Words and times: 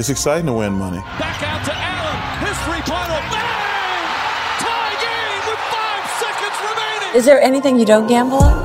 It's 0.00 0.08
exciting 0.08 0.46
to 0.46 0.54
win 0.54 0.72
money. 0.72 0.96
Back 1.18 1.42
out 1.42 1.62
to 1.66 1.72
Allen. 1.76 2.48
His 2.48 2.56
three-pointer. 2.64 3.20
Bang! 3.28 4.08
Tie 4.56 4.96
game 4.96 5.42
with 5.44 5.60
five 5.68 6.04
seconds 6.16 6.56
remaining. 6.64 7.16
Is 7.18 7.26
there 7.26 7.38
anything 7.42 7.78
you 7.78 7.84
don't 7.84 8.06
gamble 8.06 8.38
on? 8.38 8.64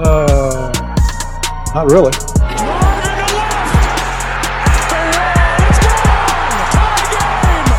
Uh, 0.00 0.72
not 1.74 1.90
really. 1.90 2.10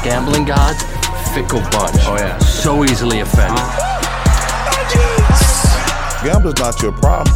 Gambling 0.04 0.46
gods, 0.46 0.84
fickle 1.34 1.62
bunch. 1.72 1.98
Oh 2.06 2.16
yeah. 2.20 2.38
So 2.38 2.84
easily 2.84 3.22
offended. 3.22 3.58
Gambling's 6.24 6.60
not 6.60 6.80
your 6.84 6.92
problem. 6.92 7.36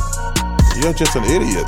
You're 0.76 0.94
just 0.94 1.16
an 1.16 1.24
idiot. 1.24 1.66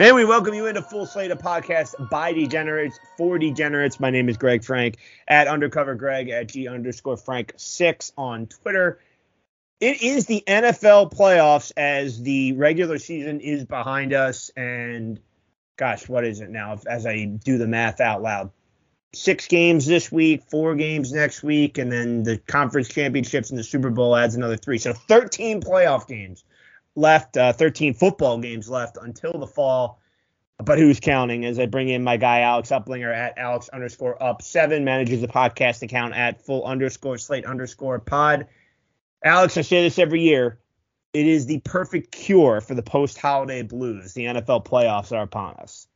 And 0.00 0.16
we 0.16 0.24
welcome 0.24 0.54
you 0.54 0.64
into 0.64 0.80
Full 0.80 1.04
Slate 1.04 1.30
of 1.30 1.40
Podcast 1.40 2.08
by 2.08 2.32
Degenerates 2.32 2.98
for 3.18 3.38
Degenerates. 3.38 4.00
My 4.00 4.08
name 4.08 4.30
is 4.30 4.38
Greg 4.38 4.64
Frank 4.64 4.96
at 5.28 5.46
Undercover 5.46 5.94
Greg 5.94 6.30
at 6.30 6.48
G 6.48 6.68
underscore 6.68 7.18
Frank 7.18 7.52
six 7.58 8.10
on 8.16 8.46
Twitter. 8.46 8.98
It 9.78 10.00
is 10.00 10.24
the 10.24 10.42
NFL 10.46 11.12
playoffs 11.12 11.70
as 11.76 12.22
the 12.22 12.54
regular 12.54 12.98
season 12.98 13.40
is 13.40 13.66
behind 13.66 14.14
us. 14.14 14.50
And 14.56 15.20
gosh, 15.76 16.08
what 16.08 16.24
is 16.24 16.40
it 16.40 16.48
now? 16.48 16.78
As 16.86 17.04
I 17.04 17.26
do 17.26 17.58
the 17.58 17.68
math 17.68 18.00
out 18.00 18.22
loud, 18.22 18.52
six 19.12 19.48
games 19.48 19.84
this 19.84 20.10
week, 20.10 20.44
four 20.44 20.76
games 20.76 21.12
next 21.12 21.42
week, 21.42 21.76
and 21.76 21.92
then 21.92 22.22
the 22.22 22.38
conference 22.38 22.88
championships 22.88 23.50
and 23.50 23.58
the 23.58 23.64
Super 23.64 23.90
Bowl 23.90 24.16
adds 24.16 24.34
another 24.34 24.56
three. 24.56 24.78
So 24.78 24.94
13 24.94 25.60
playoff 25.60 26.08
games 26.08 26.42
left, 26.96 27.36
uh, 27.36 27.52
13 27.52 27.94
football 27.94 28.38
games 28.38 28.68
left 28.68 28.98
until 29.00 29.32
the 29.32 29.46
fall. 29.46 30.00
But 30.62 30.78
who's 30.78 31.00
counting? 31.00 31.44
As 31.44 31.58
I 31.58 31.66
bring 31.66 31.88
in 31.88 32.04
my 32.04 32.18
guy 32.18 32.40
Alex 32.40 32.68
Uplinger 32.68 33.14
at 33.14 33.38
Alex 33.38 33.70
underscore 33.70 34.22
up 34.22 34.42
seven, 34.42 34.84
manages 34.84 35.22
the 35.22 35.28
podcast 35.28 35.82
account 35.82 36.14
at 36.14 36.44
full 36.44 36.64
underscore 36.64 37.16
slate 37.16 37.46
underscore 37.46 37.98
pod. 37.98 38.46
Alex, 39.24 39.56
I 39.56 39.62
say 39.62 39.82
this 39.82 39.98
every 39.98 40.20
year. 40.20 40.60
It 41.12 41.26
is 41.26 41.46
the 41.46 41.60
perfect 41.60 42.12
cure 42.12 42.60
for 42.60 42.74
the 42.74 42.82
post 42.82 43.18
holiday 43.18 43.62
blues. 43.62 44.12
The 44.12 44.26
NFL 44.26 44.64
playoffs 44.64 45.16
are 45.16 45.22
upon 45.22 45.54
us. 45.54 45.88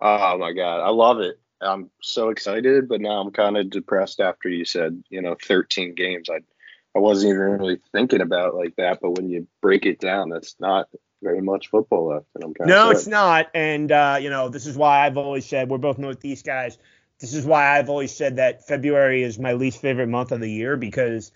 Oh 0.00 0.36
my 0.36 0.52
god, 0.52 0.80
I 0.80 0.90
love 0.90 1.20
it. 1.20 1.38
I'm 1.60 1.90
so 2.00 2.30
excited, 2.30 2.88
but 2.88 3.00
now 3.00 3.20
I'm 3.20 3.30
kind 3.30 3.56
of 3.56 3.70
depressed 3.70 4.20
after 4.20 4.48
you 4.48 4.64
said, 4.64 5.02
you 5.10 5.22
know, 5.22 5.36
13 5.40 5.94
games. 5.94 6.28
I 6.28 6.40
I 6.94 6.98
wasn't 6.98 7.30
even 7.30 7.42
really 7.42 7.80
thinking 7.92 8.20
about 8.20 8.54
like 8.54 8.76
that, 8.76 8.98
but 9.00 9.12
when 9.12 9.28
you 9.28 9.46
break 9.60 9.86
it 9.86 9.98
down, 9.98 10.28
that's 10.28 10.56
not 10.60 10.88
very 11.22 11.40
much 11.40 11.68
football 11.68 12.08
left, 12.08 12.26
and 12.34 12.44
I'm 12.44 12.54
kind 12.54 12.68
No, 12.68 12.90
it's 12.90 13.06
not. 13.06 13.48
And 13.54 13.90
uh, 13.90 14.18
you 14.20 14.30
know, 14.30 14.48
this 14.48 14.66
is 14.66 14.76
why 14.76 15.06
I've 15.06 15.16
always 15.16 15.46
said 15.46 15.70
we're 15.70 15.78
both 15.78 15.98
Northeast 15.98 16.44
guys. 16.44 16.78
This 17.20 17.34
is 17.34 17.46
why 17.46 17.78
I've 17.78 17.88
always 17.88 18.14
said 18.14 18.36
that 18.36 18.66
February 18.66 19.22
is 19.22 19.38
my 19.38 19.52
least 19.52 19.80
favorite 19.80 20.08
month 20.08 20.32
of 20.32 20.40
the 20.40 20.50
year 20.50 20.76
because 20.76 21.30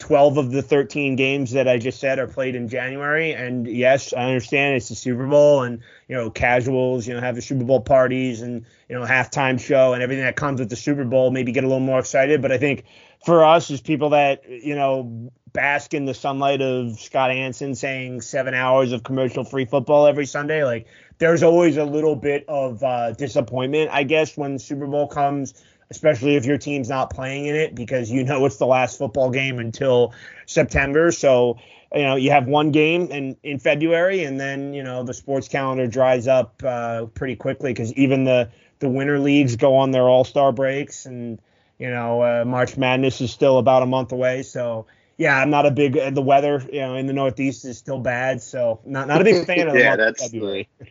12 0.00 0.38
of 0.38 0.50
the 0.50 0.62
13 0.62 1.14
games 1.14 1.52
that 1.52 1.68
I 1.68 1.78
just 1.78 2.00
said 2.00 2.18
are 2.18 2.26
played 2.26 2.56
in 2.56 2.68
January. 2.68 3.32
And 3.32 3.66
yes, 3.66 4.12
I 4.12 4.24
understand 4.24 4.76
it's 4.76 4.88
the 4.88 4.94
Super 4.94 5.26
Bowl 5.26 5.62
and, 5.62 5.82
you 6.08 6.16
know, 6.16 6.30
casuals, 6.30 7.06
you 7.06 7.14
know, 7.14 7.20
have 7.20 7.36
the 7.36 7.42
Super 7.42 7.64
Bowl 7.64 7.80
parties 7.80 8.40
and, 8.40 8.64
you 8.88 8.98
know, 8.98 9.04
halftime 9.04 9.60
show 9.60 9.92
and 9.92 10.02
everything 10.02 10.24
that 10.24 10.36
comes 10.36 10.58
with 10.58 10.70
the 10.70 10.76
Super 10.76 11.04
Bowl, 11.04 11.30
maybe 11.30 11.52
get 11.52 11.64
a 11.64 11.66
little 11.68 11.80
more 11.80 12.00
excited. 12.00 12.40
But 12.40 12.50
I 12.50 12.58
think 12.58 12.84
for 13.24 13.44
us 13.44 13.70
as 13.70 13.80
people 13.80 14.10
that, 14.10 14.48
you 14.48 14.74
know, 14.74 15.30
bask 15.52 15.94
in 15.94 16.04
the 16.04 16.14
sunlight 16.14 16.62
of 16.62 16.98
Scott 16.98 17.30
Hanson 17.30 17.74
saying 17.74 18.20
seven 18.20 18.54
hours 18.54 18.92
of 18.92 19.02
commercial 19.02 19.44
free 19.44 19.64
football 19.64 20.06
every 20.06 20.26
Sunday, 20.26 20.64
like 20.64 20.86
there's 21.18 21.42
always 21.42 21.76
a 21.76 21.84
little 21.84 22.16
bit 22.16 22.44
of 22.48 22.82
uh, 22.82 23.12
disappointment, 23.12 23.90
I 23.92 24.04
guess, 24.04 24.36
when 24.36 24.58
Super 24.58 24.86
Bowl 24.86 25.08
comes 25.08 25.54
especially 25.90 26.36
if 26.36 26.44
your 26.44 26.56
team's 26.56 26.88
not 26.88 27.10
playing 27.10 27.46
in 27.46 27.56
it 27.56 27.74
because 27.74 28.10
you 28.10 28.24
know 28.24 28.46
it's 28.46 28.56
the 28.56 28.66
last 28.66 28.98
football 28.98 29.30
game 29.30 29.58
until 29.58 30.14
September. 30.46 31.10
So, 31.10 31.58
you 31.92 32.02
know, 32.02 32.16
you 32.16 32.30
have 32.30 32.46
one 32.46 32.70
game 32.70 33.10
in, 33.10 33.36
in 33.42 33.58
February 33.58 34.24
and 34.24 34.38
then, 34.38 34.72
you 34.72 34.82
know, 34.82 35.02
the 35.02 35.14
sports 35.14 35.48
calendar 35.48 35.86
dries 35.86 36.28
up 36.28 36.62
uh, 36.64 37.06
pretty 37.06 37.36
quickly 37.36 37.72
because 37.72 37.92
even 37.94 38.24
the, 38.24 38.50
the 38.78 38.88
winter 38.88 39.18
leagues 39.18 39.56
go 39.56 39.76
on 39.76 39.90
their 39.90 40.08
all 40.08 40.24
star 40.24 40.52
breaks 40.52 41.06
and, 41.06 41.40
you 41.80 41.90
know, 41.90 42.22
uh, 42.22 42.44
March 42.44 42.76
Madness 42.76 43.20
is 43.22 43.32
still 43.32 43.58
about 43.58 43.82
a 43.82 43.86
month 43.86 44.12
away. 44.12 44.42
So, 44.42 44.86
yeah, 45.16 45.38
I'm 45.38 45.48
not 45.48 45.64
a 45.64 45.70
big, 45.70 46.14
the 46.14 46.22
weather, 46.22 46.62
you 46.70 46.80
know, 46.80 46.94
in 46.94 47.06
the 47.06 47.14
Northeast 47.14 47.64
is 47.64 47.78
still 47.78 47.98
bad. 47.98 48.42
So, 48.42 48.80
not, 48.84 49.08
not 49.08 49.22
a 49.22 49.24
big 49.24 49.46
fan 49.46 49.66
of 49.66 49.72
the 49.72 49.80
yeah, 49.80 49.96
that's 49.96 50.22
February. 50.22 50.68
the 50.78 50.86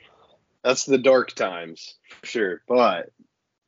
that's 0.63 0.85
the 0.85 0.97
dark 0.97 1.33
times 1.33 1.95
for 2.19 2.25
sure. 2.25 2.61
But 2.67 3.11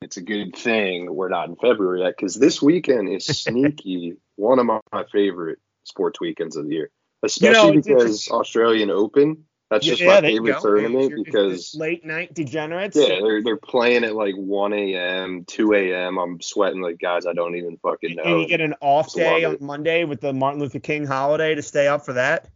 it's 0.02 0.16
a 0.16 0.20
good 0.20 0.56
thing 0.56 1.14
we're 1.14 1.28
not 1.28 1.48
in 1.48 1.56
February 1.56 2.00
yet 2.00 2.14
because 2.16 2.34
this 2.34 2.60
weekend 2.60 3.08
is 3.08 3.24
sneaky 3.44 4.16
one 4.34 4.58
of 4.58 4.66
my, 4.66 4.80
my 4.92 5.04
favorite 5.12 5.60
sports 5.84 6.20
weekends 6.20 6.56
of 6.56 6.66
the 6.66 6.74
year, 6.74 6.90
especially 7.22 7.78
it's 7.78 7.86
because. 7.86 8.28
Australian 8.28 8.90
Open. 8.90 9.44
That's 9.72 9.86
just 9.86 10.02
Yeah, 10.02 10.20
my 10.20 10.20
favorite 10.20 10.60
tournament 10.60 11.04
It's- 11.04 11.18
it's 11.18 11.24
because 11.24 11.74
late 11.74 12.04
night 12.04 12.34
degenerates. 12.34 12.94
yeah, 12.94 13.20
they're 13.22 13.42
they're 13.42 13.56
playing 13.56 14.04
at 14.04 14.14
like 14.14 14.34
1 14.34 14.72
a.m., 14.74 15.44
2 15.46 15.72
a.m. 15.72 16.18
I'm 16.18 16.42
sweating 16.42 16.82
like 16.82 16.98
guys 16.98 17.24
I 17.24 17.32
don't 17.32 17.56
even 17.56 17.78
fucking 17.78 18.16
know. 18.16 18.22
And 18.22 18.40
you 18.42 18.46
get 18.48 18.60
an 18.60 18.74
off 18.82 19.14
day 19.14 19.44
on 19.44 19.54
it. 19.54 19.62
Monday 19.62 20.04
with 20.04 20.20
the 20.20 20.34
Martin 20.34 20.60
Luther 20.60 20.78
King 20.78 21.06
holiday 21.06 21.54
to 21.54 21.62
stay 21.62 21.88
up 21.88 22.04
for 22.04 22.12
that. 22.12 22.50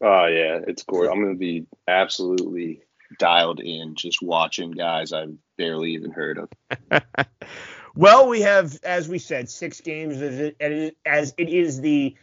Oh 0.00 0.26
yeah, 0.26 0.58
it's 0.66 0.82
gorgeous. 0.82 1.12
I'm 1.12 1.22
gonna 1.22 1.36
be 1.36 1.66
absolutely 1.86 2.80
dialed 3.20 3.60
in 3.60 3.94
just 3.94 4.20
watching 4.20 4.72
guys 4.72 5.12
I've 5.12 5.34
barely 5.56 5.92
even 5.92 6.10
heard 6.10 6.38
of. 6.38 6.50
Well, 7.98 8.28
we 8.28 8.42
have, 8.42 8.78
as 8.82 9.08
we 9.08 9.18
said, 9.18 9.48
six 9.48 9.80
games 9.80 10.20
as 10.20 10.38
it, 10.60 10.96
as 11.06 11.32
it 11.38 11.48
is 11.48 11.80
the, 11.80 12.14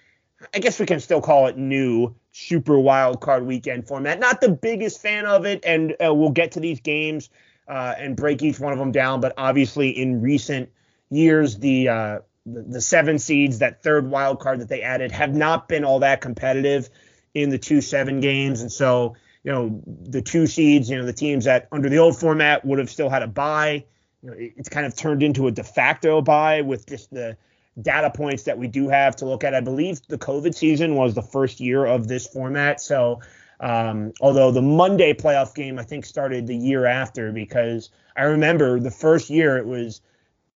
I 0.54 0.60
guess 0.60 0.80
we 0.80 0.86
can 0.86 1.00
still 1.00 1.22
call 1.22 1.48
it 1.48 1.58
new 1.58 2.16
Super 2.32 2.78
Wild 2.78 3.22
Card 3.22 3.46
Weekend 3.46 3.88
format. 3.88 4.20
Not 4.20 4.42
the 4.42 4.50
biggest 4.50 5.02
fan 5.02 5.26
of 5.26 5.46
it, 5.46 5.64
and 5.66 5.96
uh, 6.06 6.14
we'll 6.14 6.32
get 6.32 6.54
to 6.54 6.60
these 6.60 6.80
games 6.80 7.30
uh, 7.68 7.94
and 7.98 8.16
break 8.16 8.42
each 8.42 8.60
one 8.60 8.74
of 8.74 8.80
them 8.80 8.92
down. 8.92 9.22
But 9.22 9.34
obviously, 9.38 9.90
in 9.90 10.22
recent 10.22 10.70
years, 11.10 11.58
the 11.58 11.90
uh, 11.90 12.20
the, 12.46 12.82
seven 12.82 13.20
seeds, 13.20 13.60
that 13.60 13.84
third 13.84 14.10
wild 14.10 14.40
card 14.40 14.60
that 14.60 14.70
they 14.70 14.82
added, 14.82 15.12
have 15.12 15.34
not 15.34 15.68
been 15.68 15.84
all 15.86 16.00
that 16.00 16.22
competitive 16.22 16.90
in 17.34 17.50
the 17.50 17.58
two 17.58 17.82
seven 17.82 18.20
games, 18.20 18.62
and 18.62 18.72
so 18.72 19.16
you 19.44 19.52
know 19.52 19.82
the 19.86 20.22
two 20.22 20.48
seeds, 20.48 20.90
you 20.90 20.98
know 20.98 21.06
the 21.06 21.14
teams 21.14 21.46
that 21.46 21.68
under 21.72 21.90
the 21.90 21.98
old 21.98 22.18
format 22.18 22.66
would 22.66 22.80
have 22.80 22.90
still 22.90 23.10
had 23.10 23.24
a 23.24 23.28
bye 23.28 23.84
you 24.22 24.30
know, 24.30 24.36
it- 24.38 24.54
it's 24.58 24.70
kind 24.70 24.86
of 24.86 24.96
turned 24.96 25.22
into 25.22 25.48
a 25.48 25.52
de 25.52 25.64
facto 25.64 26.22
bye 26.22 26.62
with 26.62 26.86
just 26.88 27.12
the 27.12 27.36
data 27.82 28.10
points 28.10 28.44
that 28.44 28.58
we 28.58 28.68
do 28.68 28.90
have 28.90 29.16
to 29.18 29.26
look 29.26 29.44
at. 29.44 29.54
I 29.54 29.62
believe 29.62 30.00
the 30.08 30.18
COVID 30.18 30.56
season 30.56 30.96
was 30.96 31.16
the 31.16 31.22
first 31.22 31.60
year 31.60 31.86
of 31.86 32.08
this 32.08 32.28
format. 32.28 32.82
So, 32.82 33.22
um, 33.60 34.14
although 34.22 34.52
the 34.52 34.62
Monday 34.62 35.14
playoff 35.14 35.56
game, 35.56 35.80
I 35.80 35.84
think, 35.84 36.06
started 36.06 36.48
the 36.48 36.56
year 36.56 36.86
after 36.86 37.32
because 37.32 37.90
I 38.16 38.24
remember 38.24 38.80
the 38.80 38.92
first 38.92 39.30
year 39.30 39.58
it 39.58 39.66
was 39.66 40.02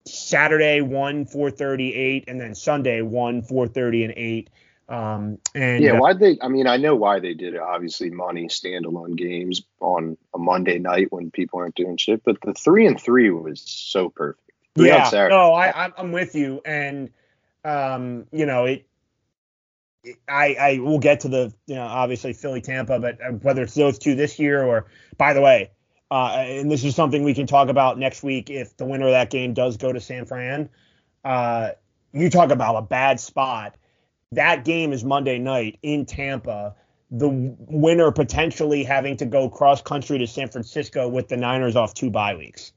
Saturday, 0.06 0.80
1, 0.80 1.26
4.30, 1.26 1.96
8, 1.96 2.24
and 2.28 2.40
then 2.40 2.54
Sunday, 2.54 3.02
1, 3.02 3.42
4.30, 3.42 4.04
and 4.04 4.14
8. 4.16 4.50
Um, 4.88 5.38
and 5.54 5.82
Yeah, 5.82 5.92
uh, 5.92 6.00
why 6.00 6.14
they? 6.14 6.38
I 6.40 6.48
mean, 6.48 6.66
I 6.66 6.78
know 6.78 6.94
why 6.94 7.20
they 7.20 7.34
did 7.34 7.54
it. 7.54 7.60
Obviously, 7.60 8.08
money 8.08 8.46
standalone 8.46 9.16
games 9.16 9.62
on 9.80 10.16
a 10.34 10.38
Monday 10.38 10.78
night 10.78 11.12
when 11.12 11.30
people 11.30 11.58
aren't 11.58 11.74
doing 11.74 11.98
shit. 11.98 12.24
But 12.24 12.40
the 12.40 12.54
three 12.54 12.86
and 12.86 12.98
three 12.98 13.30
was 13.30 13.60
so 13.60 14.08
perfect. 14.08 14.47
Yeah, 14.86 15.04
no, 15.28 15.52
I, 15.54 15.70
I'm- 15.96 16.12
with 16.12 16.34
you, 16.34 16.60
and 16.64 17.10
um, 17.64 18.26
you 18.32 18.46
know, 18.46 18.64
it, 18.66 18.86
it- 20.04 20.16
I, 20.28 20.54
I 20.58 20.78
will 20.78 20.98
get 20.98 21.20
to 21.20 21.28
the, 21.28 21.52
you 21.66 21.74
know, 21.74 21.82
obviously 21.82 22.32
Philly 22.32 22.60
Tampa, 22.60 22.98
but 22.98 23.18
uh, 23.20 23.32
whether 23.32 23.62
it's 23.62 23.74
those 23.74 23.98
two 23.98 24.14
this 24.14 24.38
year 24.38 24.62
or, 24.64 24.86
by 25.18 25.32
the 25.32 25.40
way, 25.40 25.70
uh, 26.10 26.28
and 26.46 26.70
this 26.70 26.84
is 26.84 26.94
something 26.94 27.22
we 27.24 27.34
can 27.34 27.46
talk 27.46 27.68
about 27.68 27.98
next 27.98 28.22
week 28.22 28.48
if 28.48 28.76
the 28.78 28.84
winner 28.86 29.06
of 29.06 29.12
that 29.12 29.28
game 29.30 29.52
does 29.52 29.76
go 29.76 29.92
to 29.92 30.00
San 30.00 30.24
Fran. 30.24 30.68
Uh, 31.24 31.70
you 32.12 32.30
talk 32.30 32.50
about 32.50 32.76
a 32.76 32.82
bad 32.82 33.20
spot. 33.20 33.76
That 34.32 34.64
game 34.64 34.92
is 34.92 35.04
Monday 35.04 35.38
night 35.38 35.78
in 35.82 36.06
Tampa. 36.06 36.74
The 37.10 37.28
winner 37.28 38.10
potentially 38.12 38.84
having 38.84 39.16
to 39.18 39.26
go 39.26 39.48
cross 39.50 39.82
country 39.82 40.18
to 40.18 40.26
San 40.26 40.48
Francisco 40.48 41.08
with 41.08 41.28
the 41.28 41.36
Niners 41.36 41.76
off 41.76 41.92
two 41.92 42.08
bye 42.10 42.34
weeks. 42.36 42.72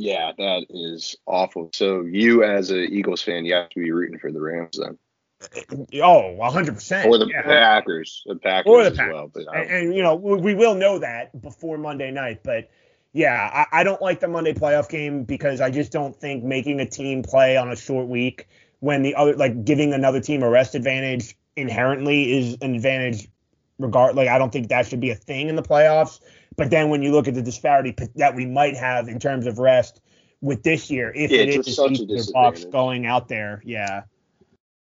Yeah, 0.00 0.30
that 0.38 0.66
is 0.70 1.16
awful. 1.26 1.70
So 1.74 2.02
you, 2.02 2.44
as 2.44 2.70
a 2.70 2.78
Eagles 2.78 3.20
fan, 3.20 3.44
you 3.44 3.54
have 3.54 3.68
to 3.70 3.80
be 3.80 3.90
rooting 3.90 4.20
for 4.20 4.30
the 4.30 4.40
Rams 4.40 4.78
then, 4.78 4.96
Oh, 6.02 6.36
100%. 6.38 7.06
or 7.06 7.18
the 7.18 7.26
yeah. 7.26 7.42
Packers, 7.42 8.22
the 8.24 8.36
Packers 8.36 8.70
Or 8.70 8.84
the 8.84 8.90
as 8.90 8.96
Packers. 8.96 9.12
well. 9.12 9.30
But 9.34 9.44
And, 9.52 9.70
and, 9.70 9.94
you 9.96 10.02
know, 10.02 10.14
we, 10.14 10.36
we 10.40 10.54
will 10.54 10.76
know 10.76 11.00
that 11.00 11.40
before 11.42 11.78
Monday 11.78 12.12
night, 12.12 12.42
but 12.44 12.70
yeah, 13.12 13.66
I, 13.72 13.80
I 13.80 13.82
don't 13.82 14.00
like 14.00 14.20
the 14.20 14.28
Monday 14.28 14.52
playoff 14.54 14.88
game 14.88 15.24
because 15.24 15.60
I 15.60 15.70
just 15.70 15.90
don't 15.90 16.14
think 16.14 16.44
making 16.44 16.78
a 16.78 16.86
team 16.88 17.24
play 17.24 17.56
on 17.56 17.72
a 17.72 17.76
short 17.76 18.06
week 18.06 18.46
when 18.78 19.02
the 19.02 19.16
other 19.16 19.34
like 19.34 19.64
giving 19.64 19.92
another 19.92 20.20
team 20.20 20.44
a 20.44 20.48
rest 20.48 20.76
advantage 20.76 21.36
inherently 21.56 22.38
is 22.38 22.56
an 22.60 22.76
advantage 22.76 23.28
regard 23.78 24.16
like 24.16 24.28
I 24.28 24.38
don't 24.38 24.52
think 24.52 24.68
that 24.68 24.86
should 24.86 25.00
be 25.00 25.10
a 25.10 25.14
thing 25.14 25.48
in 25.48 25.56
the 25.56 25.62
playoffs. 25.62 26.20
But 26.56 26.70
then 26.70 26.90
when 26.90 27.02
you 27.02 27.12
look 27.12 27.28
at 27.28 27.34
the 27.34 27.42
disparity 27.42 27.92
p- 27.92 28.08
that 28.16 28.34
we 28.34 28.44
might 28.44 28.76
have 28.76 29.08
in 29.08 29.20
terms 29.20 29.46
of 29.46 29.58
rest 29.58 30.00
with 30.40 30.62
this 30.62 30.90
year, 30.90 31.12
if 31.14 31.30
Yeah, 31.30 31.42
it's 31.42 31.74
such 31.74 32.00
a 32.00 32.32
Bucks 32.32 32.64
going 32.64 33.06
out 33.06 33.28
there, 33.28 33.62
yeah. 33.64 34.02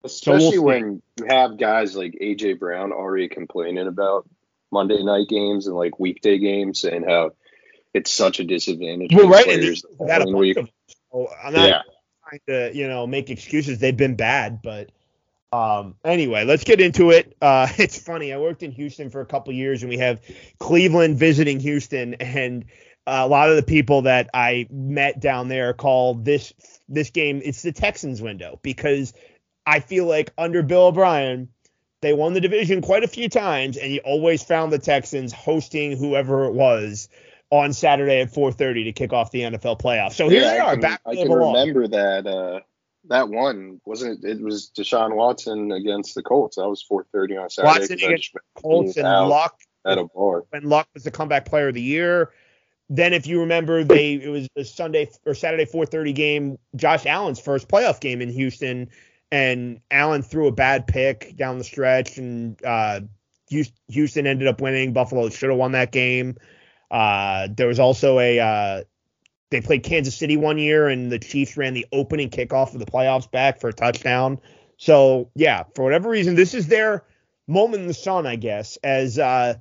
Especially 0.05 0.51
see. 0.53 0.59
when 0.59 1.03
you 1.19 1.27
have 1.27 1.59
guys 1.59 1.97
like 1.97 2.13
AJ 2.21 2.59
Brown 2.59 2.93
already 2.93 3.29
complaining 3.29 3.87
about 3.87 4.29
Monday 4.71 5.03
night 5.03 5.29
games 5.29 5.67
and 5.67 5.77
like 5.77 5.99
weekday 5.99 6.39
games 6.39 6.85
and 6.85 7.05
how 7.05 7.31
it's 7.95 8.11
such 8.11 8.41
a 8.41 8.45
disadvantage. 8.45 9.15
Well, 9.15 9.29
right, 9.29 9.45
players 9.45 9.83
they've 9.83 9.99
the 9.99 10.13
had 10.13 10.23
a 10.23 10.25
following 10.25 10.55
bunch 10.55 10.67
week. 10.67 10.97
so 11.13 11.29
I'm 11.43 11.53
not 11.53 11.69
Yeah. 11.69 11.83
trying 12.29 12.41
to, 12.73 12.77
you 12.77 12.89
know, 12.89 13.07
make 13.07 13.31
excuses. 13.31 13.79
They've 13.79 13.97
been 13.97 14.17
bad, 14.17 14.61
but 14.63 14.91
um 15.53 15.95
anyway, 16.05 16.45
let's 16.45 16.65
get 16.65 16.81
into 16.81 17.11
it. 17.11 17.37
Uh 17.41 17.69
it's 17.79 17.99
funny. 17.99 18.33
I 18.33 18.39
worked 18.39 18.63
in 18.63 18.73
Houston 18.73 19.11
for 19.11 19.21
a 19.21 19.27
couple 19.27 19.53
years 19.53 19.83
and 19.83 19.91
we 19.91 19.99
have 19.99 20.21
Cleveland 20.59 21.19
visiting 21.19 21.61
Houston 21.61 22.15
and 22.15 22.65
a 23.07 23.27
lot 23.27 23.51
of 23.51 23.57
the 23.57 23.63
people 23.63 24.03
that 24.03 24.31
I 24.33 24.67
met 24.71 25.21
down 25.21 25.49
there 25.49 25.73
call 25.73 26.15
this 26.15 26.53
this 26.89 27.11
game 27.11 27.43
it's 27.45 27.63
the 27.63 27.73
Texans 27.73 28.23
window 28.23 28.59
because 28.63 29.13
I 29.67 29.81
feel 29.81 30.07
like 30.07 30.33
under 30.39 30.63
Bill 30.63 30.87
O'Brien 30.87 31.49
they 32.01 32.13
won 32.13 32.33
the 32.33 32.41
division 32.41 32.83
quite 32.83 33.05
a 33.05 33.09
few 33.09 33.29
times 33.29 33.77
and 33.77 33.93
you 33.93 34.01
always 34.05 34.43
found 34.43 34.73
the 34.73 34.79
Texans 34.79 35.33
hosting 35.33 35.97
whoever 35.97 36.45
it 36.45 36.53
was 36.53 37.09
on 37.51 37.73
Saturday 37.73 38.21
at 38.21 38.33
4:30 38.33 38.85
to 38.85 38.93
kick 38.93 39.13
off 39.13 39.31
the 39.31 39.43
NFL 39.43 39.79
playoffs. 39.79 40.15
So 40.15 40.29
here 40.29 40.41
Yeah, 40.41 40.53
they 40.53 40.59
I 40.59 40.67
are 40.67 40.73
can, 40.73 40.81
back 40.81 41.01
I 41.07 41.15
can 41.15 41.31
remember 41.31 41.87
that 41.89 42.27
uh, 42.27 42.61
that 43.09 43.29
one 43.29 43.81
wasn't 43.85 44.25
it, 44.25 44.39
it 44.39 44.43
was 44.43 44.71
Deshaun 44.77 45.15
Watson 45.15 45.73
against 45.73 46.15
the 46.15 46.23
Colts. 46.23 46.57
That 46.57 46.69
was 46.69 46.85
4:30 46.91 47.43
on 47.43 47.51
Saturday. 47.51 47.81
Watson 47.81 47.99
against 47.99 48.37
Colts 48.55 48.97
and 48.97 49.29
Luck 49.29 49.59
at 49.85 49.99
a 49.99 50.05
bar. 50.05 50.45
when 50.51 50.65
Luck 50.69 50.89
was 50.95 51.05
the 51.05 51.11
comeback 51.11 51.45
player 51.45 51.69
of 51.69 51.75
the 51.75 51.83
year. 51.83 52.31
Then, 52.89 53.13
if 53.15 53.27
you 53.27 53.41
remember, 53.41 53.85
they 53.85 54.15
it 54.15 54.29
was 54.29 54.49
a 54.57 54.65
Sunday 54.65 55.09
or 55.25 55.35
Saturday 55.35 55.65
4:30 55.65 56.15
game, 56.15 56.59
Josh 56.77 57.07
Allen's 57.07 57.41
first 57.41 57.69
playoff 57.69 58.01
game 58.01 58.21
in 58.21 58.29
Houston, 58.29 58.91
and 59.31 59.81
Allen 59.91 60.23
threw 60.23 60.47
a 60.47 60.53
bad 60.53 60.87
pick 60.87 61.35
down 61.37 61.59
the 61.59 61.65
stretch, 61.65 62.19
and 62.19 62.63
uh, 62.65 63.01
Houston- 63.49 63.77
Houston 63.89 64.27
ended 64.27 64.47
up 64.47 64.61
winning. 64.61 64.93
Buffalo 64.93 65.29
should 65.31 65.49
have 65.49 65.59
won 65.59 65.73
that 65.73 65.91
game. 65.91 66.37
Uh, 66.91 67.49
there 67.57 67.67
was 67.67 67.81
also 67.81 68.19
a 68.19 68.39
uh, 68.39 68.83
they 69.53 69.61
played 69.61 69.85
Kansas 69.85 70.17
City 70.17 70.37
one 70.37 70.59
year, 70.59 70.89
and 70.89 71.13
the 71.13 71.21
Chiefs 71.21 71.57
ran 71.57 71.75
the 71.75 71.87
opening 71.93 72.31
kickoff 72.31 72.73
of 72.75 72.81
the 72.81 72.87
playoffs 72.87 73.31
back 73.31 73.61
for 73.61 73.69
a 73.69 73.73
touchdown. 73.73 74.41
So 74.77 75.31
yeah, 75.37 75.65
for 75.77 75.85
whatever 75.85 76.09
reason, 76.09 76.35
this 76.35 76.55
is 76.55 76.67
their 76.67 77.05
moment 77.47 77.83
in 77.83 77.87
the 77.87 77.95
sun, 77.95 78.27
I 78.27 78.37
guess, 78.37 78.77
as 78.83 79.19
uh, 79.19 79.55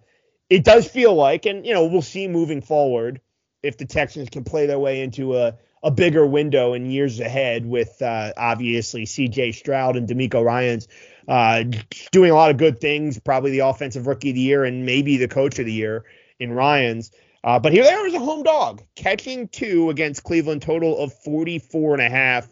it 0.49 0.63
does 0.63 0.87
feel 0.87 1.13
like, 1.13 1.45
and 1.45 1.65
you 1.65 1.73
know, 1.73 1.85
we'll 1.85 2.01
see 2.01 2.27
moving 2.27 2.61
forward 2.61 3.21
if 3.61 3.77
the 3.77 3.85
Texans 3.85 4.29
can 4.29 4.43
play 4.43 4.65
their 4.65 4.79
way 4.79 5.01
into 5.01 5.37
a 5.37 5.55
a 5.83 5.91
bigger 5.91 6.25
window 6.25 6.73
in 6.73 6.91
years 6.91 7.19
ahead 7.19 7.65
with 7.65 8.01
uh, 8.01 8.31
obviously 8.37 9.05
C.J. 9.05 9.53
Stroud 9.53 9.95
and 9.95 10.07
DeMeco 10.07 10.43
Ryans 10.43 10.87
uh, 11.27 11.63
doing 12.11 12.31
a 12.31 12.35
lot 12.35 12.51
of 12.51 12.57
good 12.57 12.79
things, 12.79 13.19
probably 13.19 13.51
the 13.51 13.59
offensive 13.59 14.07
rookie 14.07 14.29
of 14.29 14.35
the 14.35 14.41
year 14.41 14.63
and 14.63 14.85
maybe 14.85 15.17
the 15.17 15.27
coach 15.27 15.59
of 15.59 15.65
the 15.65 15.73
year 15.73 16.05
in 16.39 16.51
Ryans. 16.51 17.11
Uh, 17.43 17.59
but 17.59 17.73
here 17.73 17.83
they 17.83 17.91
are 17.91 18.05
as 18.05 18.13
a 18.13 18.19
home 18.19 18.43
dog, 18.43 18.83
catching 18.95 19.47
two 19.47 19.89
against 19.89 20.23
Cleveland, 20.23 20.61
total 20.61 20.97
of 20.99 21.13
44 21.23 21.93
and 21.93 22.01
a 22.01 22.09
half. 22.09 22.47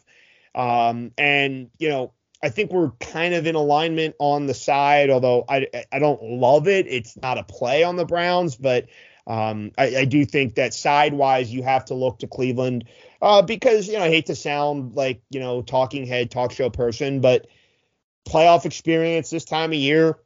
Um, 0.56 1.12
and, 1.18 1.70
you 1.78 1.90
know, 1.90 2.14
I 2.42 2.50
think 2.50 2.72
we're 2.72 2.92
kind 3.00 3.34
of 3.34 3.46
in 3.46 3.56
alignment 3.56 4.16
on 4.20 4.48
the 4.48 4.54
side, 4.54 5.10
although 5.10 5.46
I, 5.48 5.68
I 5.92 6.00
don't 6.00 6.22
love 6.24 6.68
it. 6.68 6.88
It's 6.88 7.18
not 7.18 7.38
a 7.38 7.44
play 7.44 7.84
on 7.84 7.98
the 7.98 8.06
Browns, 8.06 8.56
but 8.56 8.88
um, 9.28 9.72
I, 9.78 9.98
I 9.98 10.06
do 10.06 10.26
think 10.26 10.56
that 10.56 10.74
sidewise 10.74 11.54
you 11.54 11.62
have 11.64 11.86
to 11.86 11.94
look 11.94 12.20
to 12.20 12.28
Cleveland 12.28 12.86
uh, 13.22 13.42
because, 13.44 13.88
you 13.88 13.94
know, 13.94 14.06
I 14.06 14.10
hate 14.10 14.28
to 14.28 14.36
sound 14.36 14.96
like, 14.96 15.22
you 15.30 15.40
know, 15.40 15.62
talking 15.62 16.08
head, 16.08 16.32
talk 16.32 16.52
show 16.52 16.70
person, 16.70 17.22
but 17.22 17.48
playoff 18.28 18.66
experience 18.66 19.30
this 19.30 19.46
time 19.46 19.72
of 19.72 19.78
year. 19.78 20.18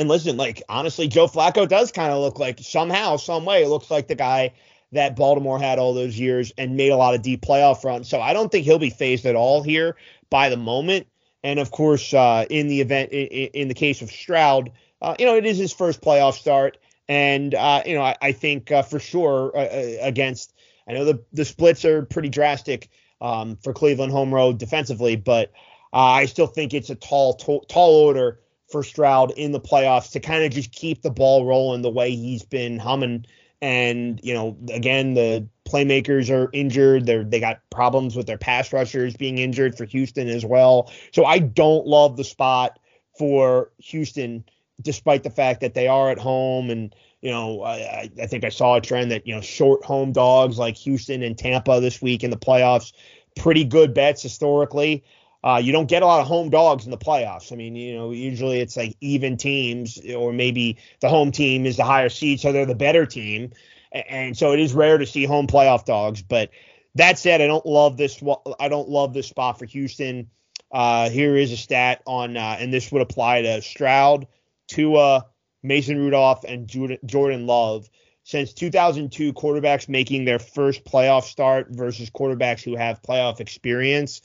And 0.00 0.08
listen, 0.08 0.38
like, 0.38 0.62
honestly, 0.66 1.08
Joe 1.08 1.26
Flacco 1.26 1.68
does 1.68 1.92
kind 1.92 2.10
of 2.10 2.20
look 2.20 2.38
like 2.38 2.58
somehow, 2.60 3.18
some 3.18 3.44
way, 3.44 3.66
looks 3.66 3.90
like 3.90 4.08
the 4.08 4.14
guy 4.14 4.54
that 4.92 5.14
Baltimore 5.14 5.58
had 5.58 5.78
all 5.78 5.92
those 5.92 6.18
years 6.18 6.54
and 6.56 6.74
made 6.74 6.88
a 6.88 6.96
lot 6.96 7.14
of 7.14 7.20
deep 7.20 7.42
playoff 7.42 7.84
runs. 7.84 8.08
So 8.08 8.18
I 8.18 8.32
don't 8.32 8.50
think 8.50 8.64
he'll 8.64 8.78
be 8.78 8.88
fazed 8.88 9.26
at 9.26 9.36
all 9.36 9.62
here 9.62 9.96
by 10.30 10.48
the 10.48 10.56
moment. 10.56 11.06
And 11.44 11.58
of 11.58 11.70
course, 11.70 12.14
uh, 12.14 12.46
in 12.48 12.68
the 12.68 12.80
event, 12.80 13.12
in, 13.12 13.50
in 13.52 13.68
the 13.68 13.74
case 13.74 14.00
of 14.00 14.10
Stroud, 14.10 14.72
uh, 15.02 15.16
you 15.18 15.26
know, 15.26 15.36
it 15.36 15.44
is 15.44 15.58
his 15.58 15.70
first 15.70 16.00
playoff 16.00 16.32
start. 16.32 16.78
And, 17.06 17.54
uh, 17.54 17.82
you 17.84 17.94
know, 17.94 18.02
I, 18.02 18.16
I 18.22 18.32
think 18.32 18.72
uh, 18.72 18.80
for 18.80 19.00
sure 19.00 19.54
uh, 19.54 19.60
uh, 19.60 19.96
against, 20.00 20.54
I 20.88 20.94
know 20.94 21.04
the, 21.04 21.22
the 21.34 21.44
splits 21.44 21.84
are 21.84 22.06
pretty 22.06 22.30
drastic 22.30 22.88
um, 23.20 23.58
for 23.62 23.74
Cleveland 23.74 24.12
home 24.12 24.32
road 24.32 24.56
defensively, 24.56 25.16
but 25.16 25.52
I 25.92 26.24
still 26.24 26.46
think 26.46 26.72
it's 26.72 26.88
a 26.88 26.94
tall, 26.94 27.34
tall, 27.34 27.66
tall 27.68 27.96
order 27.96 28.40
for 28.70 28.82
Stroud 28.82 29.32
in 29.32 29.52
the 29.52 29.60
playoffs 29.60 30.12
to 30.12 30.20
kind 30.20 30.44
of 30.44 30.52
just 30.52 30.72
keep 30.72 31.02
the 31.02 31.10
ball 31.10 31.44
rolling 31.44 31.82
the 31.82 31.90
way 31.90 32.14
he's 32.14 32.44
been 32.44 32.78
humming. 32.78 33.26
And, 33.62 34.20
you 34.22 34.32
know, 34.32 34.56
again, 34.72 35.14
the 35.14 35.46
playmakers 35.68 36.30
are 36.30 36.48
injured. 36.52 37.04
They're, 37.04 37.24
they 37.24 37.40
got 37.40 37.60
problems 37.70 38.16
with 38.16 38.26
their 38.26 38.38
pass 38.38 38.72
rushers 38.72 39.16
being 39.16 39.38
injured 39.38 39.76
for 39.76 39.84
Houston 39.84 40.28
as 40.28 40.46
well. 40.46 40.90
So 41.12 41.24
I 41.24 41.40
don't 41.40 41.86
love 41.86 42.16
the 42.16 42.24
spot 42.24 42.78
for 43.18 43.70
Houston, 43.78 44.44
despite 44.80 45.24
the 45.24 45.30
fact 45.30 45.60
that 45.60 45.74
they 45.74 45.88
are 45.88 46.10
at 46.10 46.18
home. 46.18 46.70
And, 46.70 46.94
you 47.20 47.30
know, 47.30 47.62
I, 47.62 48.08
I 48.20 48.26
think 48.26 48.44
I 48.44 48.48
saw 48.48 48.76
a 48.76 48.80
trend 48.80 49.10
that, 49.10 49.26
you 49.26 49.34
know, 49.34 49.42
short 49.42 49.84
home 49.84 50.12
dogs 50.12 50.58
like 50.58 50.76
Houston 50.78 51.22
and 51.22 51.36
Tampa 51.36 51.80
this 51.80 52.00
week 52.00 52.24
in 52.24 52.30
the 52.30 52.38
playoffs, 52.38 52.94
pretty 53.36 53.64
good 53.64 53.92
bets 53.92 54.22
historically. 54.22 55.04
Uh, 55.42 55.60
you 55.62 55.72
don't 55.72 55.88
get 55.88 56.02
a 56.02 56.06
lot 56.06 56.20
of 56.20 56.26
home 56.26 56.50
dogs 56.50 56.84
in 56.84 56.90
the 56.90 56.98
playoffs. 56.98 57.52
I 57.52 57.56
mean, 57.56 57.74
you 57.74 57.94
know, 57.94 58.10
usually 58.10 58.60
it's 58.60 58.76
like 58.76 58.96
even 59.00 59.36
teams, 59.36 59.98
or 60.14 60.32
maybe 60.32 60.76
the 61.00 61.08
home 61.08 61.32
team 61.32 61.64
is 61.64 61.76
the 61.76 61.84
higher 61.84 62.10
seed, 62.10 62.40
so 62.40 62.52
they're 62.52 62.66
the 62.66 62.74
better 62.74 63.06
team. 63.06 63.52
And 63.92 64.36
so 64.36 64.52
it 64.52 64.60
is 64.60 64.74
rare 64.74 64.98
to 64.98 65.06
see 65.06 65.24
home 65.24 65.46
playoff 65.46 65.86
dogs. 65.86 66.22
But 66.22 66.50
that 66.94 67.18
said, 67.18 67.40
I 67.40 67.46
don't 67.46 67.64
love 67.64 67.96
this. 67.96 68.22
I 68.58 68.68
don't 68.68 68.88
love 68.88 69.14
this 69.14 69.28
spot 69.28 69.58
for 69.58 69.64
Houston. 69.64 70.30
Uh, 70.70 71.08
here 71.10 71.36
is 71.36 71.50
a 71.50 71.56
stat 71.56 72.02
on, 72.06 72.36
uh, 72.36 72.56
and 72.60 72.72
this 72.72 72.92
would 72.92 73.02
apply 73.02 73.42
to 73.42 73.62
Stroud, 73.62 74.26
Tua, 74.68 75.26
Mason 75.62 75.98
Rudolph, 75.98 76.44
and 76.44 76.68
Jordan 76.68 76.98
Jordan 77.06 77.46
Love. 77.46 77.88
Since 78.24 78.52
2002, 78.52 79.32
quarterbacks 79.32 79.88
making 79.88 80.24
their 80.24 80.38
first 80.38 80.84
playoff 80.84 81.24
start 81.24 81.68
versus 81.70 82.10
quarterbacks 82.10 82.62
who 82.62 82.76
have 82.76 83.02
playoff 83.02 83.40
experience. 83.40 84.20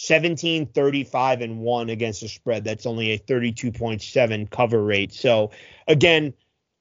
17 0.00 0.66
35 0.66 1.40
and 1.40 1.58
1 1.58 1.90
against 1.90 2.20
the 2.20 2.28
spread. 2.28 2.62
That's 2.62 2.86
only 2.86 3.10
a 3.10 3.18
32.7 3.18 4.48
cover 4.48 4.84
rate. 4.84 5.12
So 5.12 5.50
again 5.88 6.32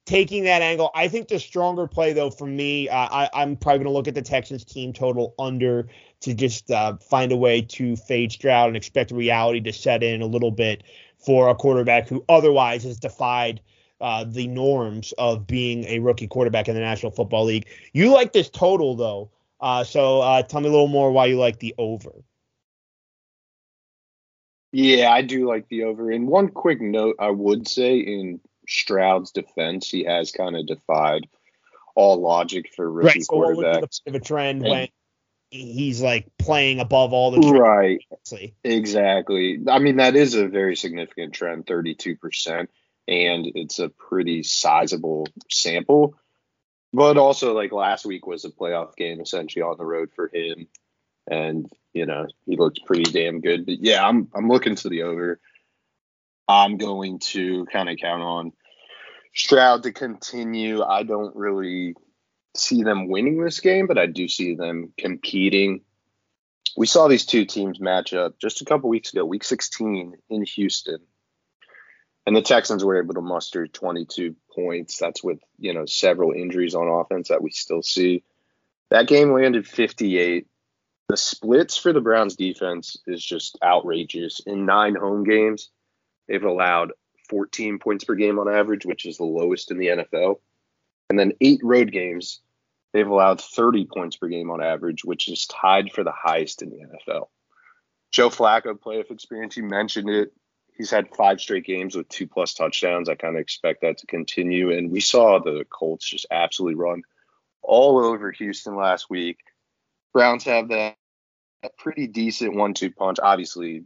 taking 0.06 0.46
that 0.46 0.62
angle 0.62 0.90
i 0.96 1.06
think 1.06 1.28
the 1.28 1.38
stronger 1.38 1.86
play 1.86 2.14
though 2.14 2.30
for 2.30 2.48
me 2.48 2.88
uh, 2.88 2.96
I, 2.96 3.30
i'm 3.34 3.58
probably 3.58 3.80
going 3.80 3.88
to 3.88 3.92
look 3.92 4.08
at 4.08 4.16
the 4.16 4.22
texans 4.22 4.64
team 4.64 4.94
total 4.94 5.36
under 5.38 5.90
to 6.22 6.34
just 6.34 6.72
uh, 6.72 6.96
find 6.96 7.34
a 7.34 7.36
way 7.36 7.62
to 7.62 7.98
fade 7.98 8.32
stroud 8.32 8.70
and 8.70 8.78
expect 8.78 9.12
reality 9.12 9.60
to 9.60 9.74
set 9.74 10.04
in 10.04 10.22
a 10.22 10.26
little 10.26 10.52
bit 10.52 10.84
for 11.18 11.50
a 11.50 11.56
quarterback 11.56 12.08
who 12.08 12.24
otherwise 12.30 12.86
has 12.86 13.00
defied 13.00 13.60
uh, 14.00 14.24
the 14.24 14.48
norms 14.48 15.14
of 15.18 15.46
being 15.46 15.84
a 15.86 16.00
rookie 16.00 16.28
quarterback 16.28 16.70
in 16.70 16.76
the 16.76 16.80
national 16.80 17.12
football 17.12 17.44
league. 17.44 17.66
You 17.92 18.14
like 18.14 18.32
this 18.32 18.50
total 18.50 18.96
though 18.96 19.30
uh, 19.60 19.84
so 19.84 20.22
uh, 20.22 20.42
tell 20.44 20.62
me 20.62 20.70
a 20.70 20.72
little 20.72 20.88
more 20.88 21.12
why 21.12 21.26
you 21.26 21.38
like 21.38 21.60
the 21.60 21.76
over 21.78 22.24
Yeah, 24.72 25.12
I 25.12 25.22
do 25.22 25.48
like 25.48 25.68
the 25.70 25.84
over. 25.86 26.12
And 26.12 26.28
one 26.28 26.50
quick 26.50 26.82
note 26.82 27.16
I 27.20 27.30
would 27.30 27.68
say 27.68 27.98
in 27.98 28.40
Stroud's 28.68 29.32
defense, 29.32 29.90
he 29.90 30.04
has 30.04 30.32
kind 30.32 30.56
of 30.58 30.68
defied 30.68 31.28
all 31.96 32.22
logic 32.22 32.74
for 32.76 32.90
rookie 32.92 33.08
right. 33.08 33.24
So 33.24 33.38
what 33.38 33.56
would 33.56 33.66
be 33.66 33.82
the 33.82 33.88
quarterbacks. 33.88 34.02
of 34.08 34.16
a 34.16 34.20
trend 34.20 34.62
And- 34.64 34.70
when 34.70 34.88
he's 35.50 36.02
like 36.02 36.28
playing 36.38 36.80
above 36.80 37.14
all 37.14 37.32
the? 37.32 37.40
Right, 37.40 38.00
obviously? 38.12 38.56
exactly. 38.64 39.60
I 39.68 39.80
mean, 39.80 39.98
that 39.98 40.16
is 40.16 40.36
a 40.36 40.48
very 40.48 40.76
significant 40.76 41.34
trend, 41.34 41.66
32%, 41.66 42.68
and 43.08 43.48
it's 43.56 43.80
a 43.80 43.90
pretty 43.90 44.44
sizable 44.44 45.28
sample. 45.50 46.16
But 46.94 47.18
also, 47.18 47.54
like 47.54 47.72
last 47.72 48.06
week 48.06 48.28
was 48.28 48.46
a 48.46 48.50
playoff 48.50 48.96
game 48.96 49.22
essentially 49.22 49.64
on 49.64 49.78
the 49.78 49.86
road 49.86 50.10
for 50.16 50.30
him. 50.34 50.68
And, 51.30 51.70
you 51.94 52.06
know, 52.06 52.28
he 52.46 52.56
looks 52.56 52.80
pretty 52.80 53.04
damn 53.12 53.42
good. 53.42 53.66
But 53.66 53.80
yeah, 53.80 54.08
I'm 54.08 54.30
I'm 54.34 54.48
looking 54.48 54.76
to 54.76 54.90
the 54.90 55.04
over. 55.04 55.40
I'm 56.48 56.78
going 56.78 57.20
to 57.20 57.66
kind 57.66 57.90
of 57.90 57.98
count 57.98 58.22
on 58.22 58.54
Stroud 59.34 59.84
to 59.84 59.92
continue. 59.92 60.82
I 60.82 61.04
don't 61.04 61.36
really 61.36 61.96
see 62.56 62.84
them 62.84 63.08
winning 63.08 63.44
this 63.44 63.60
game, 63.60 63.88
but 63.88 63.98
I 63.98 64.06
do 64.06 64.28
see 64.28 64.56
them 64.56 64.94
competing. 64.98 65.82
We 66.76 66.88
saw 66.88 67.08
these 67.08 67.26
two 67.26 67.46
teams 67.46 67.80
match 67.80 68.14
up 68.14 68.40
just 68.40 68.62
a 68.62 68.66
couple 68.66 68.90
weeks 68.90 69.12
ago, 69.12 69.26
week 69.26 69.44
16 69.44 70.14
in 70.30 70.46
Houston. 70.46 71.00
And 72.26 72.36
the 72.36 72.42
Texans 72.42 72.84
were 72.84 73.02
able 73.02 73.14
to 73.14 73.22
muster 73.22 73.68
22 73.68 74.36
points. 74.54 74.98
That's 74.98 75.24
with, 75.24 75.40
you 75.60 75.74
know, 75.74 75.86
several 75.86 76.34
injuries 76.34 76.76
on 76.76 76.88
offense 76.88 77.30
that 77.30 77.42
we 77.42 77.52
still 77.52 77.82
see. 77.82 78.24
That 78.90 79.08
game 79.08 79.32
landed 79.32 79.68
58. 79.68 80.48
The 81.10 81.18
splits 81.18 81.78
for 81.78 81.94
the 81.94 82.02
Browns 82.02 82.36
defense 82.36 82.98
is 83.08 83.24
just 83.24 83.58
outrageous. 83.64 84.42
In 84.42 84.66
nine 84.66 84.96
home 84.96 85.24
games, 85.24 85.70
they've 86.28 86.44
allowed 86.44 86.92
14 87.30 87.80
points 87.80 88.04
per 88.04 88.16
game 88.16 88.40
on 88.40 88.54
average, 88.54 88.86
which 88.86 89.06
is 89.06 89.18
the 89.18 89.24
lowest 89.24 89.72
in 89.72 89.78
the 89.78 89.88
NFL. 89.88 90.40
And 91.10 91.18
then 91.18 91.32
eight 91.40 91.62
road 91.64 91.92
games, 91.94 92.42
they've 92.92 93.08
allowed 93.08 93.40
30 93.40 93.86
points 93.86 94.18
per 94.18 94.28
game 94.28 94.52
on 94.52 94.62
average, 94.62 95.06
which 95.06 95.30
is 95.30 95.46
tied 95.46 95.94
for 95.94 96.04
the 96.04 96.12
highest 96.12 96.62
in 96.62 96.70
the 96.72 96.80
NFL. 96.80 97.28
Joe 98.12 98.30
Flacco, 98.30 98.78
playoff 98.78 99.12
experience, 99.12 99.56
you 99.56 99.64
mentioned 99.64 100.10
it. 100.10 100.34
He's 100.76 100.92
had 100.92 101.16
five 101.16 101.40
straight 101.40 101.66
games 101.66 101.96
with 101.96 102.08
two 102.10 102.28
plus 102.28 102.54
touchdowns. 102.54 103.10
I 103.10 103.16
kind 103.16 103.36
of 103.36 103.42
expect 103.42 103.82
that 103.82 104.00
to 104.00 104.08
continue. 104.08 104.72
And 104.72 104.92
we 104.92 105.00
saw 105.00 105.40
the 105.40 105.66
Colts 105.70 106.08
just 106.08 106.28
absolutely 106.30 106.76
run 106.76 107.04
all 107.64 108.04
over 108.04 108.32
Houston 108.32 108.76
last 108.76 109.10
week. 109.10 109.40
Browns 110.18 110.46
have 110.46 110.70
that, 110.70 110.96
that 111.62 111.78
pretty 111.78 112.08
decent 112.08 112.56
one-two 112.56 112.90
punch. 112.90 113.20
Obviously, 113.22 113.84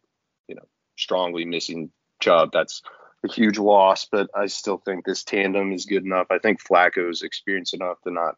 you 0.47 0.55
know, 0.55 0.65
strongly 0.97 1.43
missing 1.43 1.91
Chubb. 2.21 2.51
That's 2.53 2.81
a 3.25 3.29
huge 3.29 3.59
loss, 3.59 4.07
but 4.09 4.29
I 4.33 4.45
still 4.45 4.77
think 4.77 5.03
this 5.03 5.25
tandem 5.25 5.73
is 5.73 5.85
good 5.85 6.05
enough. 6.05 6.27
I 6.31 6.39
think 6.39 6.63
Flacco's 6.63 7.21
experienced 7.21 7.73
enough 7.73 8.00
to 8.05 8.11
not 8.11 8.35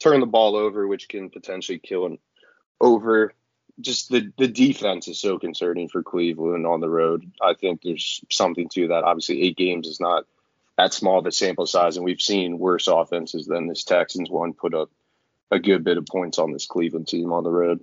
turn 0.00 0.20
the 0.20 0.26
ball 0.26 0.54
over, 0.54 0.86
which 0.86 1.08
can 1.08 1.30
potentially 1.30 1.78
kill 1.78 2.04
him 2.04 2.18
over 2.78 3.32
just 3.80 4.10
the 4.10 4.30
the 4.36 4.48
defense 4.48 5.08
is 5.08 5.18
so 5.18 5.38
concerning 5.38 5.88
for 5.88 6.02
Cleveland 6.02 6.66
on 6.66 6.80
the 6.80 6.90
road. 6.90 7.32
I 7.40 7.54
think 7.54 7.80
there's 7.82 8.20
something 8.30 8.68
to 8.74 8.88
that. 8.88 9.04
Obviously, 9.04 9.40
eight 9.40 9.56
games 9.56 9.88
is 9.88 9.98
not 9.98 10.24
that 10.76 10.92
small 10.92 11.20
of 11.20 11.24
a 11.24 11.32
sample 11.32 11.64
size, 11.64 11.96
and 11.96 12.04
we've 12.04 12.20
seen 12.20 12.58
worse 12.58 12.86
offenses 12.86 13.46
than 13.46 13.66
this 13.66 13.84
Texans 13.84 14.28
one 14.28 14.52
put 14.52 14.74
up 14.74 14.90
a 15.50 15.58
good 15.58 15.84
bit 15.84 15.98
of 15.98 16.06
points 16.06 16.38
on 16.38 16.52
this 16.52 16.66
Cleveland 16.66 17.08
team 17.08 17.32
on 17.32 17.44
the 17.44 17.50
road. 17.50 17.80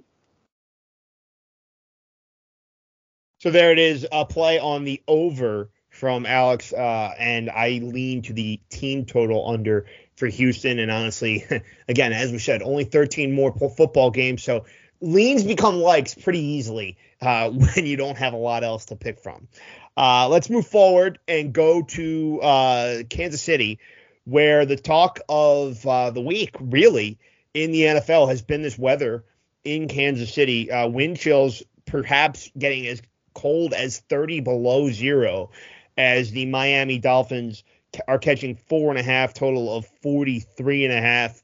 So 3.40 3.52
there 3.52 3.72
it 3.72 3.80
is, 3.80 4.06
a 4.12 4.26
play 4.26 4.58
on 4.60 4.84
the 4.84 5.02
over 5.08 5.70
from 5.90 6.26
Alex, 6.26 6.74
uh, 6.74 7.14
and 7.18 7.50
I 7.50 7.80
lean 7.84 8.24
to 8.24 8.34
the 8.34 8.60
team 8.70 9.06
total 9.06 9.50
under 9.50 9.86
for 10.16 10.28
Houston. 10.28 10.80
And 10.80 10.92
honestly, 10.92 11.46
again, 11.88 12.14
as 12.14 12.32
we 12.32 12.40
said, 12.40 12.62
only 12.62 12.84
13 12.84 13.34
more 13.34 13.54
football 13.54 14.12
games, 14.12 14.44
so 14.44 14.66
leans 15.02 15.44
become 15.44 15.76
likes 15.76 16.16
pretty 16.16 16.40
easily 16.40 16.98
uh, 17.22 17.50
when 17.52 17.86
you 17.86 17.98
don't 17.98 18.18
have 18.18 18.34
a 18.34 18.38
lot 18.38 18.64
else 18.64 18.86
to 18.86 18.96
pick 18.96 19.20
from. 19.20 19.48
Uh, 19.96 20.28
let's 20.30 20.50
move 20.50 20.68
forward 20.68 21.20
and 21.28 21.54
go 21.54 21.82
to 21.82 22.40
uh, 22.42 23.04
Kansas 23.10 23.42
City, 23.42 23.80
where 24.26 24.66
the 24.66 24.76
talk 24.76 25.20
of 25.30 25.86
uh, 25.86 26.12
the 26.12 26.22
week 26.22 26.56
really 26.60 27.18
in 27.58 27.72
the 27.72 27.82
NFL 27.82 28.30
has 28.30 28.44
been 28.44 28.62
this 28.62 28.78
weather 28.78 29.26
in 29.64 29.88
Kansas 29.88 30.32
City. 30.32 30.72
Uh, 30.72 30.88
wind 30.88 31.18
chills 31.18 31.64
perhaps 31.86 32.52
getting 32.58 32.86
as 32.86 33.02
cold 33.34 33.74
as 33.74 34.00
30 34.10 34.42
below 34.42 34.92
zero 34.92 35.50
as 35.98 36.32
the 36.32 36.46
Miami 36.46 37.00
Dolphins 37.00 37.64
are 38.08 38.20
catching 38.20 38.56
four 38.56 38.92
and 38.92 39.00
a 39.00 39.04
half 39.04 39.34
total 39.34 39.76
of 39.76 39.88
43 40.04 40.86
and 40.86 40.94
a 40.94 41.02
half 41.02 41.42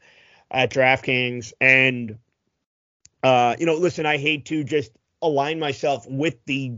at 0.51 0.71
DraftKings. 0.71 1.51
And 1.59 2.19
uh, 3.23 3.55
you 3.57 3.65
know, 3.65 3.75
listen, 3.75 4.05
I 4.05 4.17
hate 4.17 4.45
to 4.45 4.63
just 4.63 4.91
align 5.21 5.59
myself 5.59 6.05
with 6.07 6.35
the 6.45 6.73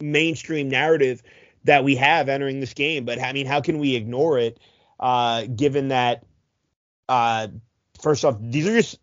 mainstream 0.00 0.68
narrative 0.68 1.22
that 1.64 1.82
we 1.82 1.96
have 1.96 2.28
entering 2.28 2.60
this 2.60 2.74
game, 2.74 3.04
but 3.04 3.20
I 3.20 3.32
mean, 3.32 3.46
how 3.46 3.60
can 3.60 3.78
we 3.78 3.96
ignore 3.96 4.38
it? 4.38 4.60
Uh, 5.00 5.44
given 5.44 5.88
that, 5.88 6.24
uh, 7.08 7.48
first 8.00 8.24
off, 8.24 8.36
these 8.40 8.66
are 8.66 8.74
just, 8.74 8.98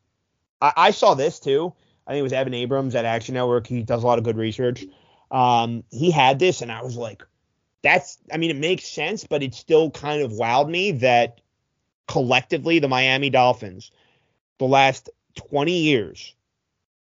I, 0.62 0.74
I, 0.78 0.92
saw 0.92 1.14
this 1.14 1.40
too. 1.40 1.74
I 2.06 2.12
think 2.12 2.20
it 2.20 2.24
was 2.24 2.34
Evan 2.34 2.54
Abrams 2.54 2.96
at 2.96 3.06
Action 3.06 3.36
Network. 3.36 3.68
He 3.68 3.84
does 3.84 4.04
a 4.04 4.06
lot 4.06 4.18
of 4.18 4.24
good 4.24 4.38
research. 4.38 4.86
Um, 5.32 5.84
he 5.92 6.12
had 6.12 6.40
this, 6.40 6.62
and 6.62 6.72
I 6.72 6.82
was 6.82 6.96
like, 6.96 7.24
that's, 7.84 8.18
I 8.32 8.38
mean, 8.38 8.50
it 8.50 8.58
makes 8.58 8.86
sense, 8.86 9.26
but 9.26 9.44
it 9.44 9.54
still 9.54 9.92
kind 9.92 10.22
of 10.22 10.32
wowed 10.32 10.70
me 10.70 10.92
that 10.94 11.42
collectively 12.08 12.80
the 12.80 12.88
Miami 12.88 13.30
Dolphins, 13.30 13.92
the 14.58 14.66
last 14.66 15.10
20 15.36 15.72
years, 15.72 16.34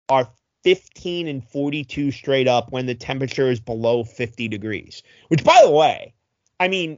are 0.09 0.29
15 0.63 1.27
and 1.27 1.43
42 1.43 2.11
straight 2.11 2.47
up 2.47 2.71
when 2.71 2.85
the 2.85 2.95
temperature 2.95 3.49
is 3.49 3.59
below 3.59 4.03
50 4.03 4.47
degrees. 4.47 5.03
Which, 5.27 5.43
by 5.43 5.59
the 5.63 5.71
way, 5.71 6.13
I 6.59 6.67
mean, 6.67 6.97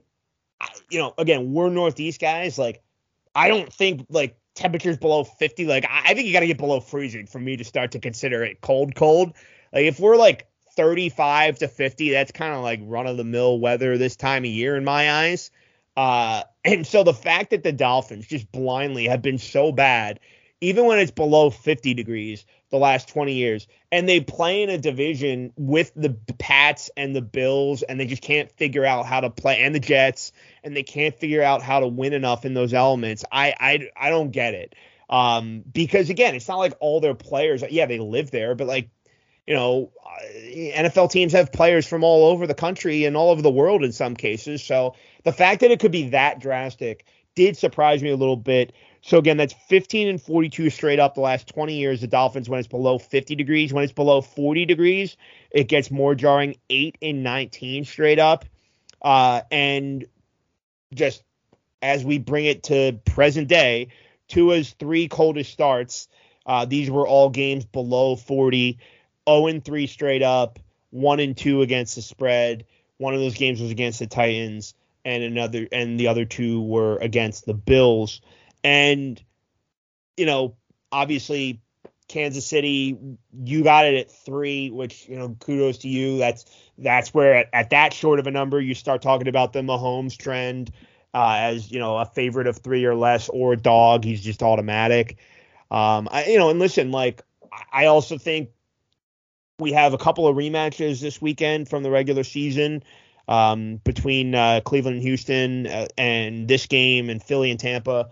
you 0.90 1.00
know, 1.00 1.14
again, 1.18 1.54
we're 1.54 1.70
Northeast 1.70 2.22
guys. 2.22 2.58
Like, 2.58 2.84
I 3.34 3.48
don't 3.48 3.72
think 3.72 4.06
like 4.10 4.38
temperatures 4.56 4.98
below 4.98 5.24
50. 5.24 5.66
Like, 5.66 5.86
I 5.90 6.14
think 6.14 6.26
you 6.26 6.34
got 6.34 6.40
to 6.40 6.48
get 6.48 6.58
below 6.58 6.80
freezing 6.80 7.28
for 7.28 7.40
me 7.40 7.58
to 7.58 7.64
start 7.64 7.92
to 7.92 8.00
consider 8.00 8.44
it 8.44 8.62
cold, 8.62 8.96
cold. 8.96 9.34
Like, 9.72 9.86
if 9.86 10.00
we're 10.00 10.16
like 10.16 10.48
35 10.76 11.60
to 11.60 11.68
50, 11.68 12.12
that's 12.12 12.32
kind 12.32 12.54
of 12.54 12.64
like 12.64 12.80
run 12.84 13.08
of 13.08 13.18
the 13.18 13.24
mill 13.24 13.60
weather 13.60 13.98
this 13.98 14.16
time 14.16 14.44
of 14.44 14.50
year 14.50 14.76
in 14.76 14.84
my 14.84 15.12
eyes. 15.12 15.52
Uh, 15.96 16.44
and 16.66 16.88
so 16.88 17.04
the 17.04 17.14
fact 17.14 17.52
that 17.52 17.64
the 17.64 17.72
Dolphins 17.72 18.26
just 18.26 18.52
blindly 18.52 19.06
have 19.06 19.22
been 19.22 19.38
so 19.38 19.72
bad, 19.72 20.20
even 20.62 20.86
when 20.86 21.00
it's 21.00 21.12
below 21.12 21.50
50 21.50 21.94
degrees, 21.94 22.46
the 22.76 22.82
last 22.82 23.08
20 23.10 23.34
years. 23.34 23.68
And 23.92 24.08
they 24.08 24.20
play 24.20 24.62
in 24.62 24.70
a 24.70 24.78
division 24.78 25.54
with 25.56 25.92
the 25.96 26.10
Pats 26.38 26.90
and 26.98 27.16
the 27.16 27.22
Bills, 27.22 27.84
and 27.84 28.00
they 28.00 28.06
just 28.06 28.22
can't 28.22 28.52
figure 28.52 28.86
out 28.86 29.06
how 29.06 29.22
to 29.22 29.30
play, 29.30 29.62
and 29.62 29.74
the 29.74 29.80
Jets, 29.80 30.34
and 30.64 30.76
they 30.76 30.84
can't 30.84 31.16
figure 31.16 31.42
out 31.42 31.62
how 31.62 31.80
to 31.80 31.88
win 31.88 32.14
enough 32.14 32.46
in 32.46 32.54
those 32.54 32.74
elements. 32.74 33.24
I 33.32 33.56
I, 33.60 33.90
I 33.96 34.10
don't 34.10 34.32
get 34.32 34.54
it. 34.54 34.76
Um, 35.10 35.64
because 35.72 36.10
again, 36.10 36.36
it's 36.36 36.48
not 36.48 36.58
like 36.58 36.74
all 36.80 37.00
their 37.00 37.16
players, 37.16 37.64
yeah, 37.70 37.86
they 37.86 38.00
live 38.00 38.32
there, 38.32 38.56
but 38.56 38.68
like, 38.68 38.90
you 39.48 39.54
know, 39.54 39.92
uh, 40.04 40.24
NFL 40.24 41.12
teams 41.12 41.34
have 41.34 41.52
players 41.52 41.88
from 41.88 42.04
all 42.04 42.32
over 42.32 42.48
the 42.48 42.56
country 42.56 43.06
and 43.06 43.16
all 43.16 43.30
over 43.30 43.44
the 43.44 43.52
world 43.52 43.84
in 43.84 43.92
some 43.92 44.16
cases. 44.16 44.64
So 44.64 44.96
the 45.24 45.32
fact 45.32 45.62
that 45.62 45.70
it 45.70 45.80
could 45.80 45.92
be 45.92 46.10
that 46.10 46.40
drastic 46.40 47.06
did 47.36 47.58
surprise 47.58 48.02
me 48.02 48.10
a 48.10 48.16
little 48.16 48.38
bit. 48.38 48.74
So 49.02 49.20
again, 49.20 49.38
that's 49.38 49.54
15 49.68 50.08
and 50.08 50.22
42 50.22 50.72
straight 50.72 51.00
up 51.00 51.14
the 51.14 51.22
last 51.22 51.48
20 51.48 51.76
years. 51.76 52.02
The 52.02 52.08
Dolphins, 52.08 52.50
when 52.50 52.60
it's 52.60 52.68
below 52.68 52.98
50 52.98 53.36
degrees, 53.36 53.72
when 53.72 53.84
it's 53.84 53.94
below 53.94 54.22
40 54.22 54.66
degrees, 54.66 55.16
it 55.52 55.66
gets 55.68 55.92
more 55.92 56.16
jarring. 56.16 56.56
8 56.70 56.98
and 57.02 57.22
19 57.24 57.86
straight 57.86 58.18
up, 58.18 58.46
uh, 59.02 59.42
and 59.52 60.06
just 60.94 61.24
as 61.82 62.04
we 62.04 62.18
bring 62.18 62.46
it 62.46 62.64
to 62.64 63.00
present 63.06 63.48
day, 63.48 63.90
two 64.28 64.48
Tua's 64.48 64.72
three 64.72 65.08
coldest 65.08 65.52
starts. 65.52 66.08
Uh, 66.46 66.66
these 66.66 66.90
were 66.90 67.08
all 67.08 67.30
games 67.30 67.66
below 67.66 68.16
40, 68.16 68.80
0 69.30 69.48
and 69.48 69.64
3 69.64 69.88
straight 69.88 70.24
up, 70.24 70.60
1 70.92 71.20
and 71.20 71.38
2 71.38 71.62
against 71.62 71.96
the 71.96 72.02
spread. 72.02 72.66
One 72.98 73.14
of 73.14 73.20
those 73.20 73.36
games 73.36 73.62
was 73.62 73.72
against 73.72 74.00
the 74.00 74.08
Titans, 74.08 74.74
and 75.06 75.24
another, 75.24 75.68
and 75.72 75.98
the 76.00 76.08
other 76.08 76.26
two 76.26 76.62
were 76.62 76.98
against 76.98 77.46
the 77.46 77.54
Bills. 77.54 78.20
And, 78.64 79.24
you 80.18 80.26
know, 80.26 80.58
obviously 80.92 81.62
Kansas 82.08 82.46
City, 82.46 82.98
you 83.44 83.64
got 83.64 83.86
it 83.86 83.96
at 83.96 84.12
three, 84.12 84.72
which, 84.72 85.08
you 85.08 85.16
know, 85.16 85.38
kudos 85.40 85.78
to 85.80 85.88
you. 85.88 86.18
That's 86.18 86.46
that's 86.78 87.14
where 87.14 87.36
at, 87.36 87.50
at 87.54 87.70
that 87.70 87.94
short 87.94 88.20
of 88.20 88.28
a 88.28 88.32
number 88.32 88.60
you 88.60 88.74
start 88.74 89.02
talking 89.02 89.28
about 89.28 89.54
the 89.54 89.62
Mahomes 89.62 90.18
trend 90.18 90.72
uh, 91.14 91.38
as, 91.40 91.72
you 91.72 91.80
know, 91.80 91.98
a 91.98 92.06
favorite 92.06 92.48
of 92.48 92.58
three 92.58 92.84
or 92.86 92.96
less 92.96 93.30
or 93.30 93.54
a 93.54 93.58
dog. 93.58 94.04
He's 94.04 94.22
just 94.22 94.44
automatic. 94.44 95.18
Um, 95.72 96.10
I, 96.12 96.26
you 96.26 96.38
know, 96.38 96.50
and 96.50 96.60
listen, 96.60 96.92
like 96.92 97.22
I 97.72 97.86
also 97.86 98.18
think 98.18 98.50
we 99.60 99.72
have 99.72 99.94
a 99.94 99.98
couple 99.98 100.28
of 100.28 100.36
rematches 100.36 101.00
this 101.02 101.22
weekend 101.22 101.70
from 101.70 101.84
the 101.84 101.90
regular 101.90 102.24
season 102.24 102.84
um, 103.28 103.78
between 103.84 104.36
uh, 104.36 104.62
Cleveland 104.64 104.98
and 104.98 105.04
Houston 105.04 105.68
uh, 105.68 105.88
and 105.98 106.48
this 106.48 106.66
game 106.68 107.10
and 107.10 107.22
Philly 107.22 107.52
and 107.52 107.60
Tampa. 107.60 108.10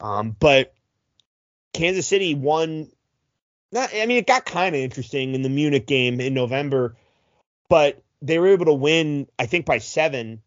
Um, 0.00 0.36
but 0.38 0.74
Kansas 1.72 2.06
City 2.06 2.34
won. 2.34 2.90
Not, 3.70 3.90
I 3.94 4.04
mean, 4.04 4.18
it 4.18 4.26
got 4.26 4.44
kind 4.44 4.74
of 4.74 4.80
interesting 4.82 5.34
in 5.34 5.42
the 5.42 5.48
Munich 5.48 5.86
game 5.86 6.20
in 6.20 6.34
November, 6.34 6.94
but 7.70 8.02
they 8.20 8.38
were 8.38 8.48
able 8.48 8.66
to 8.66 8.74
win, 8.74 9.26
I 9.38 9.46
think, 9.46 9.64
by 9.64 9.78
seven 9.78 10.42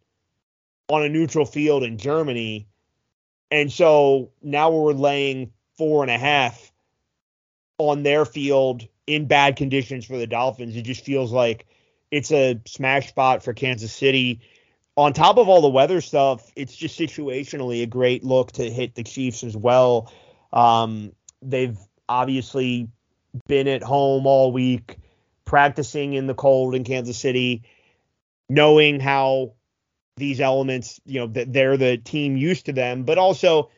on 0.90 1.04
a 1.04 1.10
neutral 1.10 1.46
field 1.46 1.84
in 1.84 1.98
Germany. 1.98 2.68
And 3.50 3.72
so 3.72 4.30
now 4.44 4.70
we're 4.70 4.94
laying 4.94 5.52
four 5.78 6.04
and 6.04 6.12
a 6.12 6.18
half 6.18 6.72
on 7.80 8.04
their 8.04 8.26
field 8.26 8.88
in 9.08 9.28
bad 9.28 9.56
conditions 9.56 10.06
for 10.06 10.18
the 10.18 10.28
Dolphins. 10.28 10.76
It 10.76 10.84
just 10.84 11.04
feels 11.04 11.32
like 11.32 11.66
it's 12.16 12.32
a 12.32 12.60
smash 12.66 13.10
spot 13.10 13.44
for 13.44 13.54
Kansas 13.54 13.94
City 13.94 14.42
on 14.98 15.14
top 15.14 15.38
of 15.38 15.50
all 15.50 15.62
the 15.62 15.70
weather 15.70 16.02
stuff, 16.02 16.50
it's 16.56 16.76
just 16.76 16.98
situationally 16.98 17.84
a 17.84 17.86
great 17.86 18.24
look 18.24 18.54
to 18.54 18.70
hit 18.70 18.96
the 18.96 19.04
Chiefs 19.04 19.44
as 19.44 19.56
well. 19.56 20.12
Um, 20.54 21.12
they've 21.42 21.78
obviously 22.08 22.88
been 23.48 23.68
at 23.68 23.84
home 23.84 24.26
all 24.26 24.52
week, 24.52 24.98
practicing 25.44 26.14
in 26.14 26.28
the 26.28 26.34
cold 26.34 26.76
in 26.76 26.86
Kansas 26.86 27.18
City, 27.18 27.64
knowing 28.50 29.02
how 29.02 29.54
these 30.16 30.40
elements, 30.40 31.02
you 31.06 31.20
know, 31.20 31.28
that 31.28 31.52
they're 31.52 31.76
the 31.76 31.98
team 31.98 32.38
used 32.38 32.68
to 32.68 32.74
them, 32.74 33.04
but 33.04 33.18
also 33.18 33.70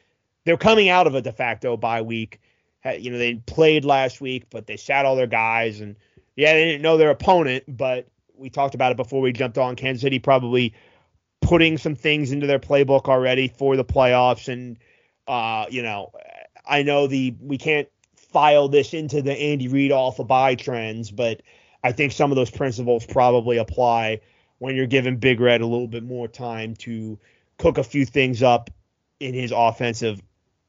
they're 0.45 0.55
coming 0.55 0.87
out 0.87 1.07
of 1.07 1.15
a 1.15 1.21
de 1.21 1.31
facto 1.31 1.77
bye 1.77 2.03
week. 2.03 2.39
You 2.85 3.11
know, 3.11 3.17
they 3.17 3.35
played 3.35 3.83
last 3.83 4.21
week, 4.21 4.45
but 4.51 4.67
they 4.67 4.77
sat 4.77 5.05
all 5.05 5.15
their 5.15 5.27
guys, 5.27 5.81
and 5.81 5.95
yeah, 6.35 6.53
they 6.53 6.65
didn't 6.65 6.83
know 6.83 6.97
their 6.97 7.09
opponent, 7.09 7.63
but 7.67 8.07
we 8.37 8.49
talked 8.49 8.75
about 8.75 8.91
it 8.91 8.97
before 8.97 9.21
we 9.21 9.31
jumped 9.31 9.57
on. 9.57 9.75
Kansas 9.75 10.01
City 10.01 10.19
probably 10.19 10.73
putting 11.41 11.77
some 11.77 11.95
things 11.95 12.31
into 12.31 12.47
their 12.47 12.59
playbook 12.59 13.05
already 13.05 13.47
for 13.47 13.75
the 13.75 13.85
playoffs, 13.85 14.51
and 14.51 14.77
uh, 15.27 15.65
you 15.69 15.83
know, 15.83 16.11
I 16.67 16.83
know 16.83 17.07
the 17.07 17.35
we 17.39 17.57
can't 17.57 17.87
file 18.15 18.67
this 18.67 18.93
into 18.93 19.21
the 19.21 19.33
Andy 19.33 19.67
Reid 19.67 19.91
off 19.91 20.19
a 20.19 20.23
bye 20.23 20.55
trends, 20.55 21.11
but 21.11 21.41
I 21.83 21.91
think 21.91 22.11
some 22.11 22.31
of 22.31 22.35
those 22.35 22.51
principles 22.51 23.05
probably 23.05 23.57
apply 23.57 24.21
when 24.59 24.75
you're 24.75 24.87
giving 24.87 25.17
Big 25.17 25.39
Red 25.39 25.61
a 25.61 25.65
little 25.65 25.87
bit 25.87 26.03
more 26.03 26.27
time 26.27 26.75
to 26.77 27.17
cook 27.57 27.77
a 27.77 27.83
few 27.83 28.05
things 28.05 28.43
up 28.43 28.69
in 29.19 29.33
his 29.33 29.53
offensive 29.55 30.21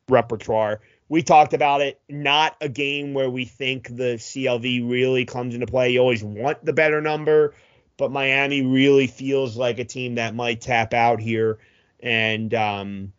repertoire. 0.08 0.80
We 1.08 1.22
talked 1.22 1.54
about 1.54 1.80
it, 1.80 2.00
not 2.08 2.56
a 2.60 2.68
game 2.68 3.14
where 3.14 3.30
we 3.30 3.44
think 3.44 3.88
the 3.88 4.16
CLV 4.16 4.88
really 4.88 5.24
comes 5.24 5.54
into 5.54 5.66
play. 5.66 5.90
You 5.90 6.00
always 6.00 6.22
want 6.22 6.64
the 6.64 6.74
better 6.74 7.00
number, 7.00 7.54
but 7.96 8.12
Miami 8.12 8.62
really 8.62 9.06
feels 9.06 9.56
like 9.56 9.78
a 9.78 9.84
team 9.84 10.16
that 10.16 10.34
might 10.34 10.60
tap 10.60 10.92
out 10.92 11.20
here. 11.20 11.58
And, 12.00 12.52
um, 12.52 13.12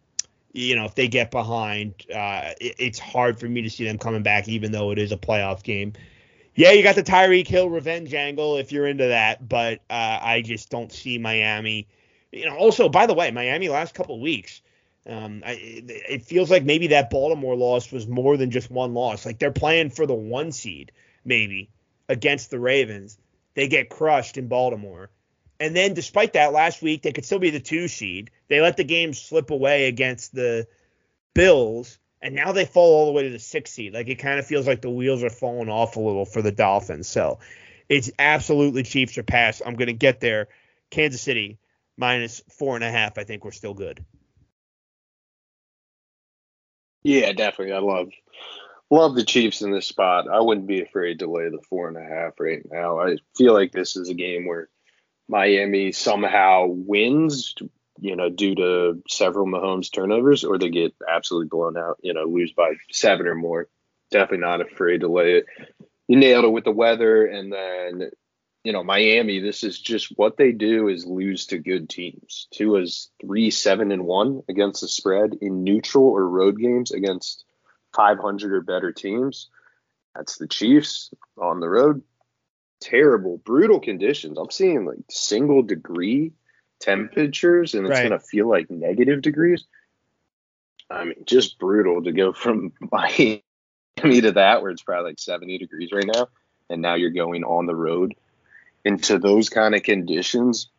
you 0.54 0.76
know, 0.76 0.86
if 0.86 0.96
they 0.96 1.08
get 1.08 1.32
behind, 1.32 1.94
uh, 2.14 2.54
it, 2.62 2.76
it's 2.78 3.00
hard 3.00 3.40
for 3.40 3.48
me 3.48 3.64
to 3.64 3.70
see 3.70 3.86
them 3.86 3.98
coming 3.98 4.24
back, 4.24 4.48
even 4.48 4.72
though 4.72 4.92
it 4.92 5.00
is 5.00 5.12
a 5.12 5.18
playoff 5.18 5.64
game. 5.64 5.94
Yeah, 6.56 6.72
you 6.72 6.84
got 6.84 6.96
the 6.96 7.04
Tyreek 7.04 7.48
Hill 7.48 7.70
revenge 7.70 8.14
angle 8.14 8.58
if 8.58 8.72
you're 8.72 8.88
into 8.88 9.08
that, 9.08 9.48
but 9.48 9.80
uh, 9.90 10.20
I 10.22 10.42
just 10.42 10.70
don't 10.70 10.92
see 10.92 11.18
Miami. 11.18 11.88
You 12.32 12.46
know, 12.46 12.56
also 12.56 12.90
by 12.90 13.06
the 13.06 13.14
way, 13.14 13.32
Miami 13.32 13.70
last 13.70 13.96
couple 13.96 14.20
weeks, 14.20 14.62
um, 15.08 15.44
I, 15.46 15.58
it 15.62 16.24
feels 16.24 16.52
like 16.52 16.64
maybe 16.64 16.88
that 16.88 17.10
Baltimore 17.10 17.56
loss 17.56 17.92
was 17.92 18.08
more 18.08 18.38
than 18.38 18.52
just 18.52 18.70
one 18.70 18.94
loss. 18.94 19.26
Like 19.26 19.40
they're 19.40 19.52
playing 19.52 19.90
for 19.92 20.06
the 20.06 20.14
one 20.14 20.52
seed, 20.52 20.92
maybe 21.26 21.70
against 22.08 22.52
the 22.52 22.60
Ravens. 22.60 23.18
They 23.56 23.68
get 23.68 23.90
crushed 23.90 24.38
in 24.38 24.48
Baltimore. 24.48 25.10
And 25.60 25.76
then, 25.76 25.94
despite 25.94 26.34
that, 26.34 26.54
last 26.54 26.82
week 26.82 27.02
they 27.02 27.12
could 27.12 27.26
still 27.26 27.40
be 27.40 27.50
the 27.50 27.60
two 27.60 27.88
seed. 27.88 28.32
They 28.48 28.62
let 28.62 28.78
the 28.78 28.84
game 28.84 29.14
slip 29.14 29.52
away 29.52 29.88
against 29.88 30.34
the 30.34 30.68
Bills, 31.34 31.98
and 32.22 32.36
now 32.36 32.52
they 32.52 32.66
fall 32.66 32.94
all 32.94 33.06
the 33.08 33.12
way 33.12 33.24
to 33.24 33.30
the 33.30 33.40
six 33.40 33.72
seed. 33.72 33.94
Like 33.94 34.08
it 34.08 34.16
kind 34.16 34.40
of 34.40 34.46
feels 34.46 34.68
like 34.68 34.82
the 34.82 34.90
wheels 34.90 35.24
are 35.24 35.30
falling 35.30 35.70
off 35.70 35.96
a 35.96 36.00
little 36.00 36.26
for 36.26 36.42
the 36.42 36.52
Dolphins. 36.52 37.08
So 37.08 37.40
it's 37.88 38.12
absolutely 38.20 38.84
Chiefs 38.84 39.18
or 39.18 39.24
pass. 39.24 39.62
I'm 39.66 39.76
going 39.76 39.88
to 39.88 39.94
get 39.94 40.20
there. 40.20 40.48
Kansas 40.92 41.22
City 41.22 41.58
minus 41.98 42.42
four 42.50 42.76
and 42.76 42.84
a 42.84 42.92
half. 42.92 43.18
I 43.18 43.24
think 43.24 43.44
we're 43.44 43.52
still 43.52 43.74
good. 43.74 44.04
Yeah, 47.04 47.32
definitely. 47.32 47.74
I 47.74 47.80
love 47.80 48.10
love 48.92 49.16
the 49.16 49.24
Chiefs 49.24 49.62
in 49.62 49.72
this 49.72 49.88
spot. 49.88 50.28
I 50.30 50.42
wouldn't 50.42 50.68
be 50.68 50.82
afraid 50.82 51.20
to 51.20 51.32
lay 51.32 51.50
the 51.50 51.62
four 51.70 51.88
and 51.88 51.98
a 51.98 52.04
half 52.04 52.40
right 52.40 52.62
now. 52.70 53.00
I 53.00 53.18
feel 53.38 53.54
like 53.54 53.72
this 53.72 53.96
is 53.96 54.10
a 54.10 54.14
game 54.16 54.48
where 54.48 54.70
Miami 55.28 55.92
somehow 55.92 56.66
wins, 56.68 57.54
you 58.00 58.16
know, 58.16 58.30
due 58.30 58.56
to 58.56 59.02
several 59.08 59.46
Mahomes 59.46 59.94
turnovers, 59.94 60.44
or 60.44 60.58
they 60.58 60.70
get 60.70 60.94
absolutely 61.08 61.48
blown 61.50 61.78
out, 61.78 61.98
you 62.02 62.14
know, 62.14 62.24
lose 62.24 62.52
by 62.52 62.74
seven 62.92 63.28
or 63.28 63.36
more. 63.36 63.68
Definitely 64.12 64.46
not 64.46 64.62
afraid 64.62 65.02
to 65.02 65.08
lay 65.08 65.34
it. 65.34 65.46
You 66.08 66.18
nailed 66.18 66.46
it 66.46 66.52
with 66.52 66.64
the 66.64 66.72
weather, 66.72 67.28
and 67.28 67.54
then 67.54 68.10
you 68.64 68.74
know, 68.74 68.84
Miami, 68.84 69.40
this 69.40 69.64
is 69.64 69.80
just 69.80 70.10
what 70.18 70.38
they 70.38 70.52
do 70.52 70.90
is 70.90 71.06
lose 71.06 71.48
to 71.48 71.58
good 71.60 71.90
teams. 71.90 72.48
Tua 72.52 72.82
is 72.82 73.10
three, 73.22 73.52
seven, 73.52 73.92
and 73.92 74.06
one 74.06 74.44
against 74.50 74.82
the 74.82 74.88
spread 74.88 75.36
in 75.42 75.64
neutral 75.64 76.06
or 76.06 76.28
road 76.28 76.60
games 76.60 76.92
against 76.92 77.46
500 77.96 78.54
or 78.54 78.62
better 78.62 78.92
teams. 78.92 79.50
That's 80.16 80.38
the 80.38 80.48
Chiefs 80.48 81.12
on 81.38 81.62
the 81.62 81.70
road. 81.70 82.04
Terrible, 82.82 83.38
brutal 83.38 83.80
conditions. 83.80 84.38
I'm 84.38 84.52
seeing 84.52 84.86
like 84.86 85.00
single 85.10 85.62
degree 85.62 86.34
temperatures, 86.82 87.76
and 87.76 87.86
it's 87.86 87.92
Right. 87.92 88.10
going 88.10 88.20
to 88.20 88.26
feel 88.26 88.50
like 88.50 88.70
negative 88.70 89.22
degrees. 89.22 89.66
I 90.90 91.06
mean, 91.06 91.24
just 91.26 91.60
brutal 91.60 92.04
to 92.04 92.12
go 92.12 92.34
from 92.34 92.74
Miami 92.92 93.42
to 94.22 94.32
that, 94.34 94.62
where 94.62 94.72
it's 94.72 94.84
probably 94.84 95.12
like 95.12 95.20
70 95.20 95.58
degrees 95.60 95.92
right 95.94 96.08
now, 96.08 96.28
and 96.70 96.82
now 96.82 96.96
you're 96.96 97.10
going 97.12 97.44
on 97.44 97.66
the 97.66 97.76
road 97.76 98.16
into 98.86 99.18
those 99.18 99.50
kind 99.50 99.76
of 99.76 99.84
conditions. 99.84 100.70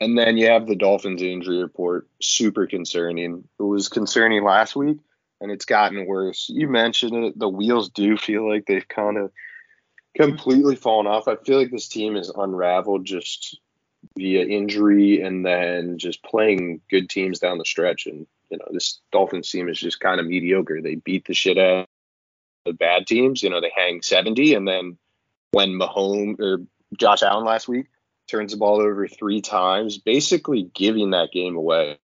And 0.00 0.16
then 0.16 0.36
you 0.38 0.46
have 0.48 0.66
the 0.66 0.76
Dolphins 0.76 1.22
injury 1.22 1.58
report, 1.58 2.08
super 2.22 2.66
concerning. 2.66 3.44
It 3.58 3.62
was 3.62 3.88
concerning 3.88 4.44
last 4.44 4.74
week, 4.74 4.98
and 5.40 5.50
it's 5.50 5.66
gotten 5.66 6.06
worse. 6.06 6.48
You 6.48 6.68
mentioned 6.68 7.24
it. 7.24 7.38
The 7.38 7.48
wheels 7.48 7.90
do 7.90 8.16
feel 8.16 8.48
like 8.48 8.64
they've 8.66 8.88
kind 8.88 9.18
of 9.18 9.30
completely 10.16 10.76
fallen 10.76 11.06
off. 11.06 11.28
I 11.28 11.36
feel 11.36 11.58
like 11.58 11.70
this 11.70 11.88
team 11.88 12.16
is 12.16 12.30
unraveled 12.30 13.04
just 13.04 13.58
via 14.16 14.44
injury 14.46 15.20
and 15.20 15.44
then 15.44 15.98
just 15.98 16.22
playing 16.22 16.80
good 16.90 17.10
teams 17.10 17.38
down 17.38 17.58
the 17.58 17.64
stretch. 17.66 18.06
And, 18.06 18.26
you 18.48 18.56
know, 18.56 18.64
this 18.72 19.00
Dolphins 19.12 19.50
team 19.50 19.68
is 19.68 19.78
just 19.78 20.00
kind 20.00 20.18
of 20.18 20.26
mediocre. 20.26 20.80
They 20.80 20.94
beat 20.94 21.26
the 21.26 21.34
shit 21.34 21.58
out 21.58 21.80
of 21.80 21.86
the 22.64 22.72
bad 22.72 23.06
teams. 23.06 23.42
You 23.42 23.50
know, 23.50 23.60
they 23.60 23.72
hang 23.74 24.00
70, 24.00 24.54
and 24.54 24.66
then 24.66 24.96
when 25.50 25.70
Mahomes 25.70 26.40
or 26.40 26.62
Josh 26.98 27.22
Allen 27.22 27.44
last 27.44 27.68
week 27.68 27.86
turns 28.30 28.52
the 28.52 28.58
ball 28.58 28.80
over 28.80 29.06
three 29.08 29.40
times, 29.40 29.98
basically 29.98 30.70
giving 30.74 31.10
that 31.10 31.32
game 31.32 31.56
away. 31.56 31.98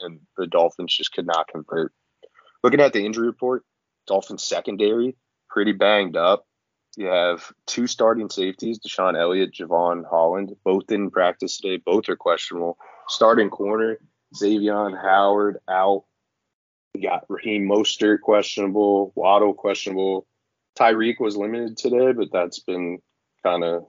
And 0.00 0.20
the 0.36 0.46
Dolphins 0.46 0.96
just 0.96 1.12
could 1.12 1.26
not 1.26 1.48
convert. 1.48 1.92
Looking 2.62 2.80
at 2.80 2.92
the 2.92 3.04
injury 3.04 3.26
report, 3.26 3.64
Dolphins 4.06 4.44
secondary, 4.44 5.16
pretty 5.48 5.72
banged 5.72 6.16
up. 6.16 6.46
You 6.96 7.06
have 7.06 7.52
two 7.66 7.86
starting 7.86 8.28
safeties, 8.28 8.80
DeShon 8.80 9.18
Elliott, 9.18 9.52
Jevon 9.52 10.04
Holland. 10.08 10.56
Both 10.64 10.86
didn't 10.88 11.12
practice 11.12 11.58
today. 11.58 11.80
Both 11.84 12.08
are 12.08 12.16
questionable. 12.16 12.78
Starting 13.08 13.50
corner, 13.50 13.98
Xavien 14.34 15.00
Howard 15.00 15.58
out. 15.68 16.04
You 16.94 17.02
got 17.02 17.26
Raheem 17.28 17.68
Mostert 17.68 18.20
questionable, 18.20 19.12
Waddle 19.14 19.54
questionable. 19.54 20.26
Tyreek 20.78 21.20
was 21.20 21.36
limited 21.36 21.76
today, 21.76 22.12
but 22.12 22.32
that's 22.32 22.58
been 22.58 22.98
kind 23.44 23.62
of 23.62 23.84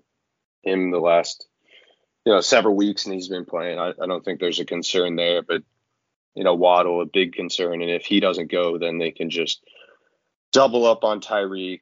him 0.64 0.92
the 0.92 1.00
last 1.00 1.48
you 2.26 2.34
know 2.34 2.42
several 2.42 2.76
weeks, 2.76 3.06
and 3.06 3.14
he's 3.14 3.28
been 3.28 3.46
playing. 3.46 3.80
I, 3.80 3.90
I 3.90 4.08
don't 4.08 4.24
think 4.24 4.40
there's 4.40 4.60
a 4.60 4.66
concern 4.66 5.16
there, 5.16 5.42
but 5.42 5.64
you 6.36 6.44
know 6.44 6.56
Waddle 6.56 7.02
a 7.02 7.06
big 7.06 7.34
concern, 7.34 7.82
and 7.82 7.92
if 7.92 8.06
he 8.06 8.20
doesn't 8.20 8.52
go, 8.52 8.78
then 8.78 8.98
they 8.98 9.12
can 9.12 9.30
just 9.30 9.64
double 10.52 10.86
up 10.86 11.04
on 11.04 11.22
Tyreek. 11.22 11.82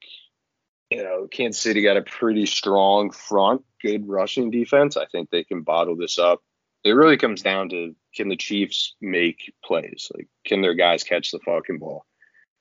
You 0.89 1.03
know, 1.03 1.27
Kansas 1.29 1.61
City 1.61 1.83
got 1.83 1.97
a 1.97 2.01
pretty 2.01 2.45
strong 2.45 3.11
front, 3.11 3.63
good 3.81 4.07
rushing 4.07 4.49
defense. 4.49 4.97
I 4.97 5.05
think 5.05 5.29
they 5.29 5.43
can 5.43 5.61
bottle 5.61 5.95
this 5.95 6.17
up. 6.17 6.41
It 6.83 6.91
really 6.91 7.17
comes 7.17 7.41
down 7.41 7.69
to 7.69 7.95
can 8.15 8.29
the 8.29 8.37
Chiefs 8.37 8.95
make 9.01 9.53
plays? 9.63 10.11
Like, 10.15 10.27
can 10.45 10.61
their 10.61 10.73
guys 10.73 11.03
catch 11.03 11.31
the 11.31 11.39
fucking 11.39 11.77
ball? 11.77 12.05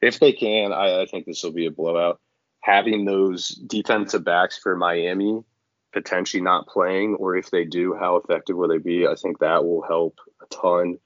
If 0.03 0.21
they 0.21 0.33
can, 0.33 0.73
I, 0.73 1.03
I 1.03 1.07
think 1.07 1.25
this 1.25 1.43
will 1.43 1.53
be 1.53 1.67
a 1.67 1.71
blowout. 1.71 2.21
Having 2.61 3.05
those 3.05 3.49
defensive 3.49 4.25
backs 4.25 4.59
for 4.59 4.77
Miami 4.77 5.43
potentially 5.93 6.43
not 6.43 6.67
playing, 6.67 7.15
or 7.15 7.37
if 7.37 7.51
they 7.51 7.65
do, 7.65 7.95
how 7.95 8.17
effective 8.17 8.57
will 8.57 8.69
they 8.69 8.79
be? 8.79 9.07
I 9.07 9.15
think 9.15 9.39
that 9.39 9.65
will 9.65 9.83
help 9.83 10.19
a 10.43 10.47
ton. 10.55 10.99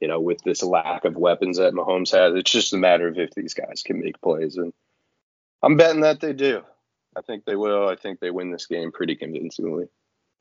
You 0.00 0.08
know, 0.08 0.20
with 0.20 0.38
this 0.42 0.62
lack 0.62 1.04
of 1.04 1.16
weapons 1.16 1.58
that 1.58 1.74
Mahomes 1.74 2.12
has, 2.12 2.34
it's 2.34 2.50
just 2.50 2.72
a 2.72 2.78
matter 2.78 3.06
of 3.06 3.18
if 3.18 3.32
these 3.34 3.52
guys 3.52 3.82
can 3.84 4.00
make 4.00 4.20
plays, 4.22 4.56
and 4.56 4.72
I'm 5.62 5.76
betting 5.76 6.00
that 6.00 6.20
they 6.20 6.32
do. 6.32 6.62
I 7.16 7.20
think 7.20 7.44
they 7.44 7.56
will. 7.56 7.88
I 7.88 7.96
think 7.96 8.20
they 8.20 8.30
win 8.30 8.50
this 8.50 8.66
game 8.66 8.92
pretty 8.92 9.16
convincingly. 9.16 9.88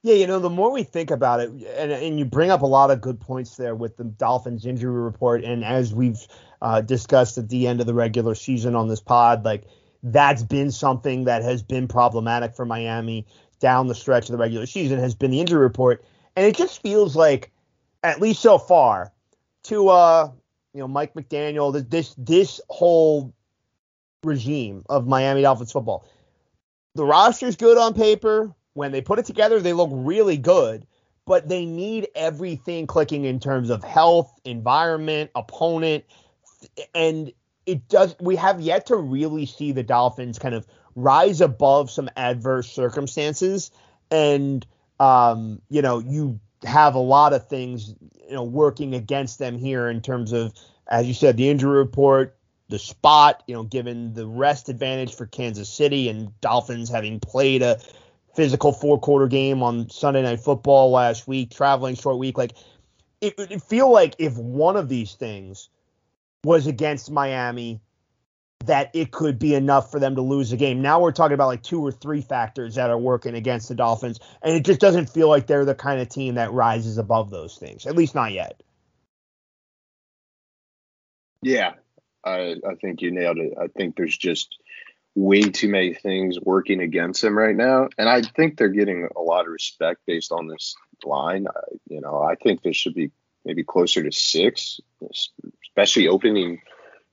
Yeah, 0.01 0.15
you 0.15 0.27
know, 0.27 0.39
the 0.39 0.49
more 0.49 0.71
we 0.71 0.83
think 0.83 1.11
about 1.11 1.41
it, 1.41 1.49
and, 1.49 1.91
and 1.91 2.17
you 2.17 2.23
bring 2.23 2.51
up 2.51 2.61
a 2.61 2.67
lot 2.67 2.89
of 2.89 3.01
good 3.01 3.19
points 3.19 3.57
there 3.57 3.75
with 3.75 3.97
the 3.97 4.05
Dolphins 4.05 4.65
injury 4.65 5.01
report, 5.01 5.43
and 5.43 5.65
as 5.65 5.93
we've 5.93 6.25
uh, 6.61 6.79
discussed 6.79 7.37
at 7.37 7.49
the 7.49 7.67
end 7.67 7.81
of 7.81 7.85
the 7.85 7.93
regular 7.93 8.33
season 8.33 8.75
on 8.75 8.87
this 8.87 9.01
pod, 9.01 9.43
like 9.43 9.65
that's 10.01 10.43
been 10.43 10.71
something 10.71 11.25
that 11.25 11.43
has 11.43 11.61
been 11.61 11.89
problematic 11.89 12.55
for 12.55 12.65
Miami 12.65 13.27
down 13.59 13.87
the 13.87 13.95
stretch 13.95 14.29
of 14.29 14.31
the 14.31 14.37
regular 14.37 14.65
season 14.65 14.99
has 14.99 15.15
been 15.15 15.31
the 15.31 15.39
injury 15.39 15.59
report, 15.59 16.03
and 16.35 16.45
it 16.45 16.55
just 16.55 16.81
feels 16.81 17.15
like, 17.15 17.51
at 18.03 18.21
least 18.21 18.41
so 18.41 18.57
far, 18.57 19.11
to 19.63 19.89
uh, 19.89 20.31
you 20.73 20.79
know, 20.79 20.87
Mike 20.87 21.13
McDaniel, 21.13 21.73
th- 21.73 21.85
this 21.89 22.15
this 22.17 22.61
whole 22.69 23.33
regime 24.23 24.83
of 24.89 25.07
Miami 25.07 25.41
Dolphins 25.41 25.71
football, 25.71 26.05
the 26.95 27.05
roster's 27.05 27.55
good 27.55 27.77
on 27.77 27.93
paper. 27.93 28.53
When 28.73 28.91
they 28.91 29.01
put 29.01 29.19
it 29.19 29.25
together, 29.25 29.59
they 29.59 29.73
look 29.73 29.89
really 29.91 30.37
good, 30.37 30.85
but 31.25 31.49
they 31.49 31.65
need 31.65 32.07
everything 32.15 32.87
clicking 32.87 33.25
in 33.25 33.39
terms 33.39 33.69
of 33.69 33.83
health, 33.83 34.31
environment, 34.45 35.31
opponent, 35.35 36.05
and 36.95 37.33
it 37.65 37.87
does. 37.89 38.15
We 38.21 38.35
have 38.37 38.61
yet 38.61 38.85
to 38.85 38.95
really 38.95 39.45
see 39.45 39.71
the 39.71 39.83
Dolphins 39.83 40.39
kind 40.39 40.55
of 40.55 40.65
rise 40.99 41.41
above 41.41 41.89
some 41.89 42.09
adverse 42.15 42.69
circumstances, 42.71 43.71
and 44.11 44.65
um, 44.99 45.61
you 45.69 45.81
know, 45.81 45.99
you 45.99 46.39
have 46.63 46.95
a 46.95 46.99
lot 46.99 47.33
of 47.33 47.47
things 47.47 47.95
you 48.27 48.35
know 48.35 48.43
working 48.43 48.93
against 48.93 49.39
them 49.39 49.57
here 49.57 49.89
in 49.89 50.01
terms 50.01 50.31
of, 50.31 50.53
as 50.89 51.07
you 51.07 51.13
said, 51.13 51.37
the 51.37 51.49
injury 51.49 51.77
report, 51.77 52.37
the 52.69 52.79
spot, 52.79 53.43
you 53.47 53.55
know, 53.55 53.63
given 53.63 54.13
the 54.13 54.27
rest 54.27 54.69
advantage 54.69 55.15
for 55.15 55.25
Kansas 55.25 55.69
City 55.69 56.09
and 56.09 56.39
Dolphins 56.41 56.89
having 56.89 57.19
played 57.19 57.61
a 57.61 57.79
physical 58.35 58.71
four 58.71 58.99
quarter 58.99 59.27
game 59.27 59.63
on 59.63 59.89
Sunday 59.89 60.21
Night 60.21 60.39
Football 60.39 60.91
last 60.91 61.27
week, 61.27 61.51
traveling 61.51 61.95
short 61.95 62.17
week, 62.17 62.37
like 62.37 62.53
it 63.21 63.37
would 63.37 63.61
feel 63.63 63.91
like 63.91 64.15
if 64.17 64.37
one 64.37 64.77
of 64.77 64.89
these 64.89 65.13
things 65.13 65.69
was 66.43 66.67
against 66.67 67.11
Miami, 67.11 67.81
that 68.65 68.91
it 68.93 69.11
could 69.11 69.39
be 69.39 69.55
enough 69.55 69.91
for 69.91 69.99
them 69.99 70.15
to 70.15 70.21
lose 70.21 70.49
the 70.49 70.57
game. 70.57 70.81
Now 70.81 70.99
we're 70.99 71.11
talking 71.11 71.33
about 71.33 71.47
like 71.47 71.63
two 71.63 71.81
or 71.81 71.91
three 71.91 72.21
factors 72.21 72.75
that 72.75 72.89
are 72.89 72.97
working 72.97 73.35
against 73.35 73.69
the 73.69 73.75
Dolphins, 73.75 74.19
and 74.41 74.55
it 74.55 74.65
just 74.65 74.79
doesn't 74.79 75.09
feel 75.09 75.29
like 75.29 75.47
they're 75.47 75.65
the 75.65 75.75
kind 75.75 76.01
of 76.01 76.09
team 76.09 76.35
that 76.35 76.51
rises 76.51 76.97
above 76.97 77.29
those 77.29 77.57
things, 77.57 77.85
at 77.85 77.95
least 77.95 78.15
not 78.15 78.33
yet. 78.33 78.61
Yeah, 81.41 81.73
I 82.23 82.55
I 82.67 82.75
think 82.81 83.01
you 83.01 83.11
nailed 83.11 83.37
it. 83.37 83.53
I 83.59 83.67
think 83.67 83.95
there's 83.95 84.17
just 84.17 84.57
way 85.15 85.41
too 85.41 85.69
many 85.69 85.93
things 85.93 86.37
working 86.39 86.81
against 86.81 87.21
them 87.21 87.37
right 87.37 87.55
now, 87.55 87.87
and 87.97 88.09
I 88.09 88.21
think 88.21 88.57
they're 88.57 88.67
getting 88.69 89.07
a 89.15 89.21
lot 89.21 89.45
of 89.45 89.51
respect 89.51 90.01
based 90.05 90.33
on 90.33 90.47
this 90.47 90.75
line. 91.05 91.47
I, 91.47 91.59
you 91.89 92.01
know, 92.01 92.21
I 92.21 92.35
think 92.35 92.61
there 92.61 92.73
should 92.73 92.93
be 92.93 93.11
maybe 93.45 93.63
closer 93.63 94.03
to 94.03 94.11
six, 94.11 94.81
especially 95.63 96.09
opening 96.09 96.61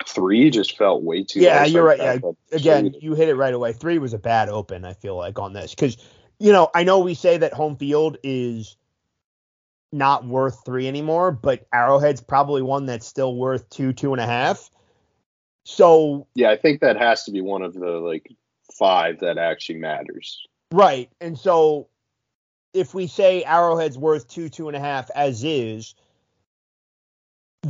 three 0.05 0.51
just 0.51 0.77
felt 0.77 1.03
way 1.03 1.25
too. 1.25 1.41
Yeah, 1.41 1.65
you're 1.65 1.85
right. 1.85 1.99
Yeah, 1.99 2.19
again, 2.53 2.95
you 3.01 3.15
hit 3.15 3.29
it 3.29 3.35
right 3.35 3.55
away. 3.55 3.73
Three 3.73 3.99
was 3.99 4.13
a 4.13 4.19
bad 4.19 4.49
open. 4.49 4.85
I 4.85 4.95
feel 4.95 5.17
like 5.17 5.39
on 5.39 5.53
this 5.53 5.75
because 5.75 5.97
you 6.39 6.53
know 6.53 6.71
I 6.75 6.85
know 6.85 6.99
we 6.99 7.15
say 7.15 7.39
that 7.39 7.53
home 7.53 7.77
field 7.77 8.19
is 8.23 8.77
not 9.93 10.27
worth 10.27 10.65
three 10.65 10.89
anymore, 10.89 11.33
but 11.33 11.67
Arrowhead's 11.73 12.21
probably 12.21 12.63
one 12.63 12.87
that's 12.87 13.07
still 13.07 13.35
worth 13.35 13.69
two, 13.71 13.93
two 13.93 14.13
and 14.13 14.21
a 14.21 14.27
half. 14.27 14.71
So 15.65 16.27
yeah, 16.35 16.51
I 16.51 16.57
think 16.57 16.81
that 16.81 16.97
has 16.97 17.25
to 17.25 17.31
be 17.31 17.41
one 17.41 17.63
of 17.63 17.75
the 17.75 17.91
like 17.91 18.31
five 18.79 19.21
that 19.21 19.39
actually 19.39 19.79
matters. 19.79 20.47
Right, 20.73 21.11
and 21.21 21.39
so 21.39 21.89
if 22.75 22.93
we 22.95 23.07
say 23.07 23.43
Arrowhead's 23.45 23.97
worth 23.97 24.29
two, 24.29 24.49
two 24.49 24.69
and 24.69 24.77
a 24.77 24.81
half 24.81 25.11
as 25.15 25.43
is, 25.43 25.95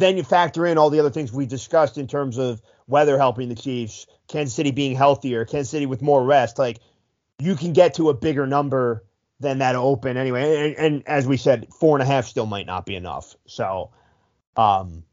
then 0.01 0.17
you 0.17 0.23
factor 0.23 0.67
in 0.67 0.79
all 0.79 0.91
the 0.91 1.01
other 1.01 1.11
things 1.11 1.33
we 1.33 1.47
discussed 1.47 1.99
in 1.99 2.07
terms 2.07 2.39
of 2.39 2.61
weather 2.87 3.17
helping 3.19 3.49
the 3.49 3.55
Chiefs, 3.55 4.07
Kansas 4.29 4.55
City 4.55 4.71
being 4.71 4.95
healthier, 4.95 5.45
Kansas 5.45 5.71
City 5.71 5.87
with 5.87 6.03
more 6.03 6.23
rest. 6.23 6.59
Like 6.59 6.81
you 7.39 7.57
can 7.57 7.73
get 7.73 7.95
to 7.95 8.11
a 8.11 8.15
bigger 8.15 8.47
number 8.47 9.05
than 9.41 9.59
that 9.59 9.77
open 9.77 10.17
anyway. 10.17 10.71
And, 10.71 10.77
and 10.77 11.09
as 11.09 11.27
we 11.27 11.37
said, 11.37 11.69
four 11.73 11.97
and 11.97 12.03
a 12.03 12.07
half 12.07 12.27
still 12.27 12.47
might 12.47 12.67
not 12.67 12.87
be 12.87 12.95
enough. 12.95 13.35
So, 13.47 13.91
um, 14.57 15.05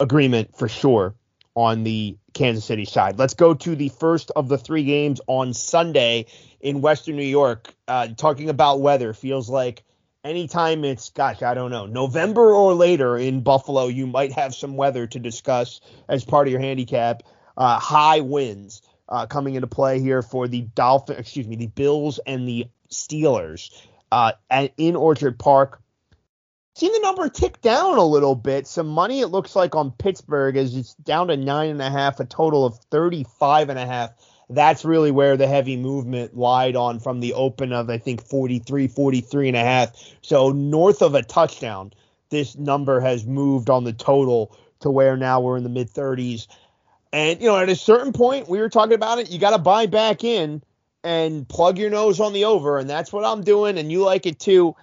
agreement 0.00 0.56
for 0.56 0.68
sure 0.68 1.14
on 1.54 1.82
the 1.82 2.16
Kansas 2.34 2.64
City 2.64 2.84
side. 2.84 3.18
Let's 3.18 3.34
go 3.34 3.54
to 3.54 3.74
the 3.74 3.88
first 3.88 4.30
of 4.36 4.48
the 4.48 4.58
three 4.58 4.84
games 4.84 5.20
on 5.26 5.54
Sunday 5.54 6.26
in 6.60 6.80
Western 6.80 7.16
New 7.16 7.22
York. 7.22 7.74
Uh, 7.88 8.08
talking 8.16 8.48
about 8.48 8.80
weather 8.80 9.12
feels 9.12 9.48
like 9.48 9.82
anytime 10.28 10.84
it's 10.84 11.10
gosh 11.10 11.42
i 11.42 11.54
don't 11.54 11.70
know 11.70 11.86
november 11.86 12.54
or 12.54 12.74
later 12.74 13.16
in 13.16 13.40
buffalo 13.40 13.86
you 13.86 14.06
might 14.06 14.32
have 14.32 14.54
some 14.54 14.76
weather 14.76 15.06
to 15.06 15.18
discuss 15.18 15.80
as 16.08 16.24
part 16.24 16.46
of 16.46 16.52
your 16.52 16.60
handicap 16.60 17.22
uh, 17.56 17.78
high 17.78 18.20
winds 18.20 18.82
uh, 19.08 19.26
coming 19.26 19.54
into 19.54 19.66
play 19.66 19.98
here 20.00 20.22
for 20.22 20.46
the 20.46 20.60
dolphin 20.60 21.16
excuse 21.16 21.46
me 21.46 21.56
the 21.56 21.66
bills 21.66 22.20
and 22.26 22.46
the 22.46 22.66
steelers 22.90 23.70
uh, 24.10 24.32
at, 24.50 24.72
in 24.76 24.96
orchard 24.96 25.38
park. 25.38 25.80
Seen 26.74 26.92
the 26.92 27.00
number 27.00 27.28
tick 27.28 27.60
down 27.60 27.98
a 27.98 28.04
little 28.04 28.36
bit. 28.36 28.66
Some 28.66 28.86
money 28.86 29.20
it 29.20 29.28
looks 29.28 29.56
like 29.56 29.74
on 29.74 29.90
pittsburgh 29.90 30.56
as 30.56 30.76
it's 30.76 30.94
down 30.94 31.28
to 31.28 31.36
nine 31.36 31.70
and 31.70 31.82
a 31.82 31.90
half 31.90 32.20
a 32.20 32.24
total 32.24 32.64
of 32.64 32.78
35 32.90 33.70
and 33.70 33.78
a 33.78 33.86
half 33.86 34.10
that's 34.50 34.84
really 34.84 35.10
where 35.10 35.36
the 35.36 35.46
heavy 35.46 35.76
movement 35.76 36.36
lied 36.36 36.76
on 36.76 37.00
from 37.00 37.20
the 37.20 37.34
open 37.34 37.72
of 37.72 37.90
I 37.90 37.98
think 37.98 38.22
43 38.24 38.88
43 38.88 39.48
and 39.48 39.56
a 39.56 39.60
half. 39.60 39.92
So 40.22 40.50
north 40.50 41.02
of 41.02 41.14
a 41.14 41.22
touchdown 41.22 41.92
this 42.30 42.56
number 42.56 43.00
has 43.00 43.26
moved 43.26 43.70
on 43.70 43.84
the 43.84 43.92
total 43.92 44.56
to 44.80 44.90
where 44.90 45.16
now 45.16 45.40
we're 45.40 45.56
in 45.56 45.62
the 45.62 45.68
mid 45.68 45.90
30s 45.90 46.46
and 47.12 47.40
you 47.40 47.46
know 47.46 47.56
at 47.56 47.68
a 47.68 47.76
certain 47.76 48.12
point 48.12 48.48
we 48.48 48.58
were 48.58 48.68
talking 48.68 48.94
about 48.94 49.18
it 49.18 49.30
you 49.30 49.38
got 49.38 49.50
to 49.50 49.58
buy 49.58 49.86
back 49.86 50.24
in 50.24 50.62
and 51.04 51.48
plug 51.48 51.78
your 51.78 51.90
nose 51.90 52.20
on 52.20 52.32
the 52.32 52.44
over 52.44 52.78
and 52.78 52.88
that's 52.88 53.12
what 53.12 53.24
I'm 53.24 53.42
doing 53.42 53.78
and 53.78 53.90
you 53.90 54.04
like 54.04 54.26
it 54.26 54.38
too. 54.38 54.74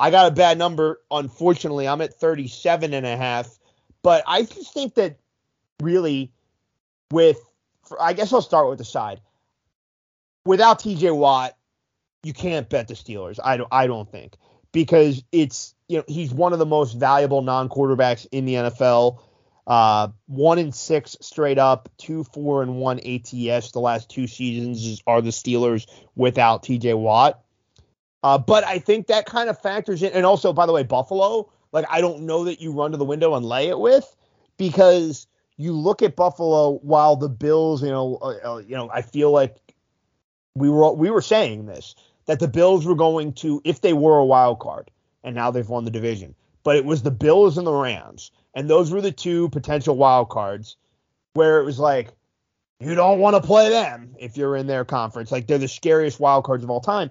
I 0.00 0.10
got 0.10 0.30
a 0.30 0.34
bad 0.34 0.58
number 0.58 1.00
unfortunately. 1.10 1.88
I'm 1.88 2.00
at 2.00 2.14
37 2.14 2.94
and 2.94 3.06
a 3.06 3.16
half 3.16 3.58
but 4.02 4.22
I 4.26 4.42
just 4.42 4.72
think 4.72 4.94
that 4.94 5.18
really 5.82 6.30
with 7.10 7.47
I 8.00 8.12
guess 8.12 8.32
I'll 8.32 8.42
start 8.42 8.68
with 8.68 8.78
the 8.78 8.84
side. 8.84 9.20
Without 10.44 10.80
TJ 10.80 11.14
Watt, 11.14 11.56
you 12.22 12.32
can't 12.32 12.68
bet 12.68 12.88
the 12.88 12.94
Steelers. 12.94 13.38
I 13.42 13.56
don't 13.56 13.68
I 13.70 13.86
don't 13.86 14.10
think 14.10 14.36
because 14.72 15.22
it's 15.32 15.74
you 15.88 15.98
know 15.98 16.04
he's 16.08 16.32
one 16.32 16.52
of 16.52 16.58
the 16.58 16.66
most 16.66 16.94
valuable 16.94 17.42
non-quarterbacks 17.42 18.26
in 18.32 18.44
the 18.44 18.54
NFL. 18.54 19.20
Uh, 19.66 20.08
one 20.26 20.58
in 20.58 20.72
six 20.72 21.16
straight 21.20 21.58
up, 21.58 21.90
two 21.98 22.24
four 22.24 22.62
and 22.62 22.76
one 22.76 22.98
ATS. 23.00 23.72
The 23.72 23.80
last 23.80 24.08
two 24.08 24.26
seasons 24.26 25.02
are 25.06 25.20
the 25.20 25.30
Steelers 25.30 25.86
without 26.16 26.62
TJ 26.62 26.98
Watt. 26.98 27.42
Uh, 28.22 28.38
but 28.38 28.64
I 28.64 28.78
think 28.78 29.08
that 29.08 29.26
kind 29.26 29.48
of 29.48 29.60
factors 29.60 30.02
in. 30.02 30.12
And 30.12 30.24
also, 30.24 30.52
by 30.52 30.66
the 30.66 30.72
way, 30.72 30.82
Buffalo, 30.82 31.50
like 31.72 31.84
I 31.90 32.00
don't 32.00 32.22
know 32.22 32.44
that 32.44 32.60
you 32.60 32.72
run 32.72 32.92
to 32.92 32.96
the 32.96 33.04
window 33.04 33.34
and 33.34 33.44
lay 33.44 33.68
it 33.68 33.78
with 33.78 34.16
because 34.56 35.26
you 35.58 35.72
look 35.72 36.02
at 36.02 36.16
Buffalo 36.16 36.78
while 36.78 37.16
the 37.16 37.28
Bills, 37.28 37.82
you 37.82 37.90
know, 37.90 38.18
uh, 38.22 38.54
uh, 38.54 38.58
you 38.58 38.76
know, 38.76 38.88
I 38.90 39.02
feel 39.02 39.32
like 39.32 39.56
we 40.54 40.70
were 40.70 40.92
we 40.92 41.10
were 41.10 41.20
saying 41.20 41.66
this 41.66 41.94
that 42.26 42.40
the 42.40 42.48
Bills 42.48 42.86
were 42.86 42.94
going 42.94 43.32
to 43.34 43.60
if 43.64 43.80
they 43.80 43.92
were 43.92 44.18
a 44.18 44.24
wild 44.24 44.60
card, 44.60 44.90
and 45.22 45.34
now 45.34 45.50
they've 45.50 45.68
won 45.68 45.84
the 45.84 45.90
division, 45.90 46.34
but 46.62 46.76
it 46.76 46.84
was 46.84 47.02
the 47.02 47.10
Bills 47.10 47.58
and 47.58 47.66
the 47.66 47.72
Rams, 47.72 48.30
and 48.54 48.70
those 48.70 48.92
were 48.92 49.00
the 49.00 49.12
two 49.12 49.48
potential 49.50 49.96
wild 49.96 50.30
cards 50.30 50.76
where 51.34 51.60
it 51.60 51.64
was 51.64 51.78
like 51.78 52.12
you 52.80 52.94
don't 52.94 53.18
want 53.18 53.34
to 53.34 53.42
play 53.42 53.68
them 53.68 54.14
if 54.18 54.36
you're 54.36 54.56
in 54.56 54.68
their 54.68 54.84
conference, 54.84 55.32
like 55.32 55.48
they're 55.48 55.58
the 55.58 55.68
scariest 55.68 56.20
wild 56.20 56.44
cards 56.44 56.62
of 56.62 56.70
all 56.70 56.80
time, 56.80 57.10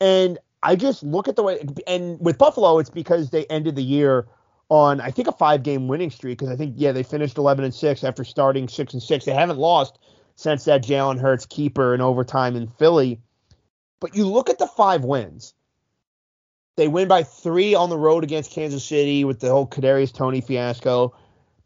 and 0.00 0.38
I 0.62 0.76
just 0.76 1.02
look 1.02 1.28
at 1.28 1.36
the 1.36 1.42
way 1.42 1.64
and 1.86 2.20
with 2.20 2.36
Buffalo, 2.36 2.78
it's 2.78 2.90
because 2.90 3.30
they 3.30 3.46
ended 3.46 3.74
the 3.74 3.82
year 3.82 4.26
on 4.68 5.00
I 5.00 5.10
think 5.10 5.28
a 5.28 5.32
five 5.32 5.62
game 5.62 5.88
winning 5.88 6.10
streak 6.10 6.38
because 6.38 6.52
I 6.52 6.56
think 6.56 6.74
yeah 6.76 6.92
they 6.92 7.02
finished 7.02 7.38
11 7.38 7.64
and 7.64 7.74
six 7.74 8.02
after 8.04 8.24
starting 8.24 8.68
six 8.68 8.92
and 8.92 9.02
six. 9.02 9.24
They 9.24 9.32
haven't 9.32 9.58
lost 9.58 9.98
since 10.34 10.64
that 10.64 10.82
Jalen 10.82 11.20
Hurts 11.20 11.46
keeper 11.46 11.94
in 11.94 12.00
overtime 12.00 12.56
in 12.56 12.66
Philly. 12.66 13.20
But 14.00 14.14
you 14.14 14.26
look 14.26 14.50
at 14.50 14.58
the 14.58 14.66
five 14.66 15.04
wins. 15.04 15.54
They 16.76 16.88
win 16.88 17.08
by 17.08 17.22
three 17.22 17.74
on 17.74 17.88
the 17.88 17.96
road 17.96 18.22
against 18.22 18.52
Kansas 18.52 18.84
City 18.84 19.24
with 19.24 19.40
the 19.40 19.48
whole 19.48 19.66
Kadarius 19.66 20.12
Toney 20.12 20.42
fiasco. 20.42 21.14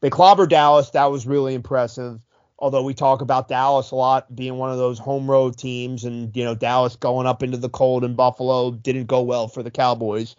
They 0.00 0.10
clobber 0.10 0.46
Dallas. 0.46 0.90
That 0.90 1.06
was 1.06 1.26
really 1.26 1.54
impressive. 1.54 2.20
Although 2.60 2.82
we 2.82 2.94
talk 2.94 3.22
about 3.22 3.48
Dallas 3.48 3.90
a 3.90 3.96
lot 3.96 4.34
being 4.36 4.58
one 4.58 4.70
of 4.70 4.76
those 4.76 4.98
home 4.98 5.28
road 5.28 5.56
teams, 5.56 6.04
and 6.04 6.34
you 6.36 6.44
know 6.44 6.54
Dallas 6.54 6.94
going 6.94 7.26
up 7.26 7.42
into 7.42 7.56
the 7.56 7.70
cold 7.70 8.04
in 8.04 8.14
Buffalo 8.14 8.70
didn't 8.70 9.06
go 9.06 9.22
well 9.22 9.48
for 9.48 9.62
the 9.62 9.70
Cowboys. 9.70 10.36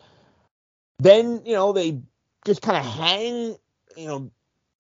Then 1.00 1.42
you 1.44 1.54
know 1.54 1.74
they 1.74 2.00
just 2.46 2.62
kind 2.62 2.78
of 2.78 2.86
hang, 2.86 3.56
you 3.96 4.08
know, 4.08 4.32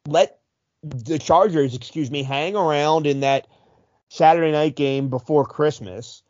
let 0.07 0.39
the 0.83 1.19
Chargers, 1.19 1.75
excuse 1.75 2.09
me, 2.09 2.23
hang 2.23 2.55
around 2.55 3.05
in 3.05 3.19
that 3.21 3.47
Saturday 4.09 4.51
night 4.51 4.75
game 4.75 5.09
before 5.09 5.45
Christmas. 5.45 6.23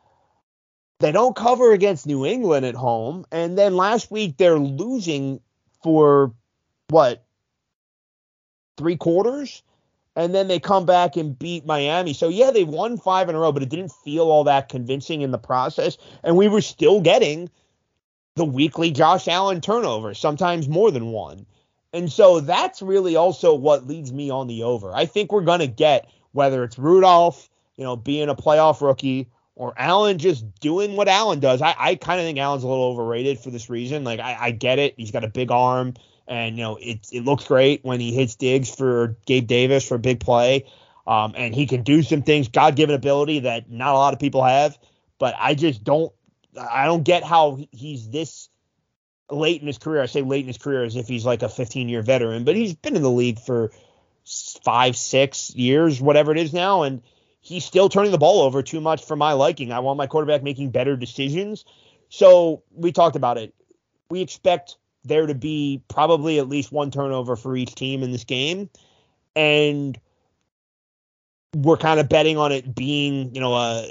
They 1.00 1.12
don't 1.12 1.36
cover 1.36 1.72
against 1.72 2.06
New 2.06 2.26
England 2.26 2.66
at 2.66 2.76
home. 2.76 3.26
And 3.32 3.58
then 3.58 3.76
last 3.76 4.12
week 4.12 4.38
they're 4.38 4.60
losing 4.60 5.40
for 5.84 6.34
what? 6.90 7.24
Three 8.78 8.98
quarters? 8.98 9.64
And 10.16 10.36
then 10.36 10.50
they 10.50 10.60
come 10.60 10.86
back 10.86 11.16
and 11.16 11.40
beat 11.40 11.66
Miami. 11.66 12.14
So 12.14 12.28
yeah, 12.28 12.52
they 12.52 12.66
won 12.66 12.98
five 12.98 13.30
in 13.30 13.36
a 13.36 13.40
row, 13.40 13.52
but 13.52 13.64
it 13.64 13.70
didn't 13.70 13.94
feel 14.04 14.30
all 14.30 14.44
that 14.44 14.70
convincing 14.70 15.22
in 15.22 15.32
the 15.32 15.38
process. 15.38 15.98
And 16.24 16.36
we 16.36 16.50
were 16.50 16.62
still 16.62 17.00
getting 17.00 17.50
the 18.36 18.46
weekly 18.46 18.92
Josh 18.92 19.28
Allen 19.28 19.62
turnover, 19.62 20.14
sometimes 20.14 20.68
more 20.68 20.92
than 20.92 21.08
one. 21.08 21.46
And 21.94 22.12
so 22.12 22.40
that's 22.40 22.82
really 22.82 23.16
also 23.16 23.54
what 23.54 23.88
leads 23.88 24.14
me 24.14 24.30
on 24.30 24.48
the 24.48 24.64
over. 24.64 24.94
I 24.94 25.06
think 25.06 25.32
we're 25.32 25.42
going 25.42 25.60
to 25.60 25.68
get 25.68 26.10
whether 26.32 26.64
it's 26.64 26.80
Rudolph, 26.80 27.50
you 27.76 27.84
know, 27.84 27.98
being 27.98 28.30
a 28.30 28.36
playoff 28.36 28.82
rookie 28.82 29.28
or 29.56 29.74
Allen 29.76 30.18
just 30.18 30.46
doing 30.62 30.96
what 30.96 31.10
Allen 31.10 31.42
does. 31.42 31.62
I, 31.62 31.76
I 31.78 31.96
kind 31.96 32.20
of 32.20 32.26
think 32.26 32.40
Allen's 32.40 32.64
a 32.64 32.68
little 32.68 32.86
overrated 32.86 33.40
for 33.40 33.50
this 33.50 33.70
reason. 33.70 34.06
Like 34.06 34.22
I, 34.22 34.38
I 34.40 34.52
get 34.52 34.80
it. 34.80 34.94
He's 34.96 35.12
got 35.12 35.26
a 35.26 35.30
big 35.30 35.52
arm 35.52 35.96
and 36.28 36.56
you 36.58 36.64
know 36.64 36.78
it 36.80 37.08
it 37.12 37.26
looks 37.26 37.46
great 37.46 37.84
when 37.84 38.00
he 38.00 38.14
hits 38.14 38.36
digs 38.36 38.74
for 38.74 39.18
Gabe 39.26 39.48
Davis 39.48 39.86
for 39.86 39.96
a 39.96 40.00
big 40.00 40.20
play. 40.22 40.66
Um, 41.08 41.34
and 41.36 41.54
he 41.54 41.66
can 41.66 41.84
do 41.84 42.04
some 42.04 42.22
things, 42.22 42.48
God 42.48 42.76
given 42.76 42.96
ability 42.96 43.40
that 43.40 43.70
not 43.70 43.94
a 43.94 43.98
lot 43.98 44.14
of 44.14 44.20
people 44.20 44.44
have. 44.44 44.78
But 45.18 45.36
I 45.38 45.56
just 45.56 45.84
don't, 45.84 46.14
I 46.60 46.86
don't 46.86 47.04
get 47.04 47.24
how 47.24 47.60
he's 47.72 48.10
this 48.10 48.50
late 49.30 49.62
in 49.62 49.68
his 49.68 49.78
career. 49.78 50.02
I 50.02 50.06
say 50.06 50.22
late 50.22 50.42
in 50.42 50.48
his 50.48 50.58
career 50.58 50.84
as 50.84 50.96
if 50.96 51.08
he's 51.08 51.26
like 51.26 51.42
a 51.42 51.50
15 51.50 51.90
year 51.90 52.02
veteran, 52.02 52.44
but 52.44 52.56
he's 52.56 52.74
been 52.74 52.96
in 52.96 53.02
the 53.02 53.12
league 53.12 53.40
for 53.40 53.72
five, 54.64 54.96
six 54.96 55.56
years, 55.56 56.02
whatever 56.02 56.32
it 56.32 56.38
is 56.38 56.54
now. 56.54 56.84
And 56.84 57.02
he's 57.40 57.66
still 57.66 57.90
turning 57.90 58.12
the 58.12 58.18
ball 58.18 58.42
over 58.42 58.62
too 58.62 58.82
much 58.82 59.06
for 59.06 59.16
my 59.16 59.34
liking. 59.34 59.72
I 59.72 59.80
want 59.80 59.98
my 59.98 60.08
quarterback 60.08 60.44
making 60.44 60.72
better 60.72 60.96
decisions. 60.96 61.66
So 62.10 62.64
we 62.74 62.92
talked 62.92 63.16
about 63.16 63.38
it. 63.38 63.54
We 64.10 64.22
expect 64.22 64.78
there 65.04 65.26
to 65.26 65.34
be 65.34 65.82
probably 65.88 66.40
at 66.40 66.48
least 66.48 66.72
one 66.72 66.92
turnover 66.92 67.36
for 67.36 67.56
each 67.56 67.74
team 67.74 68.04
in 68.04 68.12
this 68.12 68.26
game. 68.26 68.70
And 69.36 70.00
we're 71.56 71.78
kind 71.78 72.00
of 72.00 72.10
betting 72.10 72.38
on 72.38 72.52
it 72.52 72.76
being, 72.76 73.34
you 73.34 73.42
know, 73.42 73.54
a 73.56 73.88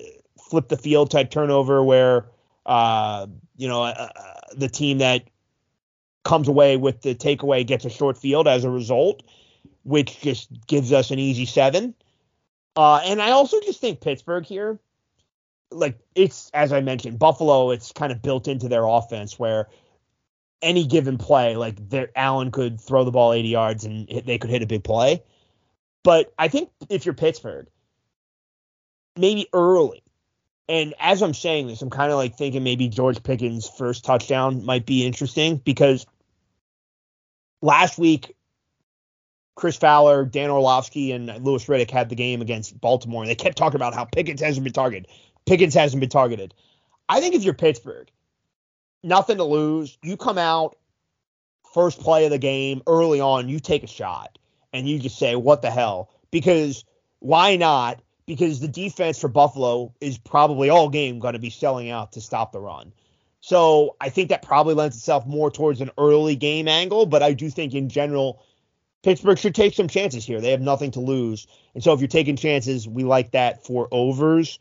flip 0.49 0.68
the 0.68 0.77
field 0.77 1.11
type 1.11 1.31
turnover 1.31 1.83
where, 1.83 2.27
uh, 2.66 3.27
you 3.57 3.68
know, 3.68 3.83
uh, 3.85 4.09
the 4.55 4.68
team 4.68 4.99
that 4.99 5.25
comes 6.25 6.49
away 6.49 6.77
with 6.77 7.03
the 7.03 7.14
takeaway 7.14 7.66
gets 7.66 7.85
a 7.85 7.90
short 7.90 8.16
field 8.16 8.46
as 8.46 8.64
a 8.64 8.70
result, 8.70 9.23
which 9.85 10.20
just 10.20 10.49
gives 10.66 10.92
us 10.92 11.11
an 11.11 11.18
easy 11.18 11.46
seven. 11.46 11.94
Uh, 12.77 13.01
and 13.05 13.20
I 13.20 13.31
also 13.31 13.61
just 13.61 13.81
think 13.81 14.01
Pittsburgh 14.01 14.44
here, 14.44 14.79
like 15.70 15.99
it's 16.14 16.51
as 16.55 16.73
I 16.73 16.81
mentioned, 16.81 17.18
Buffalo, 17.18 17.70
it's 17.70 17.92
kind 17.92 18.12
of 18.12 18.23
built 18.23 18.49
into 18.49 18.68
their 18.68 18.85
offense 18.85 19.38
where 19.38 19.68
any 20.62 20.87
given 20.87 21.16
play, 21.18 21.57
like 21.57 21.77
Allen 22.14 22.51
could 22.51 22.81
throw 22.81 23.05
the 23.05 23.11
ball 23.11 23.33
80 23.33 23.49
yards 23.49 23.85
and 23.85 24.09
they 24.09 24.38
could 24.38 24.51
hit 24.51 24.62
a 24.62 24.66
big 24.66 24.85
play. 24.85 25.23
But 26.03 26.33
I 26.38 26.49
think 26.49 26.70
if 26.88 27.05
you're 27.05 27.14
Pittsburgh, 27.14 27.66
maybe 29.16 29.49
early, 29.53 30.03
and 30.71 30.95
as 31.01 31.23
I'm 31.23 31.35
saying 31.35 31.67
this, 31.67 31.83
I'm 31.83 31.91
kind 31.91 32.13
of 32.13 32.17
like 32.17 32.37
thinking 32.37 32.63
maybe 32.63 32.89
George 32.89 33.23
Pickens' 33.23 33.69
first 33.69 34.05
touchdown 34.05 34.65
might 34.65 34.87
be 34.87 35.05
interesting 35.05 35.57
because 35.57 36.07
last 37.61 37.99
week 37.99 38.35
Chris 39.57 39.77
Fowler, 39.77 40.25
Dan 40.25 40.49
Orlovsky, 40.49 41.13
and 41.13 41.27
Louis 41.45 41.65
Riddick 41.67 41.91
had 41.91 42.09
the 42.09 42.15
game 42.15 42.41
against 42.41 42.81
Baltimore, 42.81 43.23
and 43.23 43.31
they 43.31 43.35
kept 43.35 43.59
talking 43.59 43.77
about 43.77 43.95
how 43.95 44.05
Pickens 44.05 44.41
hasn't 44.41 44.65
been 44.65 44.73
targeted. 44.73 45.09
Pickens 45.45 45.75
hasn't 45.75 46.01
been 46.01 46.09
targeted. 46.09 46.55
I 47.09 47.21
think 47.21 47.35
if 47.35 47.43
you're 47.43 47.53
Pittsburgh, 47.53 48.09
nothing 49.03 49.39
to 49.39 49.45
lose. 49.45 49.99
You 50.03 50.17
come 50.17 50.39
out 50.39 50.79
first 51.75 52.01
play 52.01 52.25
of 52.25 52.31
the 52.31 52.39
game 52.39 52.83
early 52.87 53.21
on, 53.21 53.49
you 53.49 53.61
take 53.61 53.83
a 53.83 53.89
shot 53.89 54.39
and 54.73 54.89
you 54.89 54.99
just 54.99 55.19
say, 55.19 55.37
what 55.37 55.63
the 55.63 55.71
hell? 55.71 56.11
Because 56.31 56.85
why 57.19 57.57
not? 57.57 58.01
Because 58.31 58.61
the 58.61 58.69
defense 58.69 59.19
for 59.19 59.27
Buffalo 59.27 59.93
is 60.01 60.16
probably 60.16 60.71
all 60.71 60.88
game 60.88 61.19
going 61.19 61.33
to 61.33 61.40
be 61.40 61.51
selling 61.51 61.90
out 61.90 62.12
to 62.12 62.21
stop 62.21 62.53
the 62.53 62.61
run. 62.61 62.93
So 63.40 63.97
I 64.01 64.09
think 64.09 64.29
that 64.29 64.40
probably 64.40 64.75
lends 64.75 64.97
itself 64.97 65.27
more 65.27 65.51
towards 65.51 65.81
an 65.81 65.90
early 65.99 66.37
game 66.37 66.69
angle, 66.69 67.07
but 67.07 67.25
I 67.25 67.33
do 67.33 67.51
think 67.51 67.75
in 67.75 67.88
general, 67.88 68.40
Pittsburgh 69.03 69.37
should 69.37 69.57
take 69.57 69.75
some 69.75 69.88
chances 69.88 70.25
here. 70.25 70.40
They 70.40 70.53
have 70.53 70.61
nothing 70.61 70.93
to 70.93 71.01
lose. 71.01 71.49
And 71.75 71.83
so 71.83 71.93
if 71.93 71.99
you're 71.99 72.07
taking 72.07 72.37
chances, 72.37 72.87
we 72.87 73.03
like 73.03 73.33
that 73.33 73.66
for 73.66 73.88
overs. 73.90 74.61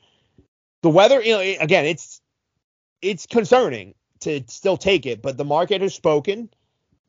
The 0.81 0.89
weather, 0.89 1.21
you 1.21 1.33
know, 1.33 1.41
again, 1.61 1.85
it's 1.85 2.21
it's 3.03 3.27
concerning 3.27 3.93
to 4.21 4.43
still 4.47 4.77
take 4.77 5.05
it, 5.05 5.21
but 5.21 5.37
the 5.37 5.45
market 5.45 5.83
has 5.83 5.93
spoken, 5.93 6.49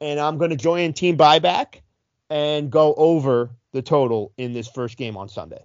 and 0.02 0.20
I'm 0.20 0.36
going 0.36 0.50
to 0.50 0.56
join 0.56 0.92
team 0.92 1.16
buyback 1.16 1.80
and 2.28 2.70
go 2.70 2.92
over 2.98 3.48
the 3.72 3.80
total 3.80 4.34
in 4.36 4.52
this 4.52 4.68
first 4.68 4.98
game 4.98 5.16
on 5.16 5.30
Sunday. 5.30 5.64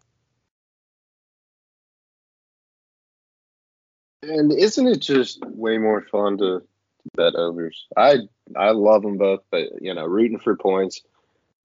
And 4.29 4.51
isn't 4.51 4.87
it 4.87 5.01
just 5.01 5.43
way 5.45 5.77
more 5.77 6.01
fun 6.01 6.37
to 6.39 6.61
bet 7.15 7.35
overs? 7.35 7.85
I 7.95 8.19
I 8.55 8.71
love 8.71 9.01
them 9.01 9.17
both, 9.17 9.41
but 9.51 9.81
you 9.81 9.93
know, 9.93 10.05
rooting 10.05 10.39
for 10.39 10.55
points, 10.55 11.01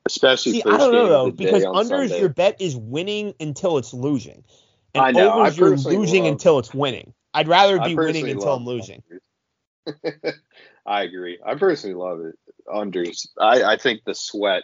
especially. 0.07 0.53
See, 0.53 0.63
I 0.63 0.77
don't 0.77 0.93
know 0.93 1.09
though, 1.09 1.31
because 1.31 1.65
unders 1.65 2.09
Sunday. 2.09 2.21
your 2.21 2.29
bet 2.29 2.61
is 2.61 2.77
winning 2.77 3.35
until 3.41 3.79
it's 3.79 3.95
losing, 3.95 4.45
and 4.95 5.05
I 5.05 5.11
know. 5.13 5.41
overs 5.41 5.59
you're 5.59 5.77
losing 5.77 6.25
love, 6.25 6.33
until 6.33 6.59
it's 6.59 6.75
winning. 6.75 7.15
I'd 7.33 7.49
rather 7.49 7.81
be 7.81 7.95
winning 7.95 8.29
until 8.29 8.55
I'm 8.55 8.65
losing. 8.65 9.03
I 10.87 11.03
agree. 11.03 11.39
I 11.45 11.55
personally 11.55 11.95
love 11.95 12.21
it. 12.21 12.39
Unders. 12.69 13.29
I, 13.39 13.63
I 13.63 13.77
think 13.77 14.03
the 14.05 14.15
sweat 14.15 14.63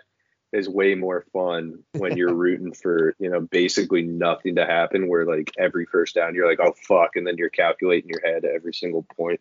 is 0.52 0.68
way 0.68 0.94
more 0.94 1.24
fun 1.32 1.82
when 1.92 2.16
you're 2.16 2.34
rooting 2.34 2.72
for, 2.72 3.14
you 3.18 3.30
know, 3.30 3.40
basically 3.40 4.02
nothing 4.02 4.56
to 4.56 4.66
happen 4.66 5.08
where 5.08 5.24
like 5.24 5.52
every 5.58 5.86
first 5.86 6.14
down 6.14 6.34
you're 6.34 6.48
like, 6.48 6.60
oh 6.60 6.74
fuck, 6.86 7.16
and 7.16 7.26
then 7.26 7.36
you're 7.36 7.50
calculating 7.50 8.10
your 8.10 8.20
head 8.24 8.44
every 8.44 8.74
single 8.74 9.06
point. 9.16 9.40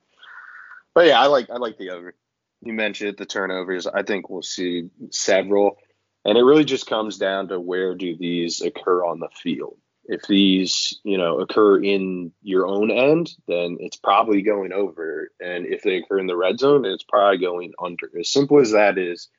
But 0.93 1.07
yeah, 1.07 1.19
I 1.19 1.27
like 1.27 1.49
I 1.49 1.57
like 1.57 1.77
the 1.77 1.91
over. 1.91 2.15
You 2.61 2.73
mentioned 2.73 3.11
it, 3.11 3.17
the 3.17 3.25
turnovers. 3.25 3.85
I 3.85 4.03
think 4.03 4.29
we'll 4.29 4.41
see 4.41 4.89
several. 5.11 5.77
And 6.23 6.37
it 6.37 6.43
really 6.43 6.65
just 6.65 6.87
comes 6.87 7.17
down 7.17 7.49
to 7.49 7.59
where 7.59 7.93
do 7.93 8.17
these 8.17 8.61
occur 8.61 9.05
on 9.05 9.19
the 9.19 9.29
field 9.41 9.77
if 10.07 10.21
these 10.27 10.99
you 11.03 11.17
know 11.17 11.39
occur 11.39 11.81
in 11.81 12.31
your 12.41 12.67
own 12.67 12.91
end 12.91 13.31
then 13.47 13.77
it's 13.79 13.97
probably 13.97 14.41
going 14.41 14.71
over 14.71 15.31
and 15.39 15.65
if 15.65 15.81
they 15.81 15.97
occur 15.97 16.19
in 16.19 16.27
the 16.27 16.37
red 16.37 16.59
zone 16.59 16.85
it's 16.85 17.03
probably 17.03 17.37
going 17.37 17.73
under 17.81 18.09
as 18.19 18.29
simple 18.29 18.59
as 18.59 18.71
that 18.71 18.97
is 18.97 19.29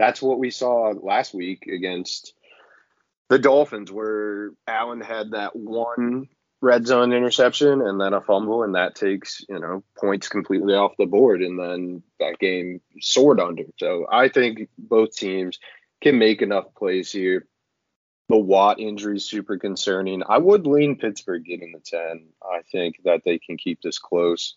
that's 0.00 0.22
what 0.22 0.38
we 0.38 0.50
saw 0.50 0.94
last 1.02 1.34
week 1.34 1.66
against 1.66 2.32
the 3.28 3.38
dolphins 3.38 3.92
where 3.92 4.50
allen 4.66 5.00
had 5.00 5.32
that 5.32 5.54
one 5.54 6.26
red 6.62 6.86
zone 6.86 7.12
interception 7.12 7.82
and 7.82 8.00
then 8.00 8.14
a 8.14 8.20
fumble 8.20 8.62
and 8.62 8.74
that 8.74 8.94
takes 8.94 9.44
you 9.48 9.60
know 9.60 9.84
points 9.98 10.26
completely 10.26 10.74
off 10.74 10.96
the 10.98 11.04
board 11.04 11.42
and 11.42 11.58
then 11.58 12.02
that 12.18 12.38
game 12.38 12.80
soared 13.00 13.38
under 13.38 13.64
so 13.78 14.06
i 14.10 14.26
think 14.28 14.68
both 14.78 15.14
teams 15.14 15.58
can 16.00 16.18
make 16.18 16.40
enough 16.40 16.74
plays 16.74 17.12
here 17.12 17.46
the 18.30 18.36
Watt 18.36 18.78
injury 18.78 19.16
is 19.16 19.24
super 19.24 19.58
concerning. 19.58 20.22
I 20.28 20.38
would 20.38 20.64
lean 20.64 20.94
Pittsburgh 20.94 21.44
getting 21.44 21.72
the 21.72 21.80
10. 21.80 22.28
I 22.40 22.60
think 22.70 23.00
that 23.04 23.22
they 23.24 23.40
can 23.40 23.56
keep 23.56 23.82
this 23.82 23.98
close. 23.98 24.54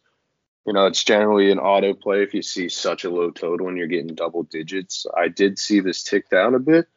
You 0.66 0.74
know, 0.74 0.86
it's 0.86 1.04
generally 1.04 1.52
an 1.52 1.60
auto 1.60 1.94
play 1.94 2.24
if 2.24 2.34
you 2.34 2.42
see 2.42 2.70
such 2.70 3.04
a 3.04 3.10
low 3.10 3.32
total 3.32 3.68
and 3.68 3.78
you're 3.78 3.88
getting 3.88 4.16
double 4.16 4.44
digits. 4.44 5.06
I 5.16 5.28
did 5.28 5.60
see 5.60 5.82
this 5.82 6.04
tick 6.04 6.30
down 6.30 6.56
a 6.56 6.60
bit. 6.60 6.88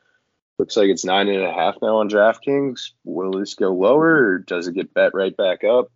Looks 0.59 0.77
like 0.77 0.89
it's 0.89 1.05
nine 1.05 1.29
and 1.29 1.43
a 1.43 1.53
half 1.53 1.77
now 1.83 1.99
on 1.99 2.09
DraftKings. 2.09 2.93
Will 3.05 3.33
this 3.33 3.55
go 3.55 3.75
lower 3.75 4.15
or 4.15 4.39
does 4.39 4.69
it 4.69 4.75
get 4.75 4.95
bet 4.95 5.15
right 5.15 5.37
back 5.37 5.65
up? 5.65 5.91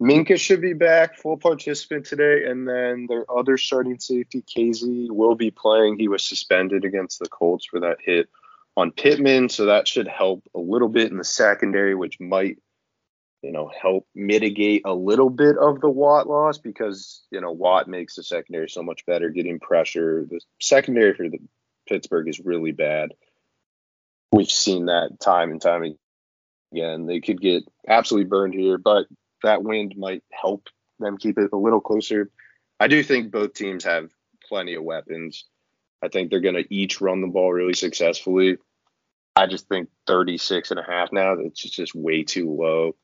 Minkah 0.00 0.40
should 0.40 0.62
be 0.62 0.72
back, 0.72 1.16
full 1.16 1.36
participant 1.36 2.06
today, 2.06 2.46
and 2.46 2.66
then 2.66 3.06
their 3.06 3.30
other 3.30 3.58
starting 3.58 3.98
safety, 3.98 4.42
Kazee, 4.42 5.10
will 5.10 5.34
be 5.34 5.50
playing. 5.50 5.98
He 5.98 6.08
was 6.08 6.24
suspended 6.24 6.86
against 6.86 7.18
the 7.18 7.28
Colts 7.28 7.66
for 7.66 7.80
that 7.80 7.98
hit 8.00 8.28
on 8.78 8.92
Pittman, 8.92 9.50
so 9.50 9.66
that 9.66 9.86
should 9.86 10.08
help 10.08 10.42
a 10.54 10.58
little 10.58 10.88
bit 10.88 11.10
in 11.10 11.18
the 11.18 11.24
secondary, 11.24 11.94
which 11.94 12.18
might, 12.18 12.58
you 13.42 13.52
know, 13.52 13.70
help 13.80 14.06
mitigate 14.14 14.82
a 14.84 14.94
little 14.94 15.30
bit 15.30 15.56
of 15.56 15.80
the 15.80 15.88
Watt 15.88 16.28
loss 16.28 16.58
because 16.58 17.22
you 17.30 17.40
know 17.40 17.52
Watt 17.52 17.88
makes 17.88 18.16
the 18.16 18.22
secondary 18.22 18.68
so 18.68 18.82
much 18.82 19.06
better, 19.06 19.30
getting 19.30 19.58
pressure. 19.58 20.26
The 20.28 20.40
secondary 20.60 21.14
for 21.14 21.28
the 21.28 21.38
Pittsburgh 21.88 22.28
is 22.28 22.40
really 22.40 22.72
bad. 22.72 23.12
We've 24.32 24.50
seen 24.50 24.86
that 24.86 25.18
time 25.20 25.50
and 25.50 25.60
time 25.60 25.96
again. 26.72 27.06
They 27.06 27.20
could 27.20 27.40
get 27.40 27.64
absolutely 27.88 28.28
burned 28.28 28.54
here, 28.54 28.78
but 28.78 29.06
that 29.42 29.62
wind 29.62 29.94
might 29.96 30.22
help 30.30 30.68
them 30.98 31.16
keep 31.16 31.38
it 31.38 31.50
a 31.52 31.56
little 31.56 31.80
closer. 31.80 32.30
I 32.78 32.88
do 32.88 33.02
think 33.02 33.32
both 33.32 33.54
teams 33.54 33.84
have 33.84 34.10
plenty 34.48 34.74
of 34.74 34.84
weapons. 34.84 35.46
I 36.02 36.08
think 36.08 36.30
they're 36.30 36.40
going 36.40 36.54
to 36.54 36.74
each 36.74 37.00
run 37.00 37.20
the 37.20 37.26
ball 37.26 37.52
really 37.52 37.74
successfully. 37.74 38.58
I 39.36 39.46
just 39.46 39.68
think 39.68 39.88
36 40.06 40.70
and 40.70 40.80
a 40.80 40.82
half 40.82 41.12
now, 41.12 41.32
it's 41.32 41.60
just 41.60 41.94
way 41.94 42.24
too 42.24 42.50
low. 42.50 42.94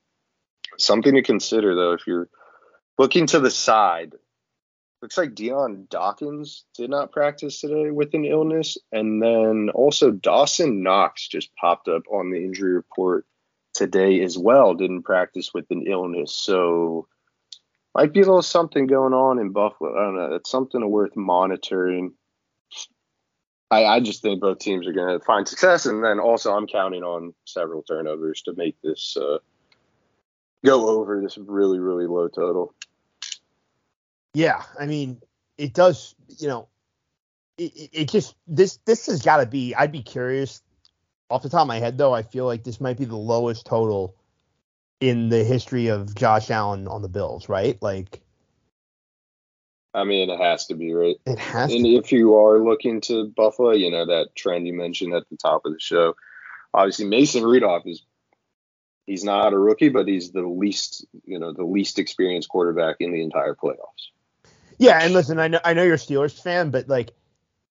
Something 0.79 1.15
to 1.15 1.23
consider 1.23 1.75
though, 1.75 1.93
if 1.93 2.07
you're 2.07 2.29
looking 2.99 3.27
to 3.29 3.41
the 3.41 3.51
side, 3.51 4.15
looks 5.03 5.19
like 5.19 5.35
Dion 5.35 5.87
Dawkins 5.91 6.65
did 6.75 6.91
not 6.91 7.13
practice 7.13 7.61
today 7.61 7.91
with 7.91 8.15
an 8.15 8.25
illness. 8.25 8.79
And 8.93 9.23
then 9.23 9.71
also 9.75 10.11
Dawson 10.11 10.83
Knox 10.83 11.29
just 11.29 11.55
popped 11.57 11.89
up 11.89 12.03
on 12.11 12.31
the 12.31 12.45
injury 12.45 12.73
report 12.73 13.27
today 13.75 14.23
as 14.23 14.39
well, 14.39 14.75
didn't 14.75 15.03
practice 15.03 15.53
with 15.53 15.67
an 15.71 15.85
illness. 15.87 16.35
So 16.35 17.09
might 17.95 18.13
be 18.13 18.21
a 18.21 18.25
little 18.25 18.43
something 18.43 18.87
going 18.87 19.15
on 19.15 19.39
in 19.39 19.53
Buffalo. 19.53 19.97
I 19.97 20.05
don't 20.05 20.17
know. 20.17 20.35
It's 20.37 20.51
something 20.51 20.87
worth 20.91 21.17
monitoring. 21.17 22.13
I, 23.71 23.85
I 23.85 24.01
just 24.01 24.23
think 24.23 24.41
both 24.41 24.59
teams 24.59 24.87
are 24.87 24.93
going 24.93 25.19
to 25.19 25.25
find 25.25 25.49
success, 25.49 25.87
and 25.87 26.05
then 26.05 26.21
also 26.21 26.53
I'm 26.53 26.67
counting 26.67 27.03
on 27.03 27.35
several 27.47 27.83
turnovers 27.83 28.43
to 28.43 28.55
make 28.55 28.77
this 28.83 29.17
uh, 29.17 29.39
go 30.65 30.89
over 30.89 31.21
this 31.21 31.39
really 31.39 31.79
really 31.79 32.07
low 32.07 32.29
total. 32.29 32.75
Yeah, 34.35 34.63
I 34.79 34.87
mean 34.87 35.21
it 35.59 35.73
does. 35.75 36.15
You 36.39 36.49
know, 36.49 36.69
it, 37.59 37.91
it 37.93 38.11
just 38.11 38.35
this 38.47 38.79
this 38.85 39.07
has 39.07 39.23
got 39.23 39.39
to 39.39 39.47
be. 39.47 39.75
I'd 39.75 39.93
be 39.93 40.03
curious 40.03 40.63
off 41.31 41.43
the 41.43 41.49
top 41.49 41.63
of 41.63 41.69
my 41.69 41.79
head, 41.79 41.99
though, 41.99 42.15
I 42.15 42.23
feel 42.23 42.47
like 42.47 42.63
this 42.63 42.81
might 42.81 42.97
be 42.99 43.05
the 43.05 43.17
lowest 43.17 43.67
total 43.67 44.15
in 45.01 45.29
the 45.29 45.45
history 45.45 45.89
of 45.89 46.15
Josh 46.15 46.51
Allen 46.51 46.87
on 46.89 47.03
the 47.03 47.09
Bills, 47.09 47.49
right? 47.49 47.81
Like, 47.83 48.23
I 49.93 50.05
mean, 50.05 50.31
it 50.31 50.39
has 50.39 50.67
to 50.67 50.75
be 50.75 50.93
right. 50.95 51.17
it 51.27 51.39
has 51.39 51.73
And 51.73 51.85
to. 51.85 51.95
if 51.97 52.13
you 52.13 52.37
are 52.37 52.59
looking 52.63 53.01
to 53.03 53.33
Buffalo, 53.37 53.73
you 53.73 53.91
know 53.91 54.07
that 54.07 54.29
trend 54.35 54.67
you 54.67 54.75
mentioned 54.75 55.15
at 55.15 55.29
the 55.31 55.37
top 55.37 55.65
of 55.65 55.73
the 55.73 55.81
show. 55.81 56.15
Obviously, 56.73 57.07
Mason 57.07 57.43
Rudolph 57.43 57.87
is 57.87 58.03
he's 59.07 59.25
not 59.25 59.53
a 59.53 59.59
rookie, 59.59 59.89
but 59.89 60.07
he's 60.07 60.33
the 60.33 60.43
least 60.43 61.07
you 61.25 61.39
know 61.39 61.53
the 61.53 61.65
least 61.65 61.99
experienced 61.99 62.49
quarterback 62.49 62.97
in 63.01 63.13
the 63.13 63.23
entire 63.23 63.55
playoffs. 63.55 64.11
Yeah, 64.79 64.99
and 65.03 65.15
listen, 65.15 65.39
I 65.39 65.49
know 65.49 65.61
I 65.65 65.73
know 65.73 65.83
you're 65.83 65.95
a 65.95 65.99
Steelers 65.99 66.41
fan, 66.41 66.71
but 66.71 66.89
like, 66.89 67.13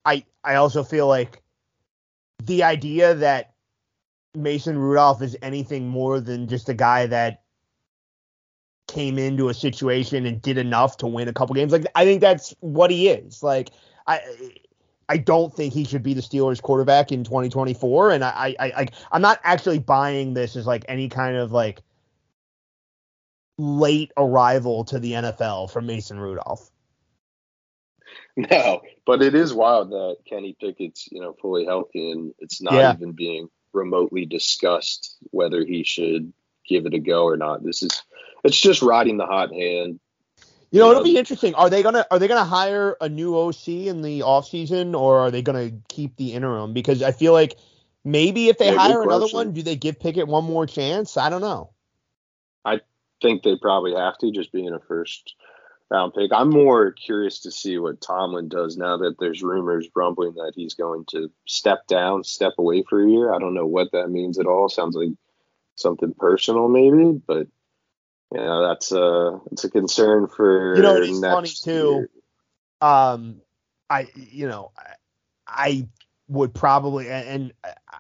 I 0.05 0.25
I 0.43 0.55
also 0.55 0.83
feel 0.83 1.07
like 1.07 1.43
the 2.43 2.63
idea 2.63 3.15
that 3.15 3.53
Mason 4.33 4.77
Rudolph 4.77 5.21
is 5.21 5.37
anything 5.41 5.87
more 5.87 6.19
than 6.19 6.47
just 6.47 6.69
a 6.69 6.73
guy 6.73 7.05
that 7.07 7.43
came 8.87 9.17
into 9.17 9.49
a 9.49 9.53
situation 9.53 10.25
and 10.25 10.41
did 10.41 10.57
enough 10.57 10.97
to 10.97 11.07
win 11.07 11.27
a 11.27 11.33
couple 11.33 11.55
games. 11.55 11.71
Like 11.71 11.85
I 11.95 12.05
think 12.05 12.21
that's 12.21 12.55
what 12.59 12.91
he 12.91 13.09
is. 13.09 13.41
Like 13.41 13.71
I 14.07 14.21
I 15.07 15.17
don't 15.17 15.53
think 15.53 15.73
he 15.73 15.83
should 15.83 16.03
be 16.03 16.13
the 16.13 16.21
Steelers 16.21 16.61
quarterback 16.61 17.11
in 17.11 17.23
2024 17.23 18.11
and 18.11 18.23
I 18.23 18.55
I 18.59 18.65
I 18.81 18.87
I'm 19.11 19.21
not 19.21 19.39
actually 19.43 19.79
buying 19.79 20.33
this 20.33 20.55
as 20.55 20.65
like 20.65 20.85
any 20.87 21.09
kind 21.09 21.35
of 21.37 21.51
like 21.51 21.81
late 23.57 24.11
arrival 24.17 24.83
to 24.85 24.99
the 24.99 25.13
NFL 25.13 25.71
from 25.71 25.85
Mason 25.85 26.19
Rudolph. 26.19 26.69
No, 28.37 28.81
but 29.05 29.21
it 29.21 29.33
is 29.33 29.53
wild 29.53 29.91
that 29.91 30.17
Kenny 30.27 30.55
Pickett's 30.59 31.07
you 31.11 31.21
know 31.21 31.33
fully 31.41 31.63
healthy 31.65 32.11
and 32.11 32.33
it's 32.39 32.61
not 32.61 32.73
Yeah. 32.73 32.93
even 32.93 33.13
being 33.13 33.47
remotely 33.73 34.25
discussed 34.25 35.15
whether 35.31 35.65
he 35.65 35.83
should 35.83 36.33
give 36.67 36.85
it 36.85 36.93
a 36.93 36.99
go 36.99 37.23
or 37.23 37.37
not. 37.37 37.63
This 37.63 37.81
is 37.81 38.03
it's 38.43 38.59
just 38.59 38.81
riding 38.81 39.17
the 39.17 39.25
hot 39.25 39.53
hand. 39.53 39.99
You 40.75 40.81
know, 40.81 40.91
it'll 40.91 41.03
be 41.03 41.17
interesting. 41.17 41.55
Are 41.55 41.69
they 41.69 41.81
gonna 41.81 42.05
are 42.11 42.19
they 42.19 42.27
gonna 42.27 42.43
hire 42.43 42.97
a 42.99 43.07
new 43.07 43.33
OC 43.38 43.88
in 43.88 44.01
the 44.01 44.19
offseason 44.19 44.93
or 44.93 45.19
are 45.19 45.31
they 45.31 45.41
gonna 45.41 45.71
keep 45.88 46.17
the 46.17 46.33
interim? 46.33 46.73
Because 46.73 47.01
I 47.01 47.13
feel 47.13 47.31
like 47.31 47.57
maybe 48.03 48.49
if 48.49 48.57
they 48.57 48.71
good 48.71 48.79
hire 48.79 49.01
another 49.01 49.27
one, 49.27 49.53
do 49.53 49.63
they 49.63 49.77
give 49.77 50.01
Pickett 50.01 50.27
one 50.27 50.43
more 50.43 50.67
chance? 50.67 51.15
I 51.15 51.29
don't 51.29 51.39
know. 51.39 51.69
I 52.65 52.81
think 53.21 53.43
they 53.43 53.55
probably 53.55 53.95
have 53.95 54.17
to 54.17 54.31
just 54.31 54.51
being 54.51 54.73
a 54.73 54.81
first 54.81 55.35
round 55.89 56.13
pick. 56.13 56.31
I'm 56.33 56.49
more 56.49 56.91
curious 56.91 57.39
to 57.43 57.51
see 57.51 57.77
what 57.77 58.01
Tomlin 58.01 58.49
does 58.49 58.75
now 58.75 58.97
that 58.97 59.15
there's 59.17 59.41
rumors 59.41 59.88
rumbling 59.95 60.33
that 60.33 60.51
he's 60.55 60.73
going 60.73 61.05
to 61.11 61.31
step 61.47 61.88
down, 61.88 62.25
step 62.25 62.51
away 62.57 62.83
for 62.83 63.01
a 63.01 63.09
year. 63.09 63.33
I 63.33 63.39
don't 63.39 63.53
know 63.53 63.65
what 63.65 63.93
that 63.93 64.09
means 64.09 64.39
at 64.39 64.45
all. 64.45 64.67
Sounds 64.67 64.97
like 64.97 65.13
something 65.75 66.13
personal 66.13 66.67
maybe, 66.67 67.21
but 67.25 67.47
yeah, 68.35 68.67
that's 68.67 68.91
a 68.91 69.39
it's 69.51 69.63
a 69.63 69.69
concern 69.69 70.27
for 70.27 70.75
You 70.75 70.81
know, 70.81 70.95
it 70.97 71.09
is 71.09 71.21
funny, 71.21 71.49
too. 71.49 71.71
year. 71.71 72.09
Um, 72.81 73.41
I 73.89 74.07
you 74.15 74.47
know 74.47 74.71
I, 74.77 74.93
I 75.47 75.87
would 76.27 76.53
probably 76.53 77.09
and, 77.09 77.27
and 77.27 77.53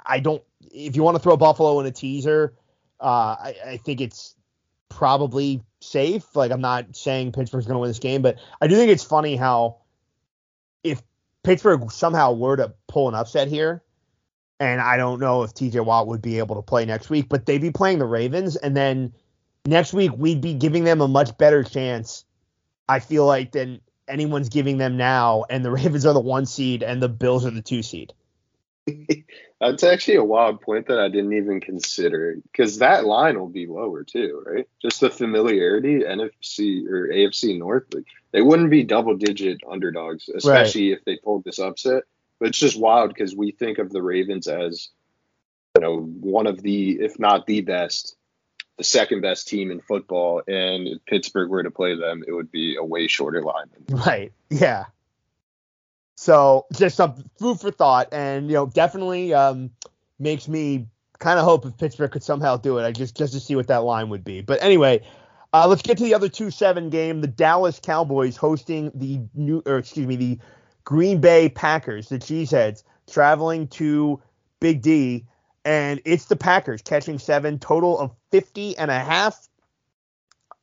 I 0.05 0.19
don't. 0.19 0.43
If 0.71 0.95
you 0.95 1.03
want 1.03 1.15
to 1.15 1.23
throw 1.23 1.37
Buffalo 1.37 1.79
in 1.79 1.85
a 1.85 1.91
teaser, 1.91 2.53
uh, 2.99 3.35
I, 3.39 3.55
I 3.65 3.77
think 3.77 4.01
it's 4.01 4.35
probably 4.89 5.61
safe. 5.79 6.35
Like 6.35 6.51
I'm 6.51 6.61
not 6.61 6.95
saying 6.95 7.31
Pittsburgh's 7.31 7.65
going 7.65 7.75
to 7.75 7.79
win 7.79 7.89
this 7.89 7.99
game, 7.99 8.21
but 8.21 8.37
I 8.61 8.67
do 8.67 8.75
think 8.75 8.91
it's 8.91 9.03
funny 9.03 9.35
how 9.35 9.77
if 10.83 11.01
Pittsburgh 11.43 11.91
somehow 11.91 12.33
were 12.33 12.57
to 12.57 12.73
pull 12.87 13.07
an 13.07 13.15
upset 13.15 13.47
here, 13.47 13.83
and 14.59 14.81
I 14.81 14.97
don't 14.97 15.19
know 15.19 15.43
if 15.43 15.53
TJ 15.53 15.85
Watt 15.85 16.07
would 16.07 16.21
be 16.21 16.39
able 16.39 16.55
to 16.55 16.61
play 16.61 16.85
next 16.85 17.09
week, 17.09 17.29
but 17.29 17.45
they'd 17.45 17.61
be 17.61 17.71
playing 17.71 17.99
the 17.99 18.05
Ravens, 18.05 18.55
and 18.55 18.75
then 18.75 19.13
next 19.65 19.93
week 19.93 20.11
we'd 20.15 20.41
be 20.41 20.53
giving 20.53 20.83
them 20.83 21.01
a 21.01 21.07
much 21.07 21.37
better 21.37 21.63
chance. 21.63 22.25
I 22.87 22.99
feel 22.99 23.25
like 23.25 23.51
than 23.51 23.81
anyone's 24.07 24.49
giving 24.49 24.77
them 24.77 24.97
now, 24.97 25.45
and 25.49 25.65
the 25.65 25.71
Ravens 25.71 26.05
are 26.05 26.13
the 26.13 26.19
one 26.19 26.45
seed 26.45 26.83
and 26.83 27.01
the 27.01 27.09
Bills 27.09 27.45
are 27.45 27.51
the 27.51 27.61
two 27.61 27.81
seed. 27.81 28.13
That's 29.61 29.83
actually 29.83 30.17
a 30.17 30.23
wild 30.23 30.61
point 30.61 30.87
that 30.87 30.99
I 30.99 31.07
didn't 31.07 31.33
even 31.33 31.59
consider 31.59 32.37
because 32.51 32.79
that 32.79 33.05
line 33.05 33.39
will 33.39 33.49
be 33.49 33.65
lower 33.65 34.03
too, 34.03 34.43
right? 34.45 34.67
Just 34.81 35.01
the 35.01 35.09
familiarity, 35.09 36.01
NFC 36.01 36.85
or 36.87 37.07
AFC 37.07 37.57
North, 37.57 37.85
like 37.93 38.05
they 38.31 38.41
wouldn't 38.41 38.69
be 38.69 38.83
double 38.83 39.15
digit 39.15 39.61
underdogs, 39.69 40.29
especially 40.29 40.91
if 40.91 41.03
they 41.05 41.17
pulled 41.17 41.45
this 41.45 41.57
upset. 41.57 42.03
But 42.39 42.49
it's 42.49 42.59
just 42.59 42.79
wild 42.79 43.09
because 43.09 43.35
we 43.35 43.51
think 43.51 43.77
of 43.77 43.91
the 43.91 44.03
Ravens 44.03 44.47
as, 44.47 44.89
you 45.75 45.81
know, 45.81 46.01
one 46.01 46.47
of 46.47 46.61
the, 46.61 46.91
if 46.99 47.17
not 47.17 47.47
the 47.47 47.61
best, 47.61 48.17
the 48.77 48.83
second 48.83 49.21
best 49.21 49.47
team 49.47 49.71
in 49.71 49.79
football. 49.79 50.41
And 50.47 50.87
if 50.87 51.05
Pittsburgh 51.05 51.49
were 51.49 51.63
to 51.63 51.71
play 51.71 51.95
them, 51.95 52.23
it 52.27 52.31
would 52.31 52.51
be 52.51 52.75
a 52.75 52.83
way 52.83 53.07
shorter 53.07 53.41
line. 53.41 53.67
Right. 53.89 54.31
Yeah. 54.49 54.85
So 56.17 56.65
just 56.73 56.95
some 56.95 57.25
food 57.37 57.59
for 57.59 57.71
thought, 57.71 58.13
and 58.13 58.47
you 58.47 58.53
know, 58.53 58.67
definitely 58.67 59.33
um, 59.33 59.71
makes 60.17 60.47
me 60.47 60.87
kind 61.19 61.39
of 61.39 61.45
hope 61.45 61.65
if 61.65 61.77
Pittsburgh 61.77 62.11
could 62.11 62.23
somehow 62.23 62.57
do 62.57 62.77
it. 62.77 62.85
I 62.85 62.91
just 62.91 63.17
just 63.17 63.33
to 63.33 63.39
see 63.39 63.55
what 63.55 63.67
that 63.67 63.83
line 63.83 64.09
would 64.09 64.23
be. 64.23 64.41
But 64.41 64.63
anyway, 64.63 65.05
uh, 65.53 65.67
let's 65.67 65.81
get 65.81 65.97
to 65.97 66.03
the 66.03 66.13
other 66.13 66.29
two 66.29 66.51
seven 66.51 66.89
game. 66.89 67.21
The 67.21 67.27
Dallas 67.27 67.79
Cowboys 67.79 68.37
hosting 68.37 68.91
the 68.95 69.21
new, 69.33 69.61
or 69.65 69.77
excuse 69.77 70.07
me, 70.07 70.15
the 70.15 70.39
Green 70.85 71.19
Bay 71.19 71.49
Packers, 71.49 72.09
the 72.09 72.17
Cheeseheads, 72.17 72.83
traveling 73.09 73.67
to 73.69 74.21
Big 74.61 74.81
D, 74.81 75.25
and 75.65 75.99
it's 76.05 76.25
the 76.25 76.35
Packers 76.35 76.83
catching 76.83 77.17
seven, 77.17 77.57
total 77.57 77.97
of 77.97 78.11
50 78.31 78.77
and 78.77 78.91
a 78.91 78.99
half. 78.99 79.49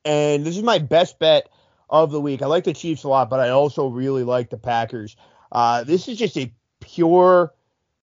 And 0.05 0.45
this 0.45 0.57
is 0.57 0.63
my 0.63 0.79
best 0.79 1.19
bet 1.19 1.49
of 1.89 2.11
the 2.11 2.21
week. 2.21 2.41
I 2.41 2.47
like 2.47 2.63
the 2.63 2.73
Chiefs 2.73 3.03
a 3.03 3.09
lot, 3.09 3.29
but 3.29 3.41
I 3.41 3.49
also 3.49 3.87
really 3.87 4.23
like 4.23 4.49
the 4.49 4.57
Packers. 4.57 5.15
Uh, 5.51 5.83
this 5.83 6.07
is 6.07 6.17
just 6.17 6.37
a 6.37 6.51
pure 6.79 7.53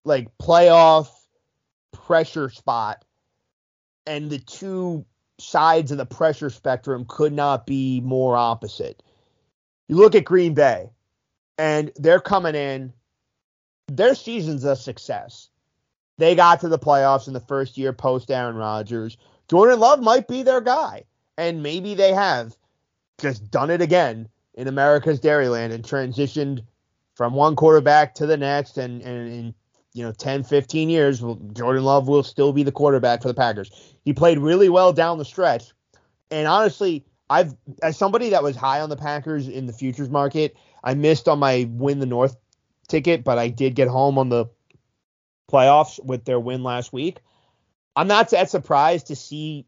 like 0.05 0.29
playoff 0.39 1.09
pressure 1.93 2.49
spot, 2.51 3.05
and 4.07 4.31
the 4.31 4.39
two 4.39 5.05
sides 5.39 5.91
of 5.91 5.99
the 5.99 6.07
pressure 6.07 6.51
spectrum 6.51 7.05
could 7.09 7.33
not 7.33 7.67
be 7.67 8.01
more 8.01 8.37
opposite. 8.37 9.03
You 9.89 9.97
look 9.97 10.15
at 10.15 10.25
Green 10.25 10.55
Bay, 10.55 10.91
and 11.59 11.91
they're 11.97 12.21
coming 12.21 12.55
in. 12.55 12.93
Their 13.89 14.15
season's 14.15 14.65
a 14.65 14.77
success. 14.77 15.50
They 16.20 16.35
got 16.35 16.61
to 16.61 16.68
the 16.68 16.78
playoffs 16.78 17.28
in 17.28 17.33
the 17.33 17.40
first 17.40 17.78
year 17.78 17.94
post 17.94 18.30
Aaron 18.30 18.54
Rodgers. 18.54 19.16
Jordan 19.48 19.80
Love 19.80 20.02
might 20.02 20.28
be 20.28 20.42
their 20.42 20.61
guy, 20.61 21.04
and 21.38 21.62
maybe 21.62 21.94
they 21.94 22.12
have 22.12 22.54
just 23.18 23.50
done 23.50 23.70
it 23.70 23.80
again 23.80 24.28
in 24.52 24.68
America's 24.68 25.18
Dairyland 25.18 25.72
and 25.72 25.83
transitioned 25.83 26.62
from 27.14 27.33
one 27.33 27.56
quarterback 27.56 28.14
to 28.16 28.26
the 28.26 28.37
next 28.37 28.76
and, 28.76 29.00
and 29.00 29.33
in 29.33 29.54
you 29.94 30.04
know 30.04 30.12
10 30.12 30.44
15 30.44 30.90
years 30.90 31.20
Jordan 31.54 31.85
Love 31.85 32.06
will 32.06 32.22
still 32.22 32.52
be 32.52 32.62
the 32.62 32.70
quarterback 32.70 33.22
for 33.22 33.28
the 33.28 33.35
Packers. 33.35 33.96
He 34.04 34.12
played 34.12 34.38
really 34.38 34.68
well 34.68 34.92
down 34.92 35.16
the 35.16 35.24
stretch. 35.24 35.72
And 36.30 36.46
honestly, 36.46 37.02
I've 37.30 37.56
as 37.83 37.96
somebody 37.96 38.28
that 38.28 38.42
was 38.42 38.56
high 38.56 38.83
on 38.83 38.90
the 38.90 38.96
Packers 38.96 39.48
in 39.48 39.64
the 39.64 39.72
futures 39.72 40.11
market, 40.11 40.54
I 40.85 40.92
missed 40.92 41.28
on 41.28 41.38
my 41.38 41.66
win 41.72 41.98
the 41.98 42.04
North 42.04 42.37
ticket, 42.88 43.24
but 43.24 43.38
I 43.38 43.48
did 43.48 43.74
get 43.74 43.88
home 43.88 44.18
on 44.18 44.28
the 44.28 44.44
playoffs 45.51 46.03
with 46.05 46.25
their 46.25 46.41
win 46.41 46.63
last 46.63 46.93
week. 46.93 47.19
I'm 47.97 48.09
not 48.09 48.31
that 48.31 48.51
surprised 48.51 49.09
to 49.09 49.17
see 49.17 49.67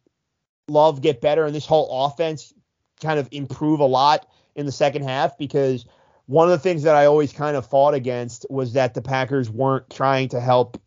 Love 0.68 1.02
get 1.02 1.20
better 1.20 1.44
and 1.44 1.54
this 1.54 1.66
whole 1.66 2.06
offense 2.06 2.54
kind 3.02 3.18
of 3.18 3.28
improve 3.32 3.80
a 3.80 3.84
lot 3.84 4.28
in 4.54 4.64
the 4.64 4.72
second 4.72 5.02
half 5.02 5.36
because 5.36 5.84
one 6.26 6.46
of 6.46 6.52
the 6.52 6.58
things 6.58 6.84
that 6.84 6.94
I 6.94 7.06
always 7.06 7.32
kind 7.32 7.56
of 7.56 7.66
fought 7.66 7.94
against 7.94 8.46
was 8.48 8.74
that 8.74 8.94
the 8.94 9.02
Packers 9.02 9.50
weren't 9.50 9.90
trying 9.90 10.28
to 10.30 10.40
help 10.40 10.80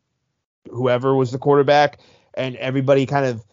whoever 0.71 1.13
was 1.13 1.31
the 1.31 1.37
quarterback 1.37 1.99
and 2.33 2.55
everybody 2.55 3.05
kind 3.05 3.25
of 3.25 3.43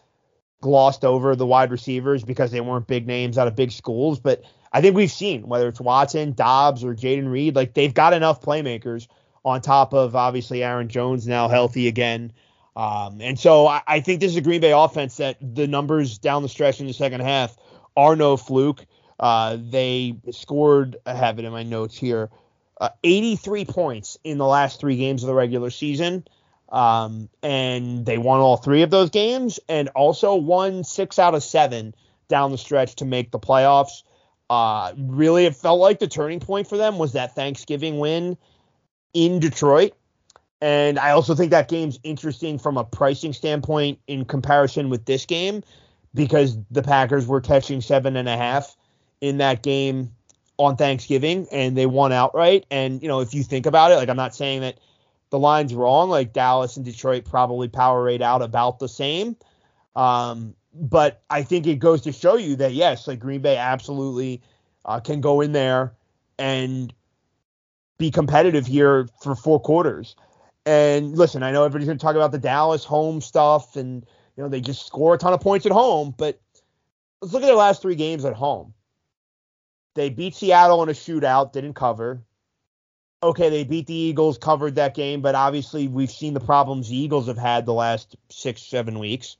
glossed 0.61 1.03
over 1.03 1.35
the 1.35 1.45
wide 1.45 1.71
receivers 1.71 2.23
because 2.23 2.51
they 2.51 2.61
weren't 2.61 2.87
big 2.87 3.05
names 3.05 3.37
out 3.37 3.47
of 3.47 3.55
big 3.55 3.71
schools. 3.71 4.19
But 4.19 4.43
I 4.71 4.81
think 4.81 4.95
we've 4.95 5.11
seen 5.11 5.47
whether 5.47 5.67
it's 5.67 5.81
Watson, 5.81 6.33
Dobbs, 6.33 6.83
or 6.83 6.95
Jayden 6.95 7.29
Reed, 7.29 7.55
like 7.55 7.73
they've 7.73 7.93
got 7.93 8.13
enough 8.13 8.41
playmakers 8.41 9.07
on 9.45 9.61
top 9.61 9.93
of 9.93 10.15
obviously 10.15 10.63
Aaron 10.63 10.87
Jones 10.87 11.27
now 11.27 11.47
healthy 11.47 11.87
again. 11.87 12.31
Um, 12.75 13.21
and 13.21 13.39
so 13.39 13.67
I, 13.67 13.81
I 13.85 13.99
think 13.99 14.19
this 14.19 14.31
is 14.31 14.37
a 14.37 14.41
Green 14.41 14.61
Bay 14.61 14.71
offense 14.71 15.17
that 15.17 15.37
the 15.41 15.67
numbers 15.67 16.17
down 16.17 16.41
the 16.41 16.49
stretch 16.49 16.79
in 16.79 16.87
the 16.87 16.93
second 16.93 17.21
half 17.21 17.55
are 17.95 18.15
no 18.15 18.37
fluke. 18.37 18.85
Uh, 19.19 19.57
they 19.59 20.15
scored, 20.31 20.97
I 21.05 21.13
have 21.13 21.39
it 21.39 21.45
in 21.45 21.51
my 21.51 21.63
notes 21.63 21.95
here, 21.95 22.29
uh, 22.81 22.89
83 23.03 23.65
points 23.65 24.17
in 24.23 24.37
the 24.37 24.45
last 24.45 24.79
three 24.79 24.97
games 24.97 25.23
of 25.23 25.27
the 25.27 25.33
regular 25.33 25.69
season. 25.69 26.25
Um, 26.69 27.29
and 27.43 28.03
they 28.03 28.17
won 28.17 28.39
all 28.39 28.57
three 28.57 28.81
of 28.81 28.89
those 28.89 29.11
games 29.11 29.59
and 29.69 29.89
also 29.89 30.35
won 30.35 30.83
six 30.83 31.19
out 31.19 31.35
of 31.35 31.43
seven 31.43 31.93
down 32.27 32.51
the 32.51 32.57
stretch 32.57 32.95
to 32.95 33.05
make 33.05 33.29
the 33.29 33.39
playoffs. 33.39 34.01
Uh, 34.49 34.93
really, 34.97 35.45
it 35.45 35.55
felt 35.55 35.79
like 35.79 35.99
the 35.99 36.07
turning 36.07 36.39
point 36.39 36.67
for 36.67 36.77
them 36.77 36.97
was 36.97 37.13
that 37.13 37.35
Thanksgiving 37.35 37.99
win 37.99 38.37
in 39.13 39.39
Detroit. 39.39 39.93
And 40.61 40.97
I 40.97 41.11
also 41.11 41.35
think 41.35 41.51
that 41.51 41.67
game's 41.67 41.99
interesting 42.03 42.57
from 42.57 42.77
a 42.77 42.83
pricing 42.83 43.33
standpoint 43.33 43.99
in 44.07 44.23
comparison 44.23 44.89
with 44.89 45.05
this 45.05 45.25
game 45.25 45.61
because 46.13 46.57
the 46.71 46.81
Packers 46.81 47.27
were 47.27 47.41
catching 47.41 47.81
seven 47.81 48.15
and 48.15 48.29
a 48.29 48.37
half 48.37 48.77
in 49.19 49.37
that 49.37 49.61
game 49.61 50.11
on 50.57 50.77
Thanksgiving 50.77 51.47
and 51.51 51.75
they 51.75 51.85
won 51.85 52.11
outright. 52.11 52.65
And, 52.71 53.01
you 53.01 53.07
know, 53.07 53.19
if 53.19 53.33
you 53.33 53.43
think 53.43 53.65
about 53.65 53.91
it, 53.91 53.95
like 53.95 54.09
I'm 54.09 54.15
not 54.15 54.35
saying 54.35 54.61
that 54.61 54.77
the 55.31 55.39
line's 55.39 55.73
wrong, 55.73 56.09
like 56.09 56.31
Dallas 56.31 56.77
and 56.77 56.85
Detroit 56.85 57.25
probably 57.25 57.67
power 57.67 58.03
rate 58.03 58.21
out 58.21 58.41
about 58.41 58.79
the 58.79 58.87
same. 58.87 59.35
Um, 59.95 60.55
but 60.73 61.23
I 61.29 61.43
think 61.43 61.67
it 61.67 61.79
goes 61.79 62.01
to 62.01 62.11
show 62.11 62.37
you 62.37 62.55
that, 62.57 62.73
yes, 62.73 63.07
like 63.07 63.19
Green 63.19 63.41
Bay 63.41 63.57
absolutely 63.57 64.41
uh, 64.85 64.99
can 64.99 65.21
go 65.21 65.41
in 65.41 65.51
there 65.51 65.93
and 66.37 66.93
be 68.03 68.11
competitive 68.11 68.67
here 68.67 69.07
for 69.21 69.33
four 69.33 69.61
quarters. 69.61 70.17
And 70.65 71.17
listen, 71.17 71.41
I 71.41 71.51
know 71.51 71.63
everybody's 71.63 71.87
going 71.87 71.97
to 71.97 72.03
talk 72.03 72.17
about 72.17 72.33
the 72.33 72.37
Dallas 72.37 72.83
home 72.83 73.21
stuff, 73.21 73.77
and 73.77 74.05
you 74.35 74.43
know 74.43 74.49
they 74.49 74.59
just 74.59 74.85
score 74.85 75.13
a 75.13 75.17
ton 75.17 75.31
of 75.31 75.39
points 75.39 75.65
at 75.65 75.71
home. 75.71 76.13
But 76.17 76.41
let's 77.21 77.33
look 77.33 77.43
at 77.43 77.45
their 77.45 77.55
last 77.55 77.81
three 77.81 77.95
games 77.95 78.25
at 78.25 78.33
home. 78.33 78.73
They 79.95 80.09
beat 80.09 80.35
Seattle 80.35 80.83
in 80.83 80.89
a 80.89 80.93
shootout, 80.93 81.53
didn't 81.53 81.75
cover. 81.75 82.21
Okay, 83.21 83.49
they 83.49 83.63
beat 83.63 83.87
the 83.87 83.93
Eagles, 83.93 84.37
covered 84.37 84.75
that 84.75 84.95
game, 84.95 85.21
but 85.21 85.33
obviously 85.33 85.87
we've 85.87 86.11
seen 86.11 86.33
the 86.33 86.41
problems 86.41 86.89
the 86.89 86.97
Eagles 86.97 87.27
have 87.27 87.37
had 87.37 87.65
the 87.65 87.73
last 87.73 88.17
six, 88.29 88.61
seven 88.61 88.99
weeks. 88.99 89.37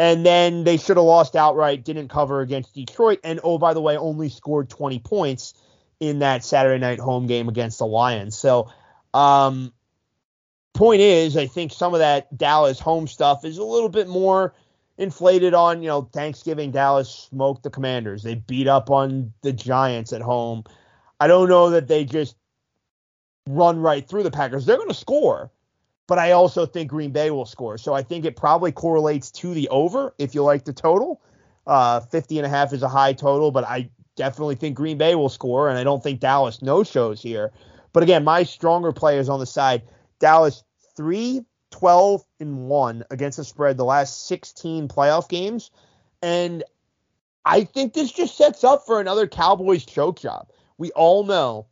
And 0.00 0.26
then 0.26 0.64
they 0.64 0.78
should 0.78 0.96
have 0.96 1.06
lost 1.06 1.36
outright, 1.36 1.84
didn't 1.84 2.08
cover 2.08 2.40
against 2.40 2.74
Detroit, 2.74 3.20
and 3.22 3.38
oh, 3.44 3.58
by 3.58 3.72
the 3.72 3.80
way, 3.80 3.96
only 3.96 4.30
scored 4.30 4.68
20 4.68 4.98
points 4.98 5.54
in 6.00 6.20
that 6.20 6.44
Saturday 6.44 6.80
night 6.80 7.00
home 7.00 7.26
game 7.26 7.48
against 7.48 7.78
the 7.78 7.86
Lions. 7.86 8.36
So, 8.36 8.70
um, 9.14 9.72
point 10.74 11.00
is, 11.00 11.36
I 11.36 11.46
think 11.46 11.72
some 11.72 11.94
of 11.94 12.00
that 12.00 12.36
Dallas 12.36 12.78
home 12.78 13.08
stuff 13.08 13.44
is 13.44 13.58
a 13.58 13.64
little 13.64 13.88
bit 13.88 14.08
more 14.08 14.54
inflated 14.96 15.54
on, 15.54 15.82
you 15.82 15.88
know, 15.88 16.02
Thanksgiving. 16.02 16.70
Dallas 16.70 17.28
smoked 17.30 17.62
the 17.62 17.70
Commanders. 17.70 18.22
They 18.22 18.36
beat 18.36 18.68
up 18.68 18.90
on 18.90 19.32
the 19.42 19.52
Giants 19.52 20.12
at 20.12 20.22
home. 20.22 20.64
I 21.20 21.26
don't 21.26 21.48
know 21.48 21.70
that 21.70 21.88
they 21.88 22.04
just 22.04 22.36
run 23.48 23.80
right 23.80 24.06
through 24.06 24.22
the 24.22 24.30
Packers. 24.30 24.66
They're 24.66 24.76
going 24.76 24.88
to 24.88 24.94
score, 24.94 25.50
but 26.06 26.18
I 26.18 26.32
also 26.32 26.66
think 26.66 26.90
Green 26.90 27.10
Bay 27.10 27.30
will 27.30 27.46
score. 27.46 27.78
So 27.78 27.94
I 27.94 28.02
think 28.02 28.24
it 28.24 28.36
probably 28.36 28.72
correlates 28.72 29.30
to 29.32 29.54
the 29.54 29.68
over 29.70 30.14
if 30.18 30.34
you 30.34 30.42
like 30.42 30.64
the 30.64 30.72
total. 30.72 31.20
Uh, 31.66 32.00
50 32.00 32.38
and 32.38 32.46
a 32.46 32.48
half 32.48 32.72
is 32.72 32.82
a 32.82 32.88
high 32.88 33.12
total, 33.12 33.50
but 33.50 33.64
I 33.64 33.90
definitely 34.18 34.56
think 34.56 34.76
Green 34.76 34.98
Bay 34.98 35.14
will 35.14 35.30
score, 35.30 35.70
and 35.70 35.78
I 35.78 35.84
don't 35.84 36.02
think 36.02 36.20
Dallas 36.20 36.60
no 36.60 36.82
shows 36.82 37.22
here. 37.22 37.52
But 37.94 38.02
again, 38.02 38.24
my 38.24 38.42
stronger 38.42 38.92
players 38.92 39.30
on 39.30 39.40
the 39.40 39.46
side. 39.46 39.82
Dallas 40.18 40.62
3 40.96 41.44
12 41.70 42.24
and 42.40 42.68
1 42.68 43.04
against 43.10 43.36
the 43.38 43.44
spread 43.44 43.76
the 43.76 43.84
last 43.84 44.26
16 44.26 44.88
playoff 44.88 45.28
games. 45.28 45.70
And 46.22 46.64
I 47.44 47.64
think 47.64 47.92
this 47.92 48.10
just 48.10 48.36
sets 48.36 48.64
up 48.64 48.84
for 48.86 49.00
another 49.00 49.26
Cowboys 49.26 49.84
choke 49.84 50.20
job. 50.20 50.48
We 50.76 50.90
all 50.92 51.24
know 51.24 51.66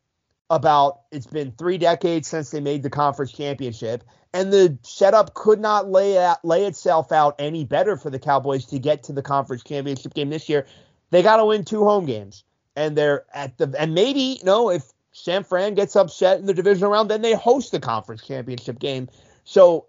about 0.48 1.00
it's 1.10 1.26
been 1.26 1.52
three 1.52 1.78
decades 1.78 2.28
since 2.28 2.50
they 2.50 2.60
made 2.60 2.82
the 2.82 2.90
conference 2.90 3.32
championship, 3.32 4.04
and 4.32 4.52
the 4.52 4.78
setup 4.82 5.34
could 5.34 5.60
not 5.60 5.90
lay 5.90 6.18
out, 6.18 6.44
lay 6.44 6.66
itself 6.66 7.10
out 7.10 7.34
any 7.38 7.64
better 7.64 7.96
for 7.96 8.10
the 8.10 8.18
Cowboys 8.18 8.64
to 8.66 8.78
get 8.78 9.02
to 9.04 9.12
the 9.12 9.22
conference 9.22 9.64
championship 9.64 10.14
game 10.14 10.30
this 10.30 10.48
year. 10.48 10.66
They 11.10 11.22
got 11.22 11.36
to 11.36 11.44
win 11.44 11.64
two 11.64 11.84
home 11.84 12.06
games, 12.06 12.44
and 12.74 12.96
they're 12.96 13.24
at 13.34 13.58
the 13.58 13.74
and 13.78 13.94
maybe 13.94 14.38
you 14.38 14.44
know 14.44 14.70
if 14.70 14.84
San 15.12 15.44
Fran 15.44 15.74
gets 15.74 15.96
upset 15.96 16.38
in 16.38 16.46
the 16.46 16.54
divisional 16.54 16.90
round, 16.90 17.10
then 17.10 17.22
they 17.22 17.34
host 17.34 17.72
the 17.72 17.80
conference 17.80 18.26
championship 18.26 18.78
game. 18.78 19.08
So 19.44 19.86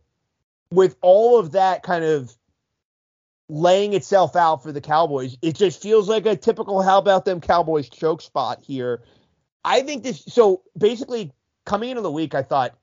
with 0.71 0.95
all 1.01 1.39
of 1.39 1.51
that 1.53 1.83
kind 1.83 2.03
of 2.03 2.35
laying 3.49 3.93
itself 3.93 4.35
out 4.35 4.61
for 4.61 4.71
the 4.71 4.81
Cowboys, 4.81 5.37
it 5.41 5.55
just 5.55 5.81
feels 5.81 6.09
like 6.09 6.25
a 6.25 6.35
typical 6.35 6.81
how 6.81 6.97
about 6.97 7.25
them 7.25 7.41
Cowboys 7.41 7.89
choke 7.89 8.21
spot 8.21 8.59
here 8.61 9.01
I 9.67 9.81
think 9.81 10.03
this. 10.03 10.23
So 10.23 10.63
basically, 10.77 11.33
coming 11.65 11.89
into 11.89 12.01
the 12.01 12.11
week, 12.11 12.33
I 12.33 12.41
thought, 12.41 12.77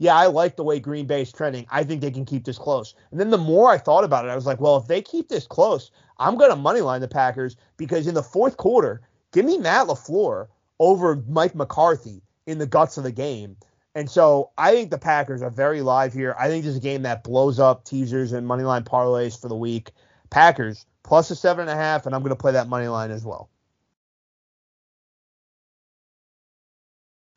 yeah, 0.00 0.16
I 0.16 0.28
like 0.28 0.56
the 0.56 0.64
way 0.64 0.80
Green 0.80 1.06
Bay 1.06 1.20
is 1.20 1.30
trending. 1.30 1.66
I 1.70 1.84
think 1.84 2.00
they 2.00 2.10
can 2.10 2.24
keep 2.24 2.46
this 2.46 2.56
close. 2.56 2.94
And 3.10 3.20
then 3.20 3.28
the 3.28 3.36
more 3.36 3.70
I 3.70 3.76
thought 3.76 4.02
about 4.02 4.24
it, 4.24 4.30
I 4.30 4.34
was 4.34 4.46
like, 4.46 4.58
well, 4.58 4.78
if 4.78 4.86
they 4.86 5.02
keep 5.02 5.28
this 5.28 5.46
close, 5.46 5.90
I'm 6.18 6.38
going 6.38 6.50
to 6.50 6.56
moneyline 6.56 7.00
the 7.00 7.08
Packers 7.08 7.56
because 7.76 8.06
in 8.06 8.14
the 8.14 8.22
fourth 8.22 8.56
quarter, 8.56 9.02
give 9.32 9.44
me 9.44 9.58
Matt 9.58 9.88
LaFleur 9.88 10.48
over 10.78 11.22
Mike 11.28 11.54
McCarthy 11.54 12.22
in 12.46 12.56
the 12.56 12.66
guts 12.66 12.96
of 12.96 13.04
the 13.04 13.12
game. 13.12 13.58
And 13.94 14.08
so 14.10 14.50
I 14.56 14.70
think 14.70 14.90
the 14.90 14.96
Packers 14.96 15.42
are 15.42 15.50
very 15.50 15.82
live 15.82 16.14
here. 16.14 16.34
I 16.38 16.48
think 16.48 16.64
this 16.64 16.70
is 16.70 16.78
a 16.78 16.80
game 16.80 17.02
that 17.02 17.22
blows 17.22 17.60
up 17.60 17.84
teasers 17.84 18.32
and 18.32 18.48
moneyline 18.48 18.84
parlays 18.84 19.38
for 19.38 19.48
the 19.48 19.56
week. 19.56 19.90
Packers 20.30 20.86
plus 21.02 21.30
a 21.30 21.36
seven 21.36 21.68
and 21.68 21.70
a 21.70 21.74
half, 21.74 22.06
and 22.06 22.14
I'm 22.14 22.22
going 22.22 22.30
to 22.30 22.36
play 22.36 22.52
that 22.52 22.68
money 22.68 22.88
line 22.88 23.10
as 23.10 23.26
well. 23.26 23.50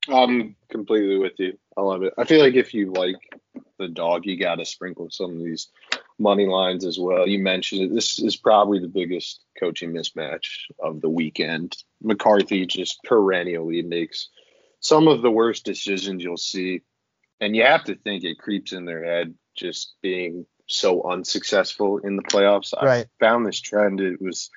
I'm 0.10 0.56
completely 0.70 1.18
with 1.18 1.34
you. 1.38 1.58
I 1.78 1.82
love 1.82 2.04
it. 2.04 2.14
I 2.18 2.26
feel 2.26 2.41
like 2.41 2.56
if 2.56 2.74
you 2.74 2.91
like 2.91 3.16
the 3.80 3.88
dog, 3.88 4.26
you 4.26 4.38
got 4.38 4.56
to 4.56 4.66
sprinkle 4.66 5.10
some 5.10 5.32
of 5.32 5.43
these 5.43 5.70
money 6.20 6.45
lines 6.45 6.86
as 6.86 6.99
well. 6.99 7.28
You 7.28 7.39
mentioned 7.39 7.82
it. 7.82 7.93
This 7.93 8.20
is 8.20 8.36
probably 8.36 8.80
the 8.80 8.88
biggest 8.88 9.43
coaching 9.60 9.93
mismatch 9.93 10.47
of 10.80 11.01
the 11.01 11.10
weekend. 11.10 11.76
McCarthy 12.01 12.66
just 12.66 13.01
perennially 13.04 13.82
makes 13.82 14.30
some 14.80 15.08
of 15.08 15.22
the 15.22 15.32
worst 15.32 15.66
decisions 15.66 16.24
you'll 16.24 16.38
see. 16.38 16.82
And 17.39 17.56
you 17.56 17.64
have 17.64 17.86
to 17.86 17.95
think 17.95 18.24
it 18.24 18.38
creeps 18.38 18.74
in 18.74 18.86
their 18.86 19.04
head 19.04 19.34
just 19.56 19.93
being 20.01 20.45
so 20.68 21.04
unsuccessful 21.04 21.97
in 21.99 22.16
the 22.16 22.24
playoffs. 22.24 22.74
Right. 22.74 23.06
I 23.06 23.26
found 23.26 23.45
this 23.45 23.60
trend. 23.60 23.99
It 23.99 24.22
was 24.22 24.49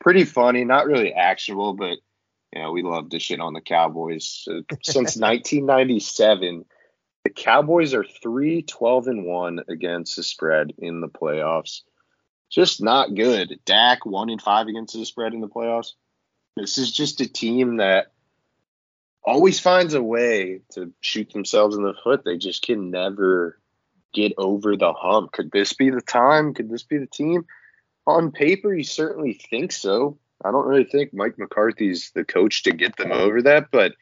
pretty 0.00 0.24
funny, 0.24 0.64
not 0.64 0.86
really 0.86 1.12
actionable, 1.12 1.74
but 1.74 1.98
you 2.52 2.62
know, 2.62 2.72
we 2.72 2.82
love 2.82 3.10
to 3.10 3.18
shit 3.18 3.40
on 3.40 3.52
the 3.52 3.60
Cowboys. 3.60 4.44
Since 4.82 5.16
1997, 5.16 6.64
the 7.24 7.30
Cowboys 7.30 7.94
are 7.94 8.04
3 8.04 8.62
12 8.62 9.06
and 9.08 9.24
1 9.26 9.60
against 9.68 10.16
the 10.16 10.22
spread 10.22 10.72
in 10.78 11.00
the 11.00 11.08
playoffs. 11.08 11.82
Just 12.50 12.82
not 12.82 13.14
good. 13.14 13.60
Dak 13.66 14.06
1 14.06 14.30
and 14.30 14.40
5 14.40 14.66
against 14.68 14.94
the 14.94 15.04
spread 15.04 15.34
in 15.34 15.40
the 15.40 15.48
playoffs. 15.48 15.92
This 16.56 16.78
is 16.78 16.90
just 16.90 17.20
a 17.20 17.28
team 17.28 17.76
that 17.76 18.12
always 19.22 19.60
finds 19.60 19.94
a 19.94 20.02
way 20.02 20.62
to 20.72 20.92
shoot 21.00 21.30
themselves 21.32 21.76
in 21.76 21.82
the 21.82 21.94
foot. 22.02 22.24
They 22.24 22.38
just 22.38 22.62
can 22.62 22.90
never 22.90 23.60
get 24.14 24.32
over 24.38 24.76
the 24.76 24.94
hump. 24.94 25.32
Could 25.32 25.50
this 25.50 25.74
be 25.74 25.90
the 25.90 26.00
time? 26.00 26.54
Could 26.54 26.70
this 26.70 26.82
be 26.82 26.96
the 26.96 27.06
team? 27.06 27.44
On 28.06 28.32
paper, 28.32 28.72
you 28.72 28.84
certainly 28.84 29.34
think 29.34 29.70
so. 29.70 30.18
I 30.44 30.50
don't 30.50 30.66
really 30.66 30.84
think 30.84 31.12
Mike 31.12 31.38
McCarthy's 31.38 32.12
the 32.14 32.24
coach 32.24 32.62
to 32.64 32.72
get 32.72 32.96
them 32.96 33.12
over 33.12 33.42
that, 33.42 33.66
but 33.72 33.92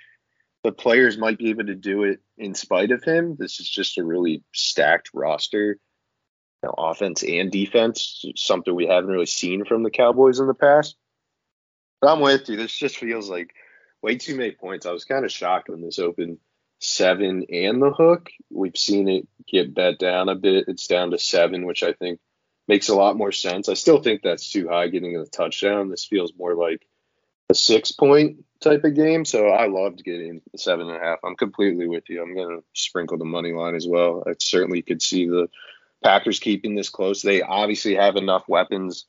the 0.62 0.72
players 0.72 1.16
might 1.16 1.38
be 1.38 1.50
able 1.50 1.64
to 1.66 1.74
do 1.74 2.04
it 2.04 2.20
in 2.36 2.54
spite 2.54 2.90
of 2.90 3.02
him. 3.04 3.36
This 3.38 3.60
is 3.60 3.68
just 3.68 3.98
a 3.98 4.04
really 4.04 4.42
stacked 4.52 5.10
roster, 5.14 5.78
you 6.62 6.68
know, 6.68 6.74
offense 6.76 7.22
and 7.22 7.50
defense, 7.50 8.24
something 8.36 8.74
we 8.74 8.86
haven't 8.86 9.10
really 9.10 9.26
seen 9.26 9.64
from 9.64 9.82
the 9.82 9.90
Cowboys 9.90 10.40
in 10.40 10.46
the 10.46 10.54
past. 10.54 10.96
But 12.00 12.12
I'm 12.12 12.20
with 12.20 12.48
you. 12.48 12.56
This 12.56 12.76
just 12.76 12.98
feels 12.98 13.30
like 13.30 13.54
way 14.02 14.16
too 14.16 14.36
many 14.36 14.52
points. 14.52 14.86
I 14.86 14.92
was 14.92 15.04
kind 15.04 15.24
of 15.24 15.32
shocked 15.32 15.68
when 15.68 15.82
this 15.82 15.98
opened 15.98 16.38
seven 16.80 17.46
and 17.50 17.80
the 17.80 17.90
hook. 17.90 18.30
We've 18.50 18.76
seen 18.76 19.08
it 19.08 19.26
get 19.46 19.74
bet 19.74 19.98
down 19.98 20.28
a 20.28 20.34
bit. 20.34 20.66
It's 20.68 20.86
down 20.86 21.12
to 21.12 21.18
seven, 21.18 21.64
which 21.64 21.82
I 21.82 21.92
think 21.92 22.20
makes 22.68 22.88
a 22.88 22.94
lot 22.94 23.16
more 23.16 23.32
sense. 23.32 23.68
I 23.68 23.74
still 23.74 24.02
think 24.02 24.22
that's 24.22 24.50
too 24.50 24.68
high 24.68 24.88
getting 24.88 25.16
a 25.16 25.24
touchdown. 25.24 25.88
This 25.88 26.04
feels 26.04 26.32
more 26.36 26.54
like 26.54 26.86
a 27.48 27.54
six 27.54 27.92
point 27.92 28.44
type 28.60 28.84
of 28.84 28.94
game. 28.94 29.24
So 29.24 29.48
I 29.48 29.66
loved 29.68 30.04
getting 30.04 30.40
the 30.52 30.58
seven 30.58 30.88
and 30.88 30.96
a 30.96 31.00
half. 31.00 31.18
I'm 31.24 31.36
completely 31.36 31.86
with 31.86 32.08
you. 32.08 32.22
I'm 32.22 32.34
going 32.34 32.58
to 32.58 32.64
sprinkle 32.74 33.18
the 33.18 33.24
money 33.24 33.52
line 33.52 33.74
as 33.74 33.86
well. 33.86 34.24
I 34.26 34.34
certainly 34.38 34.82
could 34.82 35.02
see 35.02 35.26
the 35.26 35.48
Packers 36.02 36.40
keeping 36.40 36.74
this 36.74 36.88
close. 36.88 37.22
They 37.22 37.42
obviously 37.42 37.94
have 37.94 38.16
enough 38.16 38.44
weapons 38.48 39.06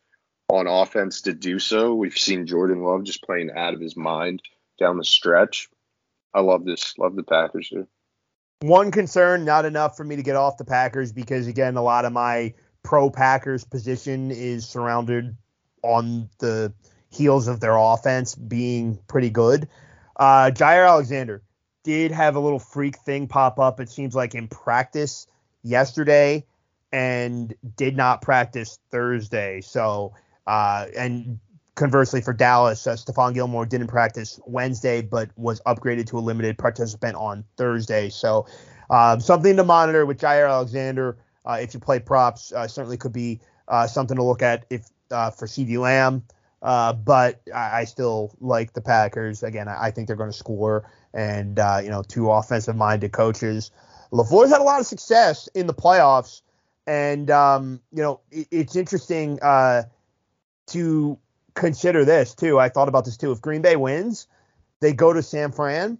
on 0.49 0.67
offense 0.67 1.21
to 1.23 1.33
do 1.33 1.59
so. 1.59 1.93
We've 1.93 2.17
seen 2.17 2.47
Jordan 2.47 2.83
Love 2.83 3.03
just 3.03 3.23
playing 3.23 3.51
out 3.55 3.73
of 3.73 3.81
his 3.81 3.97
mind 3.97 4.41
down 4.79 4.97
the 4.97 5.03
stretch. 5.03 5.69
I 6.33 6.41
love 6.41 6.65
this. 6.65 6.93
Love 6.97 7.15
the 7.15 7.23
Packers 7.23 7.67
here. 7.67 7.87
One 8.61 8.89
concern, 8.89 9.45
not 9.45 9.65
enough 9.65 9.97
for 9.97 10.03
me 10.03 10.15
to 10.15 10.23
get 10.23 10.35
off 10.35 10.57
the 10.57 10.65
Packers 10.65 11.11
because 11.11 11.47
again, 11.47 11.77
a 11.77 11.81
lot 11.81 12.05
of 12.05 12.13
my 12.13 12.53
pro 12.87 13.09
Packers 13.09 13.65
position 13.65 14.31
is 14.31 14.65
surrounded 14.65 15.35
on 15.83 16.29
the 16.39 16.71
heels 17.09 17.49
of 17.49 17.59
their 17.59 17.75
offense 17.75 18.33
being 18.33 18.97
pretty 19.09 19.29
good. 19.29 19.67
Uh, 20.15 20.51
Jaire 20.53 20.87
Alexander 20.87 21.43
did 21.83 22.11
have 22.11 22.37
a 22.37 22.39
little 22.39 22.59
freak 22.59 22.97
thing 22.99 23.27
pop 23.27 23.59
up, 23.59 23.81
it 23.81 23.89
seems 23.89 24.15
like 24.15 24.35
in 24.35 24.47
practice 24.47 25.27
yesterday, 25.63 26.45
and 26.93 27.53
did 27.75 27.97
not 27.97 28.21
practice 28.21 28.79
Thursday. 28.89 29.59
So, 29.59 30.13
uh, 30.47 30.85
and 30.97 31.39
conversely 31.75 32.21
for 32.21 32.31
Dallas, 32.31 32.87
uh, 32.87 32.93
Stephon 32.93 33.33
Gilmore 33.33 33.65
didn't 33.65 33.87
practice 33.87 34.39
Wednesday, 34.45 35.01
but 35.01 35.29
was 35.35 35.59
upgraded 35.67 36.05
to 36.07 36.19
a 36.19 36.21
limited 36.21 36.57
participant 36.57 37.17
on 37.17 37.43
Thursday. 37.57 38.07
So, 38.07 38.47
um, 38.89 39.19
something 39.19 39.57
to 39.57 39.65
monitor 39.65 40.05
with 40.05 40.21
Jaire 40.21 40.49
Alexander. 40.49 41.17
Uh, 41.47 41.59
if 41.61 41.73
you 41.73 41.79
play 41.79 41.99
props, 41.99 42.51
uh, 42.51 42.67
certainly 42.67 42.97
could 42.97 43.13
be 43.13 43.39
uh, 43.69 43.87
something 43.87 44.17
to 44.17 44.23
look 44.23 44.41
at 44.41 44.65
if 44.69 44.85
uh, 45.11 45.31
for 45.31 45.47
CeeDee 45.47 45.79
Lamb. 45.79 46.23
Uh, 46.61 46.91
but 46.91 47.41
I, 47.53 47.81
I, 47.81 47.83
still 47.85 48.35
like 48.41 48.73
the 48.73 48.81
Packers. 48.81 49.43
Again, 49.43 49.67
I, 49.67 49.85
I 49.85 49.91
think 49.91 50.07
they're 50.07 50.17
going 50.17 50.31
to 50.31 50.37
score, 50.37 50.91
and 51.13 51.57
uh, 51.57 51.79
you 51.81 51.89
know, 51.89 52.03
two 52.03 52.29
offensive-minded 52.31 53.13
coaches. 53.13 53.71
LaFleur's 54.11 54.49
had 54.49 54.59
a 54.59 54.63
lot 54.63 54.79
of 54.79 54.87
success 54.87 55.47
in 55.53 55.67
the 55.67 55.73
playoffs, 55.73 56.41
and 56.85 57.29
um, 57.29 57.79
you 57.93 58.01
know, 58.01 58.19
it, 58.31 58.47
it's 58.51 58.75
interesting 58.75 59.37
to 59.37 61.19
consider 61.53 62.03
this 62.03 62.33
too. 62.33 62.59
I 62.59 62.69
thought 62.69 62.89
about 62.89 63.05
this 63.05 63.17
too. 63.17 63.31
If 63.31 63.39
Green 63.39 63.61
Bay 63.61 63.75
wins, 63.75 64.27
they 64.81 64.93
go 64.93 65.13
to 65.13 65.23
San 65.23 65.51
Fran. 65.51 65.99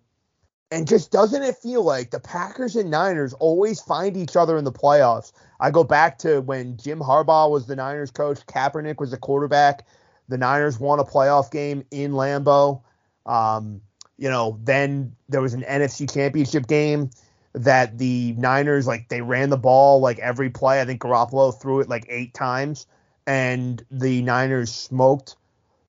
And 0.70 0.88
just 0.88 1.12
doesn't 1.12 1.44
it 1.44 1.56
feel 1.56 1.84
like 1.84 2.12
the 2.12 2.20
Packers 2.20 2.76
and 2.76 2.92
Niners 2.92 3.34
always 3.34 3.80
find 3.80 4.18
each 4.18 4.36
other 4.36 4.58
in 4.58 4.66
the 4.66 4.72
playoffs? 4.72 5.32
I 5.60 5.72
go 5.72 5.84
back 5.84 6.18
to 6.20 6.42
when 6.42 6.78
Jim 6.78 7.00
Harbaugh 7.00 7.50
was 7.50 7.68
the 7.68 7.76
Niners 7.76 8.12
coach, 8.12 8.46
Kaepernick 8.48 9.00
was 9.00 9.12
the 9.12 9.18
quarterback. 9.18 9.86
The 10.28 10.38
Niners 10.38 10.78
won 10.78 11.00
a 11.00 11.06
playoff 11.06 11.52
game 11.52 11.86
in 11.90 12.12
Lambeau. 12.12 12.82
Um, 13.26 13.82
you 14.18 14.30
know, 14.30 14.60
then 14.64 15.16
there 15.30 15.42
was 15.42 15.54
an 15.54 15.64
NFC 15.64 16.12
championship 16.12 16.68
game 16.68 17.12
that 17.54 17.98
the 17.98 18.34
Niners, 18.38 18.88
like, 18.88 19.08
they 19.08 19.22
ran 19.22 19.50
the 19.50 19.58
ball 19.58 20.02
like 20.02 20.20
every 20.20 20.50
play. 20.50 20.82
I 20.82 20.86
think 20.86 21.02
Garoppolo 21.02 21.58
threw 21.60 21.80
it 21.80 21.88
like 21.90 22.06
eight 22.10 22.34
times, 22.34 22.88
and 23.26 23.84
the 23.90 24.22
Niners 24.22 24.74
smoked 24.74 25.38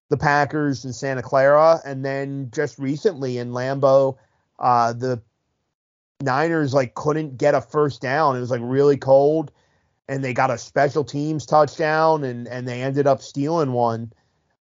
the 0.09 0.17
Packers 0.17 0.85
in 0.85 0.93
Santa 0.93 1.23
Clara. 1.23 1.81
And 1.85 2.05
then 2.05 2.51
just 2.55 2.79
recently 2.79 3.39
in 3.39 3.51
Lambeau, 3.51 4.17
uh, 4.59 4.93
the 4.93 5.23
Niners 6.21 6.75
like 6.75 6.95
couldn't 6.95 7.39
get 7.39 7.55
a 7.55 7.61
first 7.61 8.03
down. 8.03 8.37
It 8.37 8.41
was 8.41 8.51
like 8.51 8.61
really 8.63 8.97
cold, 8.97 9.53
and 10.09 10.23
they 10.23 10.35
got 10.35 10.51
a 10.51 10.59
special 10.59 11.05
teams 11.05 11.47
touchdown, 11.47 12.25
and 12.25 12.49
and 12.49 12.67
they 12.67 12.83
ended 12.83 13.07
up 13.07 13.23
stealing 13.23 13.73
one 13.73 14.13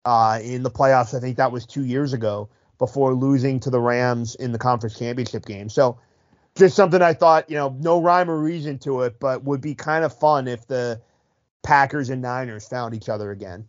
uh, 0.05 0.39
in 0.41 0.63
the 0.63 0.71
playoffs. 0.71 1.13
I 1.13 1.19
think 1.19 1.37
that 1.37 1.51
was 1.51 1.65
two 1.65 1.85
years 1.85 2.13
ago 2.13 2.49
before 2.79 3.13
losing 3.13 3.59
to 3.61 3.69
the 3.69 3.79
Rams 3.79 4.35
in 4.35 4.51
the 4.51 4.57
conference 4.57 4.97
championship 4.97 5.45
game. 5.45 5.69
So 5.69 5.99
just 6.55 6.75
something 6.75 7.01
I 7.01 7.13
thought, 7.13 7.49
you 7.49 7.55
know, 7.55 7.75
no 7.79 8.01
rhyme 8.01 8.29
or 8.29 8.37
reason 8.37 8.79
to 8.79 9.01
it, 9.01 9.19
but 9.19 9.43
would 9.43 9.61
be 9.61 9.75
kind 9.75 10.03
of 10.03 10.17
fun 10.17 10.47
if 10.47 10.67
the 10.67 11.01
Packers 11.63 12.09
and 12.09 12.21
Niners 12.21 12.67
found 12.67 12.93
each 12.93 13.09
other 13.09 13.31
again. 13.31 13.67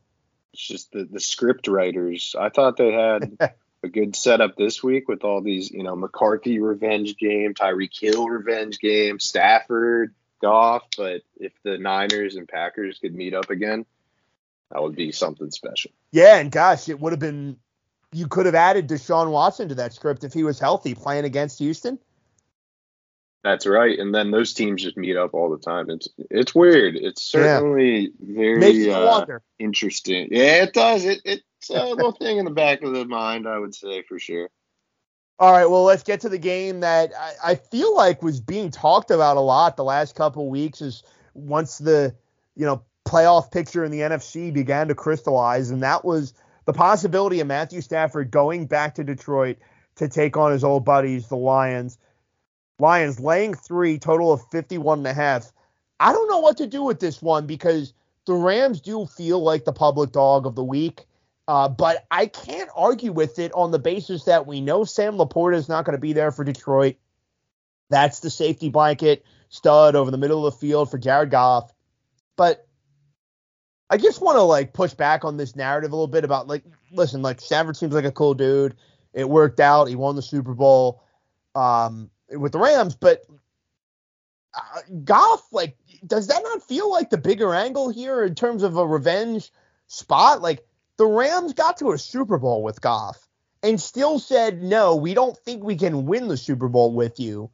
It's 0.52 0.66
just 0.66 0.92
the, 0.92 1.04
the 1.04 1.20
script 1.20 1.68
writers. 1.68 2.34
I 2.38 2.48
thought 2.48 2.76
they 2.76 2.92
had 2.92 3.36
a 3.84 3.88
good 3.88 4.16
setup 4.16 4.56
this 4.56 4.82
week 4.82 5.06
with 5.08 5.22
all 5.22 5.40
these, 5.40 5.70
you 5.70 5.82
know, 5.82 5.94
McCarthy 5.94 6.58
revenge 6.58 7.16
game, 7.16 7.54
Tyreek 7.54 7.98
Hill 7.98 8.26
revenge 8.26 8.78
game, 8.78 9.20
Stafford, 9.20 10.14
Goff. 10.42 10.82
But 10.96 11.22
if 11.36 11.52
the 11.62 11.78
Niners 11.78 12.36
and 12.36 12.48
Packers 12.48 12.98
could 12.98 13.14
meet 13.14 13.34
up 13.34 13.50
again, 13.50 13.86
that 14.70 14.82
would 14.82 14.96
be 14.96 15.12
something 15.12 15.50
special. 15.50 15.92
Yeah, 16.10 16.38
and 16.38 16.50
gosh, 16.50 16.88
it 16.88 16.98
would 16.98 17.12
have 17.12 17.20
been. 17.20 17.58
You 18.12 18.28
could 18.28 18.46
have 18.46 18.54
added 18.54 18.88
Deshaun 18.88 19.30
Watson 19.30 19.68
to 19.68 19.74
that 19.76 19.92
script 19.92 20.24
if 20.24 20.32
he 20.32 20.44
was 20.44 20.60
healthy 20.60 20.94
playing 20.94 21.24
against 21.24 21.58
Houston. 21.58 21.98
That's 23.44 23.66
right, 23.66 23.98
and 23.98 24.14
then 24.14 24.30
those 24.30 24.54
teams 24.54 24.82
just 24.82 24.96
meet 24.96 25.18
up 25.18 25.34
all 25.34 25.50
the 25.50 25.58
time. 25.58 25.90
It's 25.90 26.08
it's 26.30 26.54
weird. 26.54 26.96
It's 26.96 27.22
certainly 27.22 28.10
yeah. 28.18 28.34
very 28.34 28.90
uh, 28.90 29.26
interesting. 29.58 30.28
Yeah, 30.30 30.62
it 30.62 30.72
does. 30.72 31.04
It 31.04 31.20
it's 31.26 31.68
a 31.68 31.84
little 31.84 32.12
thing 32.12 32.38
in 32.38 32.46
the 32.46 32.50
back 32.50 32.80
of 32.80 32.94
the 32.94 33.04
mind, 33.04 33.46
I 33.46 33.58
would 33.58 33.74
say 33.74 34.02
for 34.02 34.18
sure. 34.18 34.48
All 35.38 35.52
right, 35.52 35.66
well, 35.66 35.84
let's 35.84 36.02
get 36.02 36.20
to 36.20 36.30
the 36.30 36.38
game 36.38 36.80
that 36.80 37.12
I, 37.18 37.50
I 37.50 37.54
feel 37.56 37.94
like 37.94 38.22
was 38.22 38.40
being 38.40 38.70
talked 38.70 39.10
about 39.10 39.36
a 39.36 39.40
lot 39.40 39.76
the 39.76 39.84
last 39.84 40.14
couple 40.14 40.48
weeks. 40.48 40.80
Is 40.80 41.02
once 41.34 41.76
the 41.76 42.14
you 42.56 42.64
know 42.64 42.82
playoff 43.06 43.52
picture 43.52 43.84
in 43.84 43.90
the 43.90 44.00
NFC 44.00 44.54
began 44.54 44.88
to 44.88 44.94
crystallize, 44.94 45.68
and 45.68 45.82
that 45.82 46.02
was 46.02 46.32
the 46.64 46.72
possibility 46.72 47.40
of 47.40 47.46
Matthew 47.46 47.82
Stafford 47.82 48.30
going 48.30 48.64
back 48.64 48.94
to 48.94 49.04
Detroit 49.04 49.58
to 49.96 50.08
take 50.08 50.38
on 50.38 50.50
his 50.50 50.64
old 50.64 50.86
buddies, 50.86 51.28
the 51.28 51.36
Lions. 51.36 51.98
Lions 52.78 53.20
laying 53.20 53.54
three, 53.54 53.98
total 53.98 54.32
of 54.32 54.42
51 54.50 54.98
and 54.98 55.06
a 55.06 55.14
half. 55.14 55.52
I 56.00 56.12
don't 56.12 56.28
know 56.28 56.40
what 56.40 56.56
to 56.58 56.66
do 56.66 56.82
with 56.82 57.00
this 57.00 57.22
one 57.22 57.46
because 57.46 57.94
the 58.26 58.34
Rams 58.34 58.80
do 58.80 59.06
feel 59.06 59.40
like 59.40 59.64
the 59.64 59.72
public 59.72 60.12
dog 60.12 60.46
of 60.46 60.54
the 60.54 60.64
week. 60.64 61.06
Uh, 61.46 61.68
but 61.68 62.06
I 62.10 62.26
can't 62.26 62.70
argue 62.74 63.12
with 63.12 63.38
it 63.38 63.52
on 63.54 63.70
the 63.70 63.78
basis 63.78 64.24
that 64.24 64.46
we 64.46 64.60
know 64.60 64.84
Sam 64.84 65.16
LaPorta 65.16 65.56
is 65.56 65.68
not 65.68 65.84
going 65.84 65.96
to 65.96 66.00
be 66.00 66.14
there 66.14 66.32
for 66.32 66.42
Detroit. 66.42 66.96
That's 67.90 68.20
the 68.20 68.30
safety 68.30 68.70
blanket 68.70 69.24
stud 69.50 69.94
over 69.94 70.10
the 70.10 70.16
middle 70.16 70.46
of 70.46 70.54
the 70.54 70.58
field 70.58 70.90
for 70.90 70.98
Jared 70.98 71.30
Goff. 71.30 71.70
But 72.36 72.66
I 73.90 73.98
just 73.98 74.22
want 74.22 74.36
to 74.36 74.42
like 74.42 74.72
push 74.72 74.94
back 74.94 75.24
on 75.24 75.36
this 75.36 75.54
narrative 75.54 75.92
a 75.92 75.94
little 75.94 76.08
bit 76.08 76.24
about 76.24 76.48
like, 76.48 76.64
listen, 76.90 77.20
like 77.20 77.40
Stafford 77.40 77.76
seems 77.76 77.94
like 77.94 78.06
a 78.06 78.10
cool 78.10 78.34
dude. 78.34 78.74
It 79.12 79.28
worked 79.28 79.60
out. 79.60 79.88
He 79.88 79.96
won 79.96 80.16
the 80.16 80.22
Super 80.22 80.54
Bowl. 80.54 81.04
Um, 81.54 82.10
with 82.30 82.52
the 82.52 82.58
Rams, 82.58 82.94
but 82.94 83.24
uh, 84.54 84.80
Goff, 85.04 85.46
like, 85.52 85.76
does 86.06 86.28
that 86.28 86.42
not 86.42 86.62
feel 86.62 86.90
like 86.90 87.10
the 87.10 87.18
bigger 87.18 87.54
angle 87.54 87.88
here 87.88 88.22
in 88.24 88.34
terms 88.34 88.62
of 88.62 88.76
a 88.76 88.86
revenge 88.86 89.50
spot? 89.86 90.42
Like, 90.42 90.64
the 90.96 91.06
Rams 91.06 91.54
got 91.54 91.78
to 91.78 91.92
a 91.92 91.98
Super 91.98 92.38
Bowl 92.38 92.62
with 92.62 92.80
Goff 92.80 93.28
and 93.62 93.80
still 93.80 94.18
said, 94.18 94.62
no, 94.62 94.96
we 94.96 95.14
don't 95.14 95.36
think 95.36 95.64
we 95.64 95.76
can 95.76 96.06
win 96.06 96.28
the 96.28 96.36
Super 96.36 96.68
Bowl 96.68 96.92
with 96.92 97.18
you. 97.18 97.50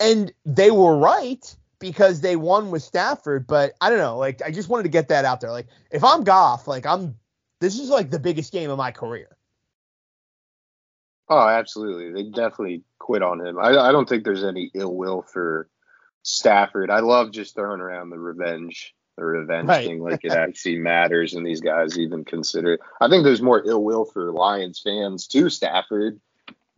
And 0.00 0.32
they 0.44 0.70
were 0.70 0.96
right 0.96 1.56
because 1.78 2.20
they 2.20 2.36
won 2.36 2.70
with 2.70 2.82
Stafford, 2.82 3.46
but 3.46 3.74
I 3.80 3.90
don't 3.90 3.98
know. 3.98 4.16
Like, 4.16 4.40
I 4.40 4.52
just 4.52 4.68
wanted 4.68 4.84
to 4.84 4.88
get 4.88 5.08
that 5.08 5.24
out 5.24 5.40
there. 5.40 5.50
Like, 5.50 5.66
if 5.90 6.04
I'm 6.04 6.24
Goff, 6.24 6.66
like, 6.66 6.86
I'm, 6.86 7.16
this 7.60 7.78
is 7.78 7.90
like 7.90 8.10
the 8.10 8.18
biggest 8.18 8.52
game 8.52 8.70
of 8.70 8.78
my 8.78 8.90
career. 8.90 9.36
Oh, 11.28 11.48
absolutely. 11.48 12.12
They 12.12 12.28
definitely 12.30 12.82
quit 12.98 13.22
on 13.22 13.44
him. 13.44 13.58
I, 13.58 13.70
I 13.70 13.92
don't 13.92 14.08
think 14.08 14.24
there's 14.24 14.44
any 14.44 14.70
ill 14.74 14.94
will 14.94 15.22
for 15.22 15.68
Stafford. 16.22 16.90
I 16.90 17.00
love 17.00 17.32
just 17.32 17.54
throwing 17.54 17.80
around 17.80 18.10
the 18.10 18.18
revenge, 18.18 18.94
the 19.16 19.24
revenge 19.24 19.68
right. 19.68 19.86
thing, 19.86 20.00
like 20.00 20.24
it 20.24 20.32
actually 20.32 20.78
matters, 20.78 21.34
and 21.34 21.46
these 21.46 21.60
guys 21.60 21.98
even 21.98 22.24
consider 22.24 22.74
it. 22.74 22.80
I 23.00 23.08
think 23.08 23.24
there's 23.24 23.42
more 23.42 23.62
ill 23.64 23.82
will 23.82 24.04
for 24.04 24.32
Lions 24.32 24.80
fans 24.80 25.26
to 25.28 25.48
Stafford 25.50 26.20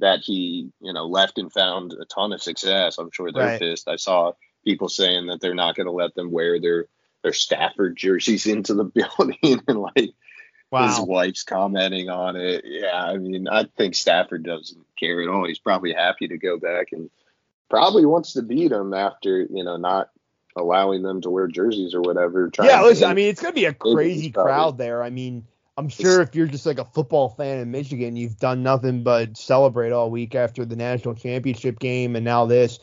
that 0.01 0.20
he, 0.20 0.70
you 0.80 0.92
know, 0.92 1.07
left 1.07 1.38
and 1.38 1.53
found 1.53 1.92
a 1.92 2.05
ton 2.05 2.32
of 2.32 2.42
success. 2.42 2.99
I'm 2.99 3.11
sure 3.12 3.30
they're 3.32 3.47
right. 3.47 3.61
pissed. 3.61 3.88
I 3.88 3.97
saw 3.97 4.32
people 4.64 4.88
saying 4.88 5.26
that 5.26 5.40
they're 5.40 5.55
not 5.55 5.76
going 5.76 5.86
to 5.86 5.92
let 5.92 6.14
them 6.14 6.30
wear 6.30 6.61
their 6.61 6.86
their 7.22 7.32
Stafford 7.32 7.97
jerseys 7.97 8.47
into 8.47 8.74
the 8.74 8.84
building 8.84 9.61
and 9.66 9.78
like 9.78 10.14
Wow. 10.74 10.88
His 10.88 11.00
wife's 11.00 11.44
commenting 11.44 12.08
on 12.08 12.34
it. 12.34 12.64
Yeah, 12.66 13.00
I 13.00 13.16
mean, 13.16 13.46
I 13.46 13.62
think 13.76 13.94
Stafford 13.94 14.42
doesn't 14.42 14.84
care 14.98 15.22
at 15.22 15.28
all. 15.28 15.46
He's 15.46 15.60
probably 15.60 15.92
happy 15.92 16.26
to 16.26 16.36
go 16.36 16.58
back 16.58 16.88
and 16.90 17.10
probably 17.70 18.04
wants 18.04 18.32
to 18.32 18.42
beat 18.42 18.72
them 18.72 18.92
after, 18.92 19.42
you 19.42 19.62
know, 19.62 19.76
not 19.76 20.10
allowing 20.56 21.04
them 21.04 21.20
to 21.20 21.30
wear 21.30 21.46
jerseys 21.46 21.94
or 21.94 22.00
whatever. 22.00 22.50
Yeah, 22.60 22.82
listen, 22.82 23.08
I 23.08 23.14
mean, 23.14 23.28
it's 23.28 23.40
going 23.40 23.54
to 23.54 23.60
be 23.60 23.66
a 23.66 23.72
crazy 23.72 24.32
crowd 24.32 24.76
there. 24.76 25.04
I 25.04 25.10
mean, 25.10 25.46
I'm 25.78 25.88
sure 25.88 26.20
if 26.20 26.34
you're 26.34 26.48
just 26.48 26.66
like 26.66 26.80
a 26.80 26.84
football 26.84 27.28
fan 27.28 27.58
in 27.58 27.70
Michigan, 27.70 28.16
you've 28.16 28.40
done 28.40 28.64
nothing 28.64 29.04
but 29.04 29.36
celebrate 29.36 29.92
all 29.92 30.10
week 30.10 30.34
after 30.34 30.64
the 30.64 30.74
national 30.74 31.14
championship 31.14 31.78
game 31.78 32.16
and 32.16 32.24
now 32.24 32.46
this 32.46 32.80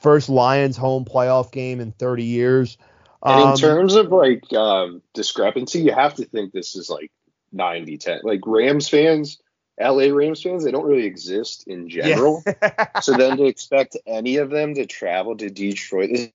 first 0.00 0.28
Lions 0.28 0.76
home 0.76 1.04
playoff 1.04 1.50
game 1.50 1.80
in 1.80 1.90
30 1.90 2.22
years. 2.22 2.78
And 3.24 3.40
in 3.40 3.48
um, 3.48 3.56
terms 3.56 3.96
of 3.96 4.12
like 4.12 4.44
um, 4.52 5.02
discrepancy, 5.12 5.80
you 5.80 5.92
have 5.92 6.14
to 6.14 6.24
think 6.24 6.52
this 6.52 6.76
is 6.76 6.88
like 6.88 7.10
90 7.52 7.98
10. 7.98 8.20
Like 8.22 8.40
Rams 8.46 8.88
fans, 8.88 9.40
LA 9.80 10.06
Rams 10.14 10.42
fans, 10.42 10.64
they 10.64 10.70
don't 10.70 10.86
really 10.86 11.06
exist 11.06 11.64
in 11.66 11.88
general. 11.88 12.42
Yeah. 12.46 12.86
so 13.00 13.16
then 13.16 13.36
to 13.36 13.44
expect 13.44 13.96
any 14.06 14.36
of 14.36 14.50
them 14.50 14.74
to 14.74 14.86
travel 14.86 15.36
to 15.36 15.50
Detroit, 15.50 16.10
this 16.10 16.30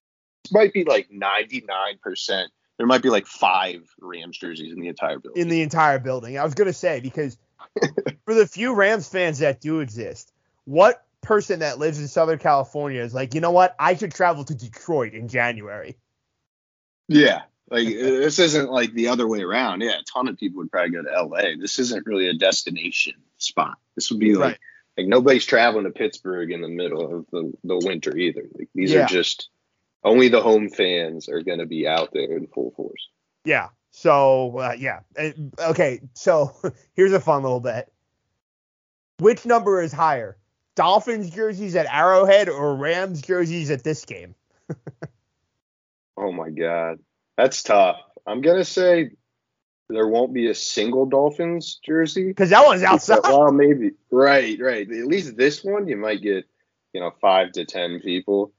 might 0.52 0.74
be 0.74 0.84
like 0.84 1.10
99%. 1.10 2.48
There 2.78 2.88
might 2.88 3.02
be 3.02 3.10
like 3.10 3.26
five 3.26 3.90
Rams 4.00 4.38
jerseys 4.38 4.74
in 4.74 4.80
the 4.80 4.88
entire 4.88 5.20
building. 5.20 5.42
In 5.42 5.50
the 5.50 5.62
entire 5.62 6.00
building. 6.00 6.38
I 6.38 6.44
was 6.44 6.54
going 6.54 6.68
to 6.68 6.74
say, 6.74 7.00
because 7.00 7.38
for 8.26 8.34
the 8.34 8.48
few 8.48 8.76
Rams 8.76 9.08
fans 9.08 9.40
that 9.40 9.62
do 9.62 9.80
exist, 9.80 10.32
what 10.66 11.04
person 11.22 11.60
that 11.60 11.80
lives 11.80 12.00
in 12.00 12.08
Southern 12.08 12.38
California 12.38 13.02
is 13.02 13.14
like, 13.14 13.34
you 13.34 13.42
know 13.42 13.52
what? 13.52 13.76
I 13.80 13.96
should 13.96 14.14
travel 14.14 14.44
to 14.46 14.56
Detroit 14.56 15.14
in 15.14 15.28
January. 15.28 15.98
Yeah, 17.08 17.44
like 17.70 17.88
this 17.88 18.40
isn't 18.40 18.72
like 18.72 18.94
the 18.94 19.10
other 19.10 19.28
way 19.28 19.42
around. 19.42 19.82
Yeah, 19.82 20.00
a 20.00 20.04
ton 20.04 20.28
of 20.28 20.38
people 20.38 20.60
would 20.60 20.72
probably 20.72 20.92
go 20.92 21.04
to 21.04 21.24
LA. 21.24 21.56
This 21.60 21.80
isn't 21.80 22.06
really 22.06 22.28
a 22.28 22.34
destination 22.34 23.16
spot. 23.38 23.78
This 23.96 24.10
would 24.10 24.20
be 24.20 24.36
like 24.36 24.44
right. 24.44 24.60
like 24.98 25.08
nobody's 25.08 25.46
traveling 25.46 25.84
to 25.84 25.92
Pittsburgh 25.92 26.52
in 26.52 26.62
the 26.62 26.70
middle 26.70 27.18
of 27.18 27.26
the, 27.32 27.54
the 27.64 27.78
winter 27.86 28.16
either. 28.16 28.44
Like 28.54 28.70
these 28.74 28.94
yeah. 28.94 29.04
are 29.04 29.08
just 29.08 29.50
only 30.04 30.30
the 30.30 30.42
home 30.42 30.70
fans 30.70 31.28
are 31.28 31.42
going 31.42 31.60
to 31.60 31.66
be 31.66 31.88
out 31.88 32.12
there 32.14 32.38
in 32.38 32.48
full 32.48 32.72
force. 32.72 33.10
Yeah. 33.44 33.70
So 33.92 34.58
uh, 34.60 34.76
yeah. 34.78 35.02
Okay. 35.60 36.02
So 36.14 36.56
here's 36.94 37.14
a 37.14 37.20
fun 37.20 37.44
little 37.44 37.60
bit. 37.60 37.92
Which 39.20 39.46
number 39.46 39.82
is 39.82 39.92
higher, 39.92 40.38
Dolphins 40.76 41.32
jerseys 41.32 41.76
at 41.76 41.88
Arrowhead 41.92 42.50
or 42.50 42.76
Rams 42.76 43.22
jerseys 43.22 43.72
at 43.72 43.84
this 43.84 44.06
game? 44.06 44.36
Oh 46.18 46.32
my 46.32 46.50
god, 46.50 46.98
that's 47.38 47.64
tough. 47.64 47.98
I'm 48.26 48.42
gonna 48.42 48.66
say 48.66 49.12
there 49.90 50.08
won't 50.08 50.34
be 50.34 50.48
a 50.48 50.56
single 50.56 51.06
Dolphins 51.06 51.80
jersey. 51.86 52.28
Because 52.28 52.50
that 52.50 52.66
one's 52.66 52.84
outside. 52.84 53.20
Well, 53.24 53.52
maybe 53.52 53.92
right, 54.12 54.60
right. 54.60 54.90
At 54.90 55.08
least 55.08 55.38
this 55.38 55.64
one, 55.64 55.88
you 55.88 55.96
might 55.96 56.22
get, 56.22 56.46
you 56.94 57.00
know, 57.00 57.12
five 57.22 57.54
to 57.54 57.66
ten 57.66 58.02
people. 58.02 58.52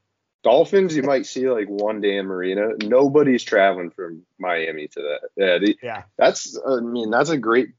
Dolphins, 0.44 0.96
you 0.96 1.02
might 1.02 1.26
see 1.26 1.50
like 1.50 1.68
one 1.68 2.00
Dan 2.00 2.26
Marino. 2.26 2.72
Nobody's 2.82 3.42
traveling 3.42 3.90
from 3.90 4.22
Miami 4.38 4.88
to 4.88 5.00
that. 5.02 5.28
Yeah, 5.36 5.58
the, 5.58 5.78
Yeah. 5.82 6.02
that's. 6.16 6.58
I 6.66 6.80
mean, 6.80 7.10
that's 7.10 7.30
a 7.30 7.36
great 7.36 7.70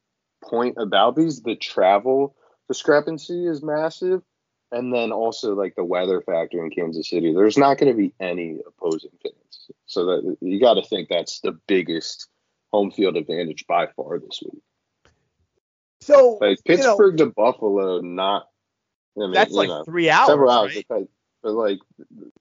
point 0.43 0.75
about 0.77 1.15
these. 1.15 1.41
The 1.41 1.55
travel 1.55 2.35
discrepancy 2.67 3.47
is 3.47 3.63
massive, 3.63 4.21
and 4.71 4.93
then 4.93 5.11
also 5.11 5.55
like 5.55 5.75
the 5.75 5.83
weather 5.83 6.21
factor 6.21 6.63
in 6.63 6.69
Kansas 6.69 7.09
City. 7.09 7.33
There's 7.33 7.57
not 7.57 7.77
going 7.77 7.91
to 7.91 7.97
be 7.97 8.13
any 8.19 8.59
opposing 8.67 9.11
fans, 9.23 9.48
so 9.85 10.05
that 10.05 10.37
you 10.41 10.59
got 10.59 10.75
to 10.75 10.83
think 10.83 11.09
that's 11.09 11.39
the 11.41 11.53
biggest 11.67 12.27
home 12.71 12.91
field 12.91 13.17
advantage 13.17 13.65
by 13.67 13.87
far 13.95 14.19
this 14.19 14.41
week. 14.43 14.61
So 16.01 16.37
Like 16.39 16.59
you 16.65 16.77
know, 16.77 16.83
Pittsburgh 16.95 17.17
to 17.17 17.25
Buffalo, 17.27 17.99
not. 18.01 18.47
I 19.17 19.21
mean, 19.21 19.31
that's 19.33 19.51
like 19.51 19.67
know, 19.69 19.83
three 19.83 20.09
hours. 20.09 20.27
several 20.27 20.49
hours, 20.49 20.75
right? 20.75 20.85
but, 20.87 21.03
but 21.43 21.51
like 21.53 21.79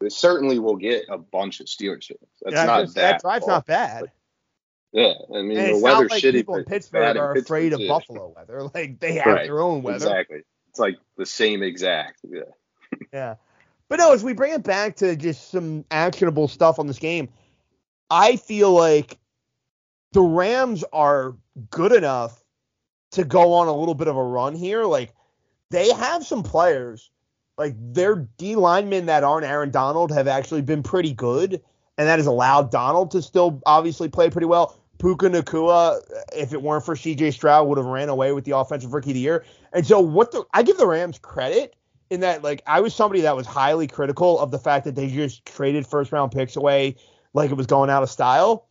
they 0.01 0.09
certainly 0.11 0.59
will 0.59 0.77
get 0.77 1.05
a 1.11 1.19
bunch 1.19 1.61
of 1.61 1.67
Steelers 1.67 2.07
fans. 2.07 2.19
That's 2.43 2.55
Yeah, 2.55 2.65
not 2.67 2.81
just- 2.83 2.95
that. 2.95 3.13
that 3.13 3.21
drive's 3.23 3.45
far. 3.47 3.55
not 3.57 3.67
bad. 3.67 4.13
Yeah, 4.93 5.13
I 5.35 5.43
mean 5.43 5.59
And 5.59 5.75
the 5.77 5.81
weather's 5.83 6.11
like 6.11 6.23
shitty. 6.23 6.33
people 6.33 6.55
in 6.55 6.65
Pittsburgh 6.65 7.17
are 7.17 7.35
Pittsburgh, 7.35 7.45
afraid 7.45 7.73
of 7.75 7.81
too. 7.81 7.89
Buffalo 7.89 8.33
weather. 8.35 8.63
Like 8.75 9.01
they 9.01 9.15
have 9.15 9.27
Right, 9.27 9.45
their 9.47 9.61
own 9.61 9.83
weather. 9.83 9.97
Exactly. 9.97 10.43
It's 10.71 10.79
like 10.79 10.99
the 11.17 11.27
same 11.27 11.63
exact. 11.63 12.21
Yeah. 12.23 12.41
Yeah. 13.13 13.35
But 13.89 13.99
no, 13.99 14.13
as 14.13 14.23
we 14.23 14.35
bring 14.35 14.53
it 14.53 14.63
back 14.63 14.97
to 14.97 15.17
just 15.17 15.51
some 15.51 15.85
actionable 15.91 16.49
stuff 16.49 16.79
on 16.79 16.87
this 16.87 16.99
game, 16.99 17.29
I 18.11 18.37
feel 18.37 18.73
like 18.73 19.19
the 20.13 20.21
Rams 20.21 20.85
are 20.93 21.35
good 21.71 21.93
enough 21.93 22.43
to 23.13 23.25
go 23.25 23.55
on 23.55 23.69
a 23.69 23.73
little 23.75 23.95
bit 23.95 24.09
of 24.09 24.17
a 24.17 24.23
run 24.23 24.55
here. 24.55 24.85
Like 24.85 25.15
they 25.71 25.91
have 25.93 26.25
some 26.25 26.43
players, 26.43 27.11
like 27.57 27.75
their 27.79 28.29
D 28.37 28.57
linemen 28.57 29.07
that 29.07 29.25
aren't 29.25 29.47
Aaron 29.47 29.71
Donald 29.71 30.13
have 30.13 30.29
actually 30.29 30.63
been 30.63 30.83
pretty 30.83 31.13
good, 31.13 31.61
and 31.97 32.09
that 32.09 32.19
has 32.19 32.27
allowed 32.27 32.71
Donald 32.71 33.11
to 33.13 33.23
still 33.23 33.61
obviously 33.67 34.09
play 34.09 34.31
pretty 34.31 34.47
well. 34.47 34.79
Puka 34.99 35.27
Nacua, 35.29 36.01
if 36.37 36.53
it 36.53 36.61
weren't 36.61 36.85
for 36.85 36.97
CJ 36.97 37.33
Stroud, 37.33 37.69
would 37.69 37.79
have 37.79 37.87
ran 37.87 38.09
away 38.09 38.33
with 38.33 38.45
the 38.45 38.57
offensive 38.57 38.93
rookie 38.93 39.11
of 39.11 39.15
the 39.15 39.21
year. 39.21 39.45
And 39.73 39.87
so 39.87 40.01
what 40.01 40.33
the 40.33 40.45
I 40.53 40.63
give 40.63 40.77
the 40.77 40.87
Rams 40.87 41.19
credit 41.19 41.75
in 42.11 42.21
that 42.21 42.43
like 42.43 42.63
I 42.67 42.81
was 42.81 42.95
somebody 42.95 43.23
that 43.23 43.37
was 43.37 43.47
highly 43.47 43.87
critical 43.87 44.39
of 44.39 44.51
the 44.51 44.59
fact 44.59 44.85
that 44.85 44.95
they 44.95 45.09
just 45.09 45.45
traded 45.45 45.87
first 45.87 46.13
round 46.13 46.33
picks 46.33 46.57
away 46.57 46.97
like 47.35 47.51
it 47.51 47.57
was 47.57 47.67
going 47.67 47.91
out 47.91 48.03
of 48.03 48.11
style. 48.11 48.67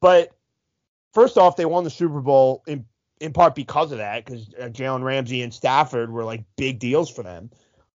But 0.00 0.34
first 1.12 1.38
off, 1.38 1.56
they 1.56 1.66
won 1.66 1.84
the 1.84 1.90
Super 1.90 2.20
Bowl 2.20 2.62
in 2.66 2.84
in 3.20 3.32
part 3.32 3.54
because 3.54 3.92
of 3.92 3.98
that, 3.98 4.24
because 4.24 4.52
uh, 4.58 4.64
Jalen 4.64 5.02
Ramsey 5.02 5.42
and 5.42 5.52
Stafford 5.52 6.10
were 6.10 6.24
like 6.24 6.44
big 6.56 6.78
deals 6.78 7.10
for 7.10 7.22
them. 7.22 7.50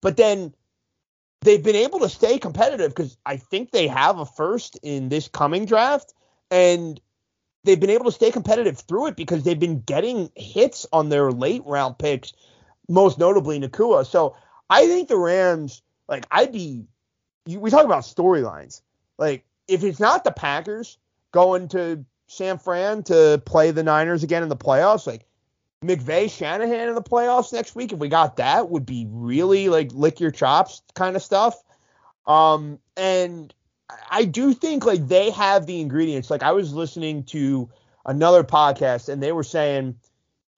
But 0.01 0.16
then 0.16 0.55
they've 1.43 1.62
been 1.62 1.76
able 1.76 2.01
to 2.01 2.09
stay 2.09 2.38
competitive 2.38 2.91
because 2.91 3.18
I 3.26 3.36
think 3.36 3.70
they 3.70 3.86
have 3.86 4.18
a 4.18 4.26
first 4.26 4.78
in 4.82 5.11
this 5.11 5.28
coming 5.28 5.66
draft, 5.66 6.14
and 6.51 7.01
they've 7.64 7.78
been 7.78 7.91
able 7.91 8.07
to 8.07 8.12
stay 8.12 8.30
competitive 8.30 8.78
through 8.78 9.09
it 9.09 9.16
because 9.16 9.45
they've 9.45 9.61
been 9.61 9.80
getting 9.80 10.30
hits 10.34 10.86
on 10.93 11.11
their 11.11 11.30
late 11.30 11.62
round 11.66 11.99
picks, 11.99 12.32
most 12.88 13.18
notably 13.18 13.61
Nacua. 13.61 14.07
So 14.07 14.36
I 14.71 14.87
think 14.87 15.09
the 15.09 15.18
Rams, 15.18 15.83
like, 16.09 16.25
I'd 16.31 16.53
be. 16.53 16.87
You, 17.47 17.61
we 17.61 17.71
talk 17.71 17.85
about 17.85 18.05
storylines. 18.05 18.83
Like, 19.18 19.45
if 19.68 19.83
it's 19.83 20.01
not 20.01 20.25
the 20.25 20.31
Packers 20.31 20.99
going 21.33 21.68
to 21.68 22.05
San 22.27 22.59
Fran 22.59 23.03
to 23.05 23.43
play 23.45 23.73
the 23.73 23.83
Niners 23.83 24.23
again 24.23 24.43
in 24.43 24.49
the 24.49 24.57
playoffs, 24.57 25.07
like 25.07 25.27
McVay 25.85 26.31
Shanahan 26.31 26.89
in 26.89 26.95
the 26.95 27.03
playoffs 27.03 27.53
next 27.53 27.75
week, 27.75 27.93
if 27.93 27.99
we 27.99 28.09
got 28.09 28.37
that, 28.37 28.71
would 28.71 28.87
be 28.87 29.07
really 29.11 29.68
like 29.68 29.93
lick 29.93 30.21
your 30.21 30.31
chops 30.31 30.83
kind 30.95 31.16
of 31.16 31.23
stuff. 31.23 31.62
Um, 32.27 32.79
and 32.97 33.53
I 34.11 34.25
do 34.25 34.53
think 34.53 34.85
like 34.85 35.09
they 35.09 35.31
have 35.31 35.66
the 35.66 35.81
ingredients. 35.81 36.31
Like 36.31 36.43
I 36.43 36.53
was 36.53 36.73
listening 36.73 37.25
to 37.25 37.68
another 38.07 38.45
podcast 38.45 39.09
and 39.09 39.23
they 39.23 39.33
were 39.33 39.43
saying 39.43 39.97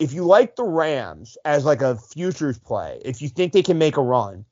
if 0.03 0.12
you 0.12 0.24
like 0.24 0.57
the 0.57 0.64
Rams 0.64 1.38
as 1.44 1.64
like 1.64 1.80
a 1.80 1.94
futures 1.94 2.59
play, 2.59 3.00
if 3.05 3.22
you 3.22 3.28
think 3.28 3.53
they 3.53 3.62
can 3.62 3.78
make 3.78 3.96
a 3.96 4.03
run, 4.03 4.44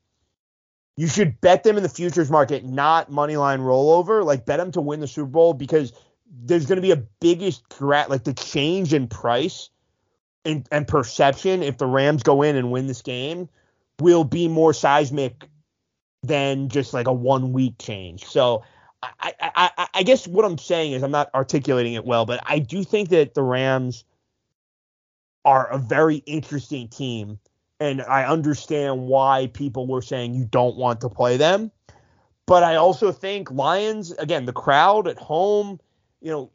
you 0.95 1.07
should 1.07 1.41
bet 1.41 1.63
them 1.63 1.75
in 1.75 1.83
the 1.83 1.89
futures 1.89 2.31
market, 2.31 2.63
not 2.63 3.11
money 3.11 3.35
line 3.35 3.59
rollover. 3.59 4.23
Like 4.23 4.45
bet 4.45 4.59
them 4.59 4.71
to 4.71 4.79
win 4.79 5.01
the 5.01 5.07
Super 5.07 5.27
Bowl 5.27 5.53
because 5.53 5.91
there's 6.43 6.65
going 6.65 6.77
to 6.77 6.81
be 6.81 6.91
a 6.91 7.03
biggest 7.19 7.67
gra- 7.67 8.05
like 8.07 8.23
the 8.23 8.33
change 8.33 8.93
in 8.93 9.09
price 9.09 9.69
and, 10.45 10.65
and 10.71 10.87
perception 10.87 11.63
if 11.63 11.77
the 11.77 11.85
Rams 11.85 12.23
go 12.23 12.43
in 12.43 12.55
and 12.55 12.71
win 12.71 12.87
this 12.87 13.01
game 13.01 13.49
will 13.99 14.23
be 14.23 14.47
more 14.47 14.73
seismic 14.73 15.49
than 16.23 16.69
just 16.69 16.93
like 16.93 17.07
a 17.07 17.13
one 17.13 17.51
week 17.51 17.73
change. 17.77 18.23
So 18.23 18.63
I, 19.03 19.33
I, 19.41 19.69
I, 19.77 19.87
I 19.95 20.03
guess 20.03 20.29
what 20.29 20.45
I'm 20.45 20.57
saying 20.57 20.93
is 20.93 21.03
I'm 21.03 21.11
not 21.11 21.29
articulating 21.35 21.95
it 21.95 22.05
well, 22.05 22.25
but 22.25 22.39
I 22.45 22.59
do 22.59 22.85
think 22.85 23.09
that 23.09 23.33
the 23.33 23.43
Rams 23.43 24.05
are 25.45 25.67
a 25.69 25.77
very 25.77 26.17
interesting 26.17 26.87
team. 26.87 27.39
And 27.79 28.01
I 28.03 28.25
understand 28.25 29.07
why 29.07 29.47
people 29.53 29.87
were 29.87 30.01
saying 30.01 30.35
you 30.35 30.45
don't 30.45 30.77
want 30.77 31.01
to 31.01 31.09
play 31.09 31.37
them. 31.37 31.71
But 32.45 32.63
I 32.63 32.75
also 32.75 33.11
think 33.11 33.49
Lions, 33.49 34.11
again, 34.13 34.45
the 34.45 34.53
crowd 34.53 35.07
at 35.07 35.17
home, 35.17 35.79
you 36.21 36.31
know, 36.31 36.51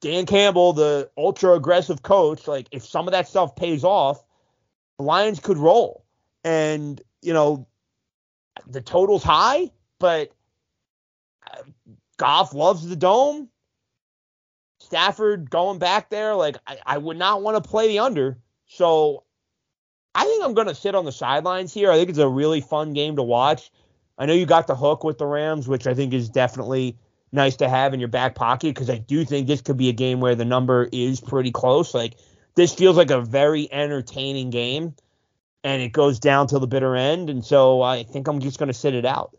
Dan 0.00 0.26
Campbell, 0.26 0.72
the 0.72 1.10
ultra 1.16 1.52
aggressive 1.52 2.02
coach, 2.02 2.46
like 2.46 2.66
if 2.72 2.84
some 2.84 3.06
of 3.06 3.12
that 3.12 3.28
stuff 3.28 3.54
pays 3.54 3.84
off, 3.84 4.22
the 4.98 5.04
Lions 5.04 5.40
could 5.40 5.58
roll. 5.58 6.04
And, 6.44 7.00
you 7.22 7.32
know, 7.32 7.66
the 8.66 8.80
total's 8.80 9.22
high, 9.22 9.70
but 9.98 10.32
uh, 11.52 11.62
Goff 12.16 12.54
loves 12.54 12.86
the 12.86 12.96
dome. 12.96 13.48
Stafford 14.84 15.50
going 15.50 15.78
back 15.78 16.10
there, 16.10 16.34
like 16.34 16.56
I, 16.66 16.78
I 16.86 16.98
would 16.98 17.16
not 17.16 17.42
want 17.42 17.62
to 17.62 17.68
play 17.68 17.88
the 17.88 18.00
under. 18.00 18.38
So 18.66 19.24
I 20.14 20.24
think 20.24 20.44
I'm 20.44 20.54
going 20.54 20.68
to 20.68 20.74
sit 20.74 20.94
on 20.94 21.04
the 21.04 21.12
sidelines 21.12 21.72
here. 21.72 21.90
I 21.90 21.96
think 21.96 22.10
it's 22.10 22.18
a 22.18 22.28
really 22.28 22.60
fun 22.60 22.92
game 22.92 23.16
to 23.16 23.22
watch. 23.22 23.70
I 24.16 24.26
know 24.26 24.32
you 24.32 24.46
got 24.46 24.66
the 24.66 24.76
hook 24.76 25.02
with 25.02 25.18
the 25.18 25.26
Rams, 25.26 25.66
which 25.66 25.86
I 25.86 25.94
think 25.94 26.14
is 26.14 26.28
definitely 26.28 26.96
nice 27.32 27.56
to 27.56 27.68
have 27.68 27.92
in 27.92 28.00
your 28.00 28.08
back 28.08 28.36
pocket 28.36 28.74
because 28.74 28.88
I 28.88 28.98
do 28.98 29.24
think 29.24 29.48
this 29.48 29.60
could 29.60 29.76
be 29.76 29.88
a 29.88 29.92
game 29.92 30.20
where 30.20 30.36
the 30.36 30.44
number 30.44 30.88
is 30.92 31.20
pretty 31.20 31.50
close. 31.50 31.92
Like 31.92 32.14
this 32.54 32.72
feels 32.72 32.96
like 32.96 33.10
a 33.10 33.20
very 33.20 33.70
entertaining 33.72 34.50
game 34.50 34.94
and 35.64 35.82
it 35.82 35.92
goes 35.92 36.20
down 36.20 36.46
till 36.46 36.60
the 36.60 36.68
bitter 36.68 36.94
end. 36.94 37.28
And 37.28 37.44
so 37.44 37.82
I 37.82 38.04
think 38.04 38.28
I'm 38.28 38.38
just 38.38 38.58
going 38.58 38.68
to 38.68 38.74
sit 38.74 38.94
it 38.94 39.04
out. 39.04 39.36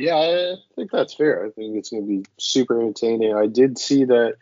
Yeah, 0.00 0.16
I 0.16 0.54
think 0.76 0.90
that's 0.90 1.12
fair. 1.12 1.44
I 1.44 1.50
think 1.50 1.76
it's 1.76 1.90
going 1.90 2.02
to 2.02 2.08
be 2.08 2.24
super 2.38 2.80
entertaining. 2.80 3.34
I 3.34 3.46
did 3.46 3.78
see 3.78 4.04
that 4.04 4.36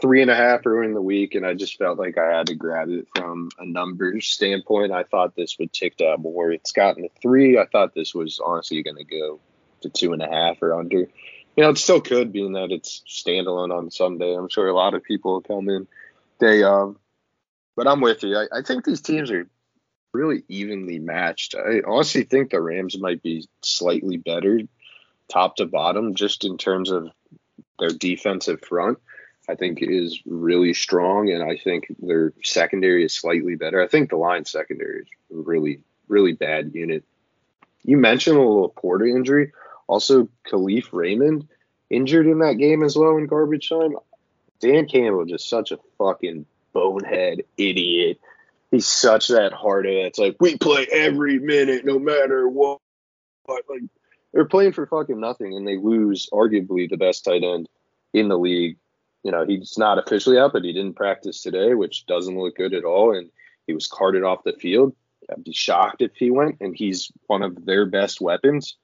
three 0.00 0.22
and 0.22 0.30
a 0.30 0.34
half 0.34 0.66
early 0.66 0.86
in 0.86 0.94
the 0.94 1.02
week, 1.02 1.34
and 1.34 1.44
I 1.44 1.52
just 1.52 1.76
felt 1.76 1.98
like 1.98 2.16
I 2.16 2.36
had 2.36 2.46
to 2.46 2.54
grab 2.54 2.88
it 2.88 3.06
from 3.14 3.50
a 3.58 3.66
numbers 3.66 4.26
standpoint. 4.26 4.92
I 4.92 5.02
thought 5.02 5.36
this 5.36 5.58
would 5.58 5.74
tick 5.74 5.98
that 5.98 6.20
more. 6.20 6.50
It's 6.50 6.72
gotten 6.72 7.02
to 7.02 7.10
three. 7.20 7.58
I 7.58 7.66
thought 7.66 7.94
this 7.94 8.14
was 8.14 8.40
honestly 8.44 8.82
going 8.82 8.96
to 8.96 9.04
go 9.04 9.40
to 9.82 9.90
two 9.90 10.14
and 10.14 10.22
a 10.22 10.28
half 10.28 10.62
or 10.62 10.72
under. 10.72 11.00
You 11.00 11.62
know, 11.62 11.68
it 11.68 11.78
still 11.78 12.00
could, 12.00 12.32
being 12.32 12.54
that 12.54 12.72
it's 12.72 13.02
standalone 13.06 13.76
on 13.76 13.90
Sunday. 13.90 14.34
I'm 14.34 14.48
sure 14.48 14.68
a 14.68 14.74
lot 14.74 14.94
of 14.94 15.04
people 15.04 15.34
will 15.34 15.42
come 15.42 15.68
in 15.68 15.86
day 16.40 16.62
of. 16.62 16.96
But 17.76 17.86
I'm 17.86 18.00
with 18.00 18.22
you. 18.22 18.36
I, 18.38 18.46
I 18.58 18.62
think 18.62 18.84
these 18.84 19.02
teams 19.02 19.30
are 19.30 19.46
really 20.14 20.44
evenly 20.48 20.98
matched. 20.98 21.54
I 21.54 21.82
honestly 21.86 22.22
think 22.22 22.50
the 22.50 22.60
Rams 22.60 22.98
might 22.98 23.22
be 23.22 23.46
slightly 23.62 24.16
better 24.16 24.60
top 25.28 25.56
to 25.56 25.66
bottom, 25.66 26.14
just 26.14 26.44
in 26.44 26.58
terms 26.58 26.90
of 26.90 27.10
their 27.78 27.90
defensive 27.90 28.60
front. 28.62 28.98
I 29.48 29.54
think 29.54 29.80
is 29.82 30.22
really 30.24 30.72
strong, 30.72 31.30
and 31.30 31.42
I 31.42 31.58
think 31.58 31.94
their 31.98 32.32
secondary 32.42 33.04
is 33.04 33.14
slightly 33.14 33.56
better. 33.56 33.82
I 33.82 33.88
think 33.88 34.08
the 34.08 34.16
line 34.16 34.46
secondary 34.46 35.00
is 35.00 35.08
really, 35.30 35.80
really 36.08 36.32
bad 36.32 36.74
unit. 36.74 37.04
You 37.84 37.98
mentioned 37.98 38.38
a 38.38 38.40
LaPorta 38.40 39.06
injury. 39.06 39.52
Also, 39.86 40.28
Kalif 40.48 40.88
Raymond 40.92 41.46
injured 41.90 42.26
in 42.26 42.38
that 42.38 42.54
game 42.54 42.82
as 42.82 42.96
well 42.96 43.18
in 43.18 43.26
garbage 43.26 43.68
time. 43.68 43.96
Dan 44.60 44.88
Campbell 44.88 45.26
just 45.26 45.48
such 45.50 45.72
a 45.72 45.78
fucking 45.98 46.46
bonehead 46.72 47.44
idiot. 47.58 48.18
He's 48.70 48.86
such 48.86 49.28
that 49.28 49.52
hard 49.52 49.86
ass. 49.86 49.92
It's 50.06 50.18
like 50.18 50.36
we 50.40 50.56
play 50.56 50.86
every 50.90 51.38
minute, 51.38 51.84
no 51.84 51.98
matter 51.98 52.48
what. 52.48 52.80
Like 53.46 53.82
they're 54.34 54.44
playing 54.44 54.72
for 54.72 54.86
fucking 54.86 55.20
nothing, 55.20 55.56
and 55.56 55.66
they 55.66 55.78
lose 55.78 56.28
arguably 56.32 56.90
the 56.90 56.96
best 56.96 57.24
tight 57.24 57.44
end 57.44 57.68
in 58.12 58.28
the 58.28 58.36
league. 58.36 58.76
You 59.22 59.30
know, 59.30 59.46
he's 59.46 59.78
not 59.78 59.98
officially 59.98 60.38
out, 60.38 60.52
but 60.52 60.64
he 60.64 60.72
didn't 60.72 60.96
practice 60.96 61.40
today, 61.40 61.72
which 61.74 62.04
doesn't 62.06 62.36
look 62.36 62.56
good 62.56 62.74
at 62.74 62.84
all. 62.84 63.16
And 63.16 63.30
he 63.66 63.72
was 63.72 63.86
carted 63.86 64.24
off 64.24 64.44
the 64.44 64.52
field. 64.52 64.94
I'd 65.30 65.44
be 65.44 65.52
shocked 65.52 66.02
if 66.02 66.16
he 66.16 66.30
went, 66.30 66.56
and 66.60 66.76
he's 66.76 67.10
one 67.28 67.42
of 67.42 67.64
their 67.64 67.86
best 67.86 68.20
weapons. 68.20 68.76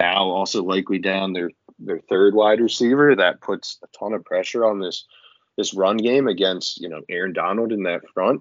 Now 0.00 0.24
also 0.24 0.62
likely 0.62 0.98
down 0.98 1.32
their 1.32 1.50
their 1.78 2.00
third 2.08 2.34
wide 2.34 2.60
receiver. 2.60 3.14
That 3.14 3.40
puts 3.40 3.78
a 3.82 3.98
ton 3.98 4.14
of 4.14 4.24
pressure 4.24 4.64
on 4.64 4.80
this 4.80 5.04
this 5.58 5.74
run 5.74 5.96
game 5.96 6.28
against 6.28 6.80
you 6.80 6.88
know 6.88 7.02
Aaron 7.08 7.32
Donald 7.32 7.72
in 7.72 7.82
that 7.82 8.08
front. 8.14 8.40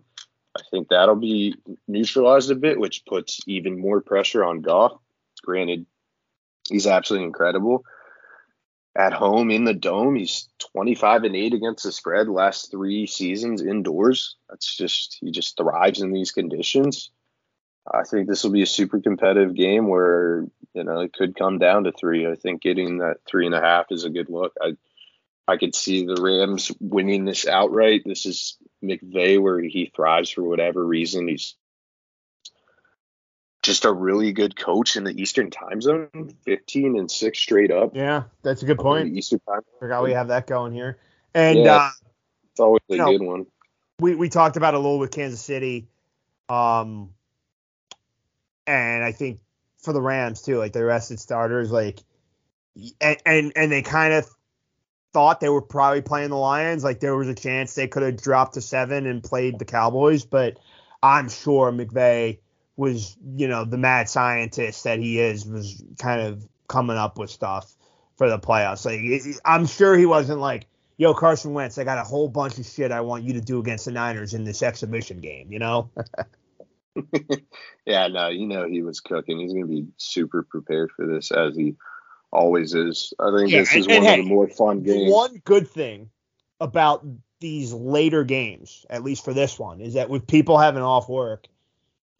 I 0.56 0.62
think 0.70 0.90
that'll 0.90 1.16
be 1.16 1.56
neutralized 1.88 2.52
a 2.52 2.56
bit, 2.56 2.80
which 2.80 3.06
puts 3.06 3.40
even 3.48 3.80
more 3.80 4.00
pressure 4.00 4.44
on 4.46 4.62
Goff. 4.62 4.94
Granted, 5.44 5.86
he's 6.72 6.88
absolutely 6.88 7.28
incredible. 7.28 7.84
At 8.96 9.14
home 9.14 9.52
in 9.52 9.64
the 9.64 9.74
dome, 9.74 10.16
he's 10.16 10.50
25 10.74 11.24
and 11.24 11.36
8 11.36 11.54
against 11.54 11.84
the 11.84 11.92
spread 11.92 12.28
last 12.28 12.72
three 12.72 13.08
seasons 13.08 13.62
indoors. 13.62 14.36
That's 14.50 14.76
just 14.76 15.18
he 15.22 15.32
just 15.32 15.56
thrives 15.56 16.02
in 16.02 16.12
these 16.12 16.32
conditions. 16.32 17.10
I 17.90 18.04
think 18.04 18.28
this 18.28 18.44
will 18.44 18.52
be 18.52 18.62
a 18.62 18.68
super 18.68 19.00
competitive 19.00 19.56
game 19.56 19.88
where 19.88 20.46
you 20.74 20.84
know 20.84 21.00
it 21.00 21.14
could 21.14 21.36
come 21.36 21.58
down 21.58 21.86
to 21.86 21.92
three. 21.92 22.28
I 22.28 22.36
think 22.36 22.62
getting 22.62 23.00
that 23.00 23.18
three 23.28 23.46
and 23.46 23.56
a 23.56 23.62
half 23.62 23.88
is 23.92 24.04
a 24.04 24.10
good 24.10 24.30
look. 24.30 24.54
I 24.62 24.76
I 25.48 25.58
could 25.58 25.74
see 25.74 26.06
the 26.06 26.22
Rams 26.22 26.72
winning 26.80 27.26
this 27.26 27.48
outright. 27.48 28.04
This 28.06 28.26
is 28.26 28.58
McVay 28.84 29.42
where 29.42 29.60
he 29.60 29.92
thrives 29.96 30.30
for 30.30 30.44
whatever 30.44 30.86
reason. 30.86 31.28
He's 31.28 31.56
just 33.62 33.86
a 33.86 33.92
really 33.92 34.32
good 34.32 34.56
coach 34.56 34.96
in 34.96 35.04
the 35.04 35.12
Eastern 35.22 35.52
time 35.52 35.82
zone, 35.82 36.36
15 36.46 36.98
and 36.98 37.12
6 37.12 37.40
straight 37.40 37.72
up. 37.72 37.96
Yeah, 37.96 38.24
that's 38.42 38.64
a 38.64 38.66
good 38.66 38.80
point. 38.80 39.16
Eastern 39.16 39.40
time. 39.40 39.62
Forgot 39.80 40.04
we 40.04 40.14
have 40.14 40.30
that 40.30 40.48
going 40.48 40.74
here. 40.74 40.98
And 41.34 41.60
Yeah. 41.60 41.76
uh, 41.76 41.90
It's 42.52 42.60
always 42.60 42.82
a 42.90 42.98
know, 42.98 43.18
good 43.18 43.22
one. 43.22 43.46
we 44.00 44.16
we 44.16 44.30
talked 44.30 44.58
about 44.58 44.74
a 44.74 44.78
little 44.78 45.00
with 45.00 45.12
Kansas 45.12 45.42
City, 45.42 45.88
um, 46.50 47.14
and 48.68 49.04
I 49.04 49.12
think 49.12 49.40
for 49.78 49.94
the 49.94 50.02
Rams 50.02 50.42
too, 50.42 50.58
like 50.58 50.74
the 50.74 50.84
rested 50.84 51.20
starters, 51.20 51.72
like, 51.72 52.00
and 53.00 53.18
and, 53.26 53.54
and 53.56 53.72
they 53.72 53.82
kind 53.82 54.14
of 54.14 54.28
thought 55.14 55.40
they 55.40 55.50
were 55.50 55.62
probably 55.62 56.02
playing 56.02 56.30
the 56.30 56.38
Lions, 56.38 56.84
like 56.84 57.00
there 57.00 57.16
was 57.16 57.28
a 57.28 57.36
chance 57.36 57.74
they 57.76 57.88
could 57.88 58.04
have 58.04 58.22
dropped 58.22 58.56
to 58.56 58.62
seven 58.62 59.06
and 59.06 59.24
played 59.24 59.60
the 59.60 59.66
Cowboys, 59.66 60.26
but 60.26 60.58
I'm 61.04 61.30
sure 61.30 61.72
McVay 61.72 62.40
was, 62.78 63.18
you 63.36 63.48
know, 63.48 63.66
the 63.66 63.78
mad 63.78 64.10
scientist 64.10 64.84
that 64.86 65.00
he 65.00 65.20
is, 65.20 65.46
was 65.46 65.84
kind 66.00 66.22
of 66.22 66.48
coming 66.68 66.98
up 66.98 67.18
with 67.18 67.30
stuff 67.30 67.74
for 68.18 68.30
the 68.30 68.40
playoffs. 68.40 68.86
Like, 68.86 69.40
I'm 69.46 69.66
sure 69.68 69.98
he 69.98 70.06
wasn't 70.06 70.40
like, 70.40 70.68
yo, 70.98 71.14
Carson 71.14 71.54
Wentz, 71.54 71.78
I 71.78 71.84
got 71.84 71.98
a 71.98 72.04
whole 72.04 72.28
bunch 72.30 72.58
of 72.60 72.66
shit 72.66 72.92
I 72.92 73.02
want 73.02 73.24
you 73.24 73.34
to 73.34 73.42
do 73.42 73.60
against 73.60 73.86
the 73.86 73.92
Niners 73.92 74.34
in 74.34 74.44
this 74.44 74.62
exhibition 74.64 75.20
game, 75.20 75.52
you 75.52 75.60
know? 75.60 75.90
Yeah, 77.86 78.08
no, 78.08 78.28
you 78.28 78.46
know 78.48 78.68
he 78.68 78.84
was 78.84 79.00
cooking. 79.00 79.40
He's 79.40 79.54
going 79.54 79.66
to 79.66 79.72
be 79.72 79.88
super 79.98 80.44
prepared 80.44 80.92
for 80.92 81.08
this 81.08 81.32
as 81.32 81.56
he 81.56 81.76
always 82.32 82.74
is. 82.76 83.14
I 83.20 83.32
think 83.36 83.50
Yeah, 83.52 83.60
this 83.62 83.76
is 83.76 83.88
and- 83.88 83.96
and 83.96 84.04
one 84.06 84.14
hey, 84.14 84.20
of 84.20 84.26
the 84.26 84.30
more 84.30 84.48
fun 84.48 84.84
games. 84.84 85.12
one 85.12 85.42
good 85.46 85.68
thing 85.68 86.10
about 86.60 87.04
these 87.40 87.74
later 87.74 88.24
games, 88.24 88.86
at 88.90 89.04
least 89.04 89.26
for 89.26 89.34
this 89.34 89.58
one, 89.58 89.82
is 89.82 89.96
that 89.96 90.10
with 90.10 90.28
people 90.28 90.58
having 90.60 90.84
off 90.84 91.10
work 91.10 91.48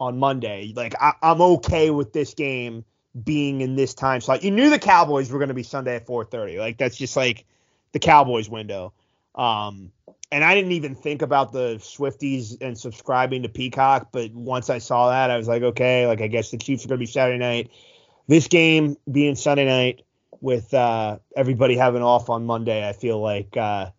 on 0.02 0.18
Monday, 0.18 0.74
like 0.76 0.96
I, 1.00 1.14
I'm 1.22 1.40
okay 1.42 1.92
with 1.92 2.12
this 2.12 2.34
game 2.34 2.84
being 3.24 3.62
in 3.62 3.76
this 3.76 3.94
time 3.94 4.20
slot. 4.20 4.44
You 4.44 4.50
knew 4.50 4.72
the 4.72 4.80
Cowboys 4.80 5.32
were 5.32 5.38
going 5.38 5.50
to 5.50 5.54
be 5.54 5.64
Sunday 5.64 5.96
at 5.96 6.08
4:30. 6.08 6.58
Like 6.58 6.78
that's 6.80 6.98
just 6.98 7.16
like 7.16 7.46
the 7.92 8.00
Cowboys 8.00 8.50
window. 8.50 8.94
Um, 9.36 9.92
and 10.32 10.44
I 10.44 10.56
didn't 10.56 10.72
even 10.72 10.96
think 10.96 11.22
about 11.22 11.54
the 11.54 11.76
Swifties 11.76 12.58
and 12.62 12.76
subscribing 12.76 13.44
to 13.44 13.50
Peacock, 13.50 14.10
but 14.12 14.32
once 14.34 14.72
I 14.72 14.80
saw 14.80 15.12
that, 15.12 15.30
I 15.30 15.38
was 15.38 15.48
like, 15.48 15.62
okay, 15.62 16.08
like 16.08 16.20
I 16.20 16.28
guess 16.28 16.50
the 16.50 16.58
Chiefs 16.58 16.84
are 16.84 16.88
going 16.88 16.98
to 16.98 17.04
be 17.04 17.06
Saturday 17.06 17.38
night. 17.38 17.70
This 18.28 18.48
game 18.48 18.98
being 19.12 19.36
Sunday 19.36 19.66
night 19.66 20.04
with 20.40 20.74
uh, 20.74 21.20
everybody 21.36 21.78
having 21.78 22.02
off 22.02 22.30
on 22.30 22.46
Monday, 22.46 22.88
I 22.88 22.94
feel 22.94 23.22
like 23.22 23.56
uh, 23.56 23.92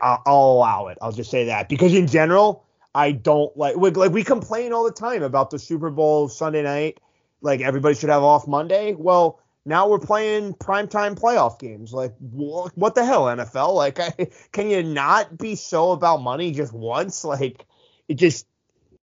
I'll, 0.00 0.22
I'll 0.24 0.50
allow 0.52 0.86
it. 0.88 0.98
I'll 1.02 1.10
just 1.10 1.30
say 1.30 1.46
that 1.46 1.68
because 1.68 1.94
in 1.94 2.06
general, 2.06 2.64
I 2.94 3.12
don't 3.12 3.56
like 3.56 3.76
like 3.76 4.12
we 4.12 4.24
complain 4.24 4.72
all 4.72 4.84
the 4.84 4.92
time 4.92 5.22
about 5.22 5.50
the 5.50 5.58
Super 5.58 5.90
Bowl 5.90 6.28
Sunday 6.28 6.62
night. 6.62 7.00
Like 7.40 7.60
everybody 7.60 7.94
should 7.94 8.10
have 8.10 8.22
off 8.22 8.48
Monday. 8.48 8.94
Well, 8.94 9.40
now 9.64 9.88
we're 9.88 9.98
playing 9.98 10.54
primetime 10.54 11.18
playoff 11.18 11.58
games. 11.58 11.92
Like 11.92 12.16
wh- 12.18 12.76
what 12.76 12.94
the 12.94 13.04
hell, 13.04 13.24
NFL? 13.24 13.74
Like 13.74 14.00
I, 14.00 14.28
can 14.52 14.68
you 14.70 14.82
not 14.82 15.38
be 15.38 15.54
so 15.54 15.92
about 15.92 16.22
money 16.22 16.52
just 16.52 16.72
once? 16.72 17.24
Like 17.30 17.64
it 18.08 18.14
just 18.14 18.46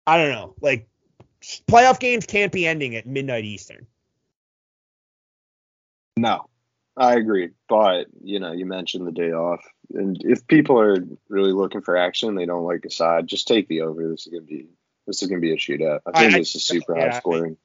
I 0.05 0.17
don't 0.17 0.31
know. 0.31 0.53
Like 0.59 0.87
playoff 1.67 1.99
games 1.99 2.25
can't 2.25 2.51
be 2.51 2.67
ending 2.67 2.95
at 2.95 3.07
midnight 3.07 3.45
Eastern. 3.45 3.87
No, 6.17 6.47
I 6.97 7.15
agree. 7.15 7.49
But, 7.69 8.07
you 8.23 8.39
know, 8.39 8.51
you 8.51 8.65
mentioned 8.65 9.05
the 9.07 9.11
day 9.11 9.31
off. 9.31 9.63
And 9.93 10.17
if 10.25 10.47
people 10.47 10.79
are 10.79 10.97
really 11.29 11.53
looking 11.53 11.81
for 11.81 11.95
action, 11.95 12.35
they 12.35 12.45
don't 12.45 12.65
like 12.65 12.83
a 12.85 12.89
side, 12.89 13.27
just 13.27 13.47
take 13.47 13.67
the 13.67 13.81
over. 13.81 14.09
This 14.09 14.25
is 14.27 14.31
going 14.31 14.45
to 14.45 14.47
be. 14.47 14.67
This 15.05 15.21
is 15.21 15.29
going 15.29 15.39
to 15.39 15.45
be 15.45 15.53
a 15.53 15.57
shootout. 15.57 15.99
I 16.05 16.19
think 16.19 16.33
I- 16.35 16.39
this 16.39 16.55
is 16.55 16.65
super 16.65 16.97
yeah, 16.97 17.11
high 17.11 17.19
scoring. 17.19 17.55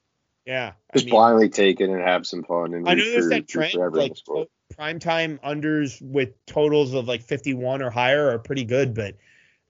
Yeah. 0.47 0.73
I 0.93 0.97
Just 0.97 1.07
mean- 1.07 1.15
blindly 1.15 1.49
take 1.49 1.81
it 1.81 1.89
and 1.89 2.01
have 2.01 2.27
some 2.27 2.45
fun. 2.45 2.75
And 2.75 2.89
I 2.89 2.95
noticed 2.95 3.19
for- 3.19 3.29
that 3.31 3.49
trend, 3.49 3.75
like 3.97 4.15
to- 4.27 4.49
primetime 4.79 5.41
unders 5.41 6.01
with 6.01 6.31
totals 6.47 6.95
of 6.95 7.09
like 7.09 7.23
51 7.23 7.83
or 7.83 7.91
higher 7.91 8.31
are 8.31 8.39
pretty 8.39 8.65
good, 8.65 8.95
but 8.95 9.17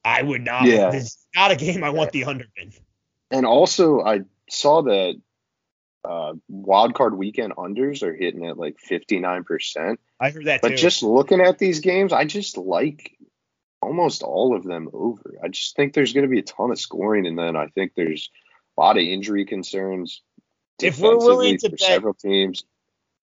I 0.04 0.22
would 0.22 0.42
not. 0.44 0.64
Yeah. 0.64 0.90
This 0.90 1.04
is 1.04 1.26
not 1.34 1.50
a 1.50 1.56
game 1.56 1.82
I 1.82 1.90
want 1.90 2.12
the 2.12 2.24
under 2.24 2.44
in. 2.56 2.72
And 3.30 3.46
also, 3.46 4.02
I 4.02 4.20
saw 4.50 4.82
that 4.82 5.20
uh, 6.04 6.34
wild 6.48 6.94
card 6.94 7.16
weekend 7.16 7.54
unders 7.56 8.02
are 8.02 8.14
hitting 8.14 8.46
at 8.46 8.58
like 8.58 8.76
59%. 8.78 9.96
I 10.20 10.30
heard 10.30 10.46
that 10.46 10.62
But 10.62 10.70
too. 10.70 10.76
just 10.76 11.02
looking 11.02 11.40
at 11.40 11.58
these 11.58 11.80
games, 11.80 12.12
I 12.12 12.24
just 12.24 12.56
like 12.56 13.16
almost 13.80 14.22
all 14.22 14.56
of 14.56 14.64
them 14.64 14.88
over. 14.92 15.38
I 15.42 15.48
just 15.48 15.76
think 15.76 15.92
there's 15.92 16.12
going 16.12 16.24
to 16.24 16.30
be 16.30 16.38
a 16.38 16.44
ton 16.44 16.70
of 16.70 16.78
scoring, 16.78 17.26
and 17.26 17.38
then 17.38 17.56
I 17.56 17.66
think 17.66 17.92
there's 17.94 18.30
a 18.76 18.80
lot 18.80 18.96
of 18.96 19.02
injury 19.02 19.44
concerns. 19.44 20.22
If 20.80 20.98
we're 20.98 21.16
willing 21.18 21.58
to 21.58 21.70
bet- 21.70 21.80
several 21.80 22.14
teams, 22.14 22.64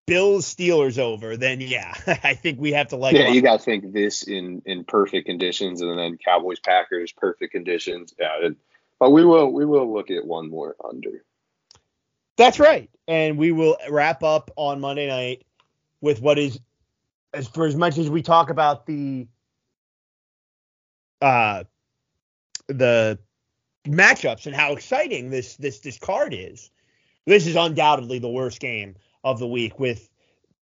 Bills 0.05 0.53
Steelers 0.53 0.97
over, 0.97 1.37
then 1.37 1.61
yeah, 1.61 1.93
I 2.23 2.33
think 2.33 2.59
we 2.59 2.71
have 2.73 2.89
to 2.89 2.95
like. 2.95 3.15
yeah, 3.15 3.27
you 3.29 3.41
got 3.41 3.59
to 3.59 3.63
think 3.65 3.93
this 3.93 4.23
in 4.23 4.61
in 4.65 4.83
perfect 4.83 5.27
conditions, 5.27 5.81
and 5.81 5.97
then 5.97 6.17
Cowboys 6.17 6.59
Packers 6.59 7.11
perfect 7.11 7.51
conditions. 7.51 8.13
Yeah, 8.19 8.37
it, 8.41 8.55
but 8.99 9.11
we 9.11 9.23
will 9.25 9.51
we 9.51 9.65
will 9.65 9.91
look 9.91 10.09
at 10.11 10.25
one 10.25 10.49
more 10.49 10.75
under. 10.83 11.23
That's 12.39 12.57
right, 12.57 12.89
and 13.05 13.37
we 13.37 13.51
will 13.51 13.75
wrap 13.89 14.23
up 14.23 14.49
on 14.55 14.79
Monday 14.79 15.07
night 15.07 15.43
with 15.99 16.21
what 16.21 16.39
is, 16.39 16.57
as 17.33 17.49
for 17.49 17.65
as 17.65 17.75
much 17.75 17.97
as 17.97 18.09
we 18.09 18.21
talk 18.21 18.49
about 18.49 18.85
the, 18.85 19.27
uh, 21.21 21.65
the 22.69 23.19
matchups 23.85 24.45
and 24.45 24.55
how 24.55 24.71
exciting 24.71 25.29
this 25.29 25.57
this 25.57 25.79
this 25.79 25.97
card 25.97 26.33
is. 26.33 26.71
This 27.25 27.45
is 27.45 27.57
undoubtedly 27.57 28.19
the 28.19 28.29
worst 28.29 28.61
game 28.61 28.95
of 29.25 29.37
the 29.39 29.47
week 29.47 29.77
with 29.77 30.09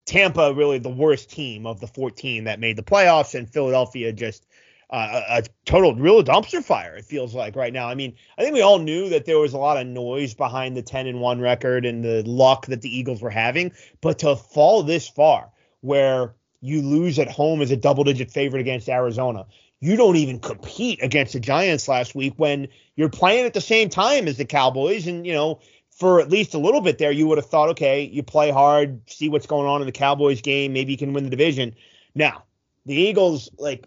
Tampa 0.08 0.52
really 0.56 0.80
the 0.80 0.90
worst 0.90 1.30
team 1.30 1.68
of 1.68 1.80
the 1.80 1.88
14 1.88 2.46
that 2.46 2.60
made 2.60 2.78
the 2.78 2.84
playoffs 2.84 3.36
and 3.36 3.48
Philadelphia 3.48 4.12
just 4.12 4.48
uh, 4.90 5.22
a, 5.30 5.44
total 5.66 5.94
real 5.96 6.24
dumpster 6.24 6.64
fire 6.64 6.96
it 6.96 7.06
feels 7.06 7.36
like 7.36 7.56
right 7.56 7.74
now. 7.74 7.88
I 7.88 7.96
mean, 7.96 8.16
I 8.38 8.42
think 8.42 8.54
we 8.54 8.62
all 8.62 8.80
knew 8.80 9.10
that 9.10 9.26
there 9.26 9.40
was 9.40 9.54
a 9.54 9.58
lot 9.58 9.78
of 9.78 9.86
noise 9.86 10.34
behind 10.34 10.76
the 10.76 10.82
10 10.82 11.08
and 11.08 11.22
1 11.22 11.40
record 11.40 11.86
and 11.86 12.04
the 12.04 12.24
luck 12.24 12.66
that 12.68 12.82
the 12.82 12.96
Eagles 12.96 13.22
were 13.22 13.30
having, 13.30 13.72
but 14.02 14.20
to 14.20 14.36
fall 14.36 14.82
this 14.84 15.08
far 15.08 15.50
where 15.82 16.34
you 16.62 16.82
lose 16.82 17.20
at 17.20 17.30
home 17.30 17.62
as 17.62 17.72
a 17.72 17.78
double 17.78 18.04
digit 18.04 18.32
favorite 18.32 18.62
against 18.62 18.90
Arizona. 18.90 19.46
You 19.80 19.96
don't 19.96 20.18
even 20.18 20.40
compete 20.40 21.02
against 21.02 21.34
the 21.34 21.40
Giants 21.40 21.88
last 21.88 22.16
week 22.16 22.34
when 22.38 22.68
you're 22.96 23.10
playing 23.10 23.46
at 23.46 23.54
the 23.54 23.62
same 23.62 23.90
time 23.90 24.28
as 24.28 24.38
the 24.38 24.44
Cowboys 24.44 25.08
and 25.08 25.26
you 25.26 25.32
know 25.34 25.60
for 26.00 26.22
at 26.22 26.30
least 26.30 26.54
a 26.54 26.58
little 26.58 26.80
bit 26.80 26.98
there, 26.98 27.12
you 27.12 27.28
would 27.28 27.38
have 27.38 27.48
thought, 27.48 27.70
okay, 27.70 28.04
you 28.04 28.24
play 28.24 28.52
hard, 28.52 29.02
see 29.10 29.28
what's 29.28 29.46
going 29.46 29.68
on 29.68 29.82
in 29.82 29.86
the 29.86 29.92
Cowboys 29.92 30.42
game, 30.42 30.72
maybe 30.72 30.94
you 30.94 30.98
can 30.98 31.12
win 31.12 31.26
the 31.26 31.30
division. 31.30 31.76
Now, 32.16 32.44
the 32.86 32.96
Eagles 32.96 33.50
like 33.58 33.86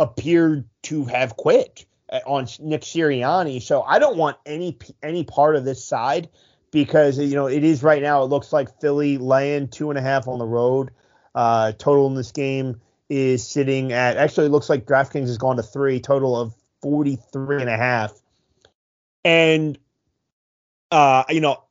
appeared 0.00 0.64
to 0.84 1.04
have 1.04 1.36
quit 1.36 1.84
on 2.26 2.48
Nick 2.58 2.82
Sirianni, 2.82 3.62
so 3.62 3.82
I 3.82 3.98
don't 3.98 4.16
want 4.16 4.38
any 4.44 4.76
any 5.02 5.24
part 5.24 5.54
of 5.54 5.64
this 5.64 5.84
side 5.84 6.28
because 6.70 7.18
you 7.18 7.34
know 7.34 7.46
it 7.46 7.62
is 7.62 7.82
right 7.82 8.02
now. 8.02 8.22
It 8.22 8.26
looks 8.26 8.52
like 8.52 8.80
Philly 8.80 9.18
laying 9.18 9.68
two 9.68 9.90
and 9.90 9.98
a 9.98 10.02
half 10.02 10.26
on 10.26 10.38
the 10.38 10.46
road. 10.46 10.90
Uh, 11.34 11.72
total 11.72 12.08
in 12.08 12.14
this 12.14 12.32
game 12.32 12.80
is 13.08 13.46
sitting 13.46 13.92
at 13.92 14.16
actually 14.16 14.46
it 14.46 14.50
looks 14.50 14.68
like 14.68 14.86
DraftKings 14.86 15.26
has 15.26 15.38
gone 15.38 15.56
to 15.56 15.62
three, 15.62 16.00
total 16.00 16.36
of 16.36 16.54
43 16.82 17.60
and 17.60 17.70
a 17.70 17.76
half. 17.76 18.12
And 19.24 19.78
uh, 20.90 21.24
you 21.28 21.40
know, 21.40 21.62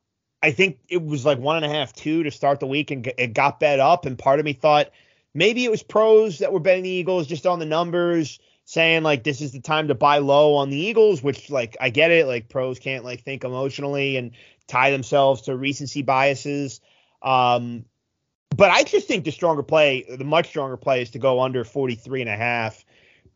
I 0.42 0.52
think 0.52 0.78
it 0.88 1.02
was 1.02 1.26
like 1.26 1.38
one 1.38 1.56
and 1.56 1.66
a 1.66 1.68
half, 1.68 1.92
two 1.92 2.22
to 2.22 2.30
start 2.30 2.60
the 2.60 2.66
week, 2.66 2.90
and 2.90 3.06
it 3.18 3.34
got 3.34 3.60
bet 3.60 3.80
up. 3.80 4.06
And 4.06 4.18
part 4.18 4.38
of 4.38 4.44
me 4.44 4.54
thought 4.54 4.90
maybe 5.34 5.64
it 5.64 5.70
was 5.70 5.82
pros 5.82 6.38
that 6.38 6.52
were 6.52 6.60
betting 6.60 6.84
the 6.84 6.90
Eagles 6.90 7.26
just 7.26 7.46
on 7.46 7.58
the 7.58 7.66
numbers, 7.66 8.38
saying 8.64 9.02
like 9.02 9.24
this 9.24 9.40
is 9.40 9.52
the 9.52 9.60
time 9.60 9.88
to 9.88 9.94
buy 9.94 10.18
low 10.18 10.56
on 10.56 10.70
the 10.70 10.78
Eagles, 10.78 11.22
which 11.22 11.50
like 11.50 11.76
I 11.80 11.90
get 11.90 12.10
it. 12.10 12.26
Like 12.26 12.48
pros 12.48 12.78
can't 12.78 13.04
like 13.04 13.22
think 13.22 13.44
emotionally 13.44 14.16
and 14.16 14.32
tie 14.66 14.90
themselves 14.90 15.42
to 15.42 15.56
recency 15.56 16.02
biases. 16.02 16.80
Um, 17.22 17.84
but 18.56 18.70
I 18.70 18.82
just 18.82 19.06
think 19.06 19.24
the 19.24 19.32
stronger 19.32 19.62
play, 19.62 20.04
the 20.08 20.24
much 20.24 20.48
stronger 20.48 20.76
play 20.76 21.02
is 21.02 21.10
to 21.10 21.18
go 21.18 21.40
under 21.40 21.64
43 21.64 22.22
and 22.22 22.30
a 22.30 22.36
half 22.36 22.84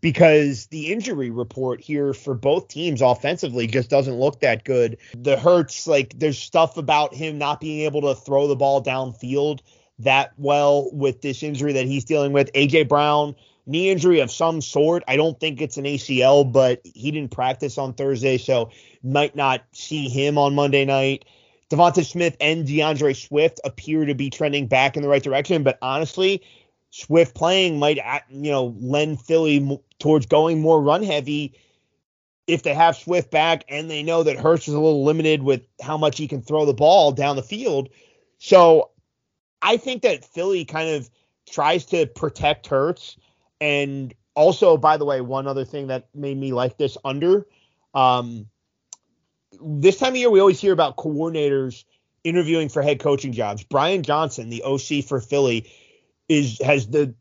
because 0.00 0.66
the 0.66 0.92
injury 0.92 1.30
report 1.30 1.80
here 1.80 2.12
for 2.12 2.34
both 2.34 2.68
teams 2.68 3.00
offensively 3.00 3.66
just 3.66 3.88
doesn't 3.88 4.16
look 4.20 4.40
that 4.40 4.64
good. 4.64 4.98
The 5.16 5.38
Hurts, 5.38 5.86
like 5.86 6.18
there's 6.18 6.38
stuff 6.38 6.76
about 6.76 7.14
him 7.14 7.38
not 7.38 7.60
being 7.60 7.86
able 7.86 8.02
to 8.02 8.14
throw 8.14 8.46
the 8.46 8.56
ball 8.56 8.82
downfield 8.82 9.60
that 9.98 10.32
well 10.36 10.90
with 10.92 11.22
this 11.22 11.42
injury 11.42 11.72
that 11.72 11.86
he's 11.86 12.04
dealing 12.04 12.32
with. 12.32 12.52
AJ 12.52 12.88
Brown, 12.88 13.34
knee 13.66 13.90
injury 13.90 14.20
of 14.20 14.30
some 14.30 14.60
sort. 14.60 15.02
I 15.08 15.16
don't 15.16 15.38
think 15.38 15.60
it's 15.60 15.76
an 15.76 15.84
ACL, 15.84 16.50
but 16.50 16.80
he 16.84 17.10
didn't 17.10 17.30
practice 17.30 17.78
on 17.78 17.94
Thursday, 17.94 18.38
so 18.38 18.70
might 19.02 19.36
not 19.36 19.62
see 19.72 20.08
him 20.08 20.38
on 20.38 20.54
Monday 20.54 20.84
night. 20.84 21.24
Devonta 21.70 22.04
Smith 22.04 22.36
and 22.40 22.66
D'Andre 22.66 23.14
Swift 23.14 23.60
appear 23.64 24.04
to 24.04 24.14
be 24.14 24.30
trending 24.30 24.66
back 24.66 24.96
in 24.96 25.02
the 25.02 25.08
right 25.08 25.22
direction, 25.22 25.62
but 25.62 25.78
honestly, 25.80 26.42
Swift 26.90 27.34
playing 27.34 27.78
might 27.78 27.98
uh, 27.98 28.20
you 28.28 28.50
know 28.52 28.76
lend 28.78 29.20
Philly 29.20 29.80
towards 29.98 30.26
going 30.26 30.60
more 30.60 30.80
run 30.80 31.02
heavy 31.02 31.54
if 32.46 32.62
they 32.62 32.74
have 32.74 32.96
Swift 32.96 33.30
back 33.30 33.64
and 33.68 33.90
they 33.90 34.02
know 34.02 34.22
that 34.22 34.36
Hurts 34.36 34.68
is 34.68 34.74
a 34.74 34.78
little 34.78 35.04
limited 35.04 35.42
with 35.42 35.62
how 35.82 35.96
much 35.96 36.18
he 36.18 36.28
can 36.28 36.42
throw 36.42 36.66
the 36.66 36.74
ball 36.74 37.10
down 37.10 37.36
the 37.36 37.42
field. 37.42 37.88
So 38.38 38.90
I 39.64 39.78
think 39.78 40.02
that 40.02 40.24
Philly 40.24 40.64
kind 40.66 40.90
of 40.90 41.10
tries 41.50 41.86
to 41.86 42.06
protect 42.06 42.66
Hurts. 42.66 43.16
And 43.60 44.14
also, 44.34 44.76
by 44.76 44.98
the 44.98 45.06
way, 45.06 45.22
one 45.22 45.46
other 45.46 45.64
thing 45.64 45.86
that 45.86 46.08
made 46.14 46.36
me 46.36 46.52
like 46.52 46.76
this 46.76 46.98
under. 47.04 47.46
Um, 47.94 48.46
this 49.60 49.98
time 49.98 50.10
of 50.10 50.16
year, 50.16 50.30
we 50.30 50.40
always 50.40 50.60
hear 50.60 50.72
about 50.72 50.96
coordinators 50.96 51.84
interviewing 52.24 52.68
for 52.68 52.82
head 52.82 53.00
coaching 53.00 53.32
jobs. 53.32 53.64
Brian 53.64 54.02
Johnson, 54.02 54.50
the 54.50 54.62
OC 54.62 55.04
for 55.04 55.20
Philly, 55.20 55.70
is 56.28 56.60
has 56.60 56.88
the 56.88 57.14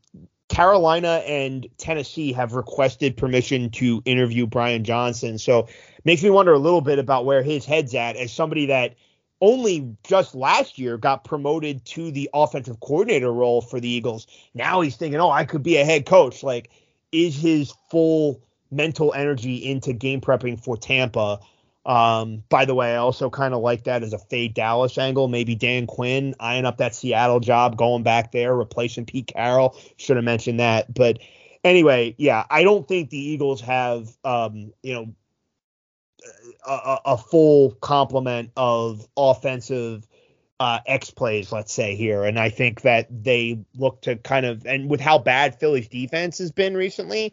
Carolina 0.48 1.22
and 1.26 1.66
Tennessee 1.78 2.32
have 2.32 2.52
requested 2.52 3.16
permission 3.16 3.70
to 3.70 4.02
interview 4.04 4.46
Brian 4.46 4.84
Johnson. 4.84 5.38
So 5.38 5.68
makes 6.04 6.22
me 6.22 6.30
wonder 6.30 6.52
a 6.52 6.58
little 6.58 6.80
bit 6.80 6.98
about 6.98 7.24
where 7.24 7.42
his 7.42 7.64
head's 7.64 7.94
at 7.94 8.16
as 8.16 8.32
somebody 8.32 8.66
that 8.66 8.94
only 9.44 9.94
just 10.04 10.34
last 10.34 10.78
year 10.78 10.96
got 10.96 11.22
promoted 11.22 11.84
to 11.84 12.10
the 12.10 12.30
offensive 12.32 12.80
coordinator 12.80 13.30
role 13.30 13.60
for 13.60 13.78
the 13.78 13.88
Eagles. 13.88 14.26
Now 14.54 14.80
he's 14.80 14.96
thinking, 14.96 15.20
oh, 15.20 15.30
I 15.30 15.44
could 15.44 15.62
be 15.62 15.76
a 15.76 15.84
head 15.84 16.06
coach. 16.06 16.42
Like, 16.42 16.70
is 17.12 17.36
his 17.36 17.74
full 17.90 18.40
mental 18.70 19.12
energy 19.12 19.56
into 19.56 19.92
game 19.92 20.22
prepping 20.22 20.58
for 20.58 20.78
Tampa? 20.78 21.40
Um, 21.84 22.42
by 22.48 22.64
the 22.64 22.74
way, 22.74 22.94
I 22.94 22.96
also 22.96 23.28
kind 23.28 23.52
of 23.52 23.60
like 23.60 23.84
that 23.84 24.02
as 24.02 24.14
a 24.14 24.18
fade 24.18 24.54
Dallas 24.54 24.96
angle. 24.96 25.28
Maybe 25.28 25.54
Dan 25.54 25.86
Quinn 25.86 26.34
eyeing 26.40 26.64
up 26.64 26.78
that 26.78 26.94
Seattle 26.94 27.40
job, 27.40 27.76
going 27.76 28.02
back 28.02 28.32
there, 28.32 28.56
replacing 28.56 29.04
Pete 29.04 29.26
Carroll. 29.26 29.76
Should 29.98 30.16
have 30.16 30.24
mentioned 30.24 30.60
that. 30.60 30.94
But 30.94 31.18
anyway, 31.62 32.14
yeah, 32.16 32.44
I 32.48 32.62
don't 32.62 32.88
think 32.88 33.10
the 33.10 33.18
Eagles 33.18 33.60
have, 33.60 34.08
um, 34.24 34.72
you 34.82 34.94
know, 34.94 35.14
a, 36.66 36.98
a 37.06 37.18
full 37.18 37.72
complement 37.72 38.50
of 38.56 39.06
offensive 39.16 40.06
uh, 40.60 40.80
X 40.86 41.10
plays, 41.10 41.52
let's 41.52 41.72
say 41.72 41.96
here. 41.96 42.24
And 42.24 42.38
I 42.38 42.48
think 42.48 42.82
that 42.82 43.08
they 43.10 43.64
look 43.76 44.02
to 44.02 44.16
kind 44.16 44.46
of, 44.46 44.66
and 44.66 44.88
with 44.88 45.00
how 45.00 45.18
bad 45.18 45.58
Philly's 45.58 45.88
defense 45.88 46.38
has 46.38 46.52
been 46.52 46.76
recently, 46.76 47.32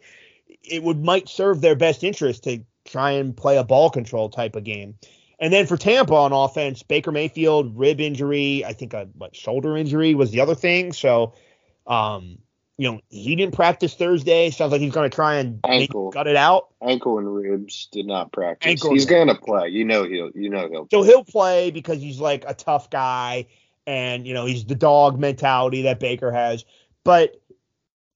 it 0.62 0.82
would 0.82 1.02
might 1.02 1.28
serve 1.28 1.60
their 1.60 1.76
best 1.76 2.04
interest 2.04 2.44
to 2.44 2.64
try 2.84 3.12
and 3.12 3.36
play 3.36 3.56
a 3.56 3.64
ball 3.64 3.90
control 3.90 4.28
type 4.28 4.56
of 4.56 4.64
game. 4.64 4.96
And 5.38 5.52
then 5.52 5.66
for 5.66 5.76
Tampa 5.76 6.14
on 6.14 6.32
offense, 6.32 6.82
Baker 6.82 7.10
Mayfield 7.10 7.76
rib 7.76 8.00
injury, 8.00 8.64
I 8.64 8.72
think 8.72 8.94
a 8.94 9.08
what, 9.14 9.34
shoulder 9.34 9.76
injury 9.76 10.14
was 10.14 10.30
the 10.30 10.40
other 10.40 10.54
thing. 10.54 10.92
So, 10.92 11.34
um, 11.86 12.38
you 12.78 12.90
know, 12.90 13.00
he 13.10 13.36
didn't 13.36 13.54
practice 13.54 13.94
Thursday. 13.94 14.50
Sounds 14.50 14.72
like 14.72 14.80
he's 14.80 14.92
going 14.92 15.08
to 15.08 15.14
try 15.14 15.36
and 15.36 15.60
ankle 15.64 16.10
cut 16.10 16.26
it 16.26 16.36
out. 16.36 16.68
Ankle 16.80 17.18
and 17.18 17.34
ribs 17.34 17.88
did 17.92 18.06
not 18.06 18.32
practice. 18.32 18.68
Ankle 18.68 18.92
he's 18.92 19.06
going 19.06 19.28
to 19.28 19.34
play. 19.34 19.68
You 19.68 19.84
know 19.84 20.04
he'll. 20.04 20.30
You 20.34 20.48
know 20.48 20.68
he'll. 20.68 20.88
So 20.90 21.02
he'll 21.02 21.24
play 21.24 21.70
because 21.70 22.00
he's 22.00 22.18
like 22.18 22.44
a 22.46 22.54
tough 22.54 22.90
guy, 22.90 23.46
and 23.86 24.26
you 24.26 24.34
know 24.34 24.46
he's 24.46 24.64
the 24.64 24.74
dog 24.74 25.18
mentality 25.18 25.82
that 25.82 26.00
Baker 26.00 26.32
has. 26.32 26.64
But 27.04 27.40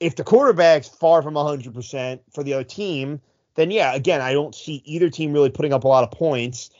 if 0.01 0.17
the 0.17 0.25
quarterback's 0.25 0.89
far 0.89 1.23
from 1.23 1.35
100% 1.35 2.21
for 2.33 2.43
the 2.43 2.55
other 2.55 2.65
team, 2.65 3.21
then 3.55 3.71
yeah, 3.71 3.95
again, 3.95 4.21
I 4.21 4.33
don't 4.33 4.55
see 4.55 4.83
either 4.85 5.11
team 5.11 5.33
really 5.33 5.51
putting 5.51 5.73
up 5.73 5.85
a 5.85 5.89
lot 5.89 6.05
of 6.05 6.11
points. 6.11 6.71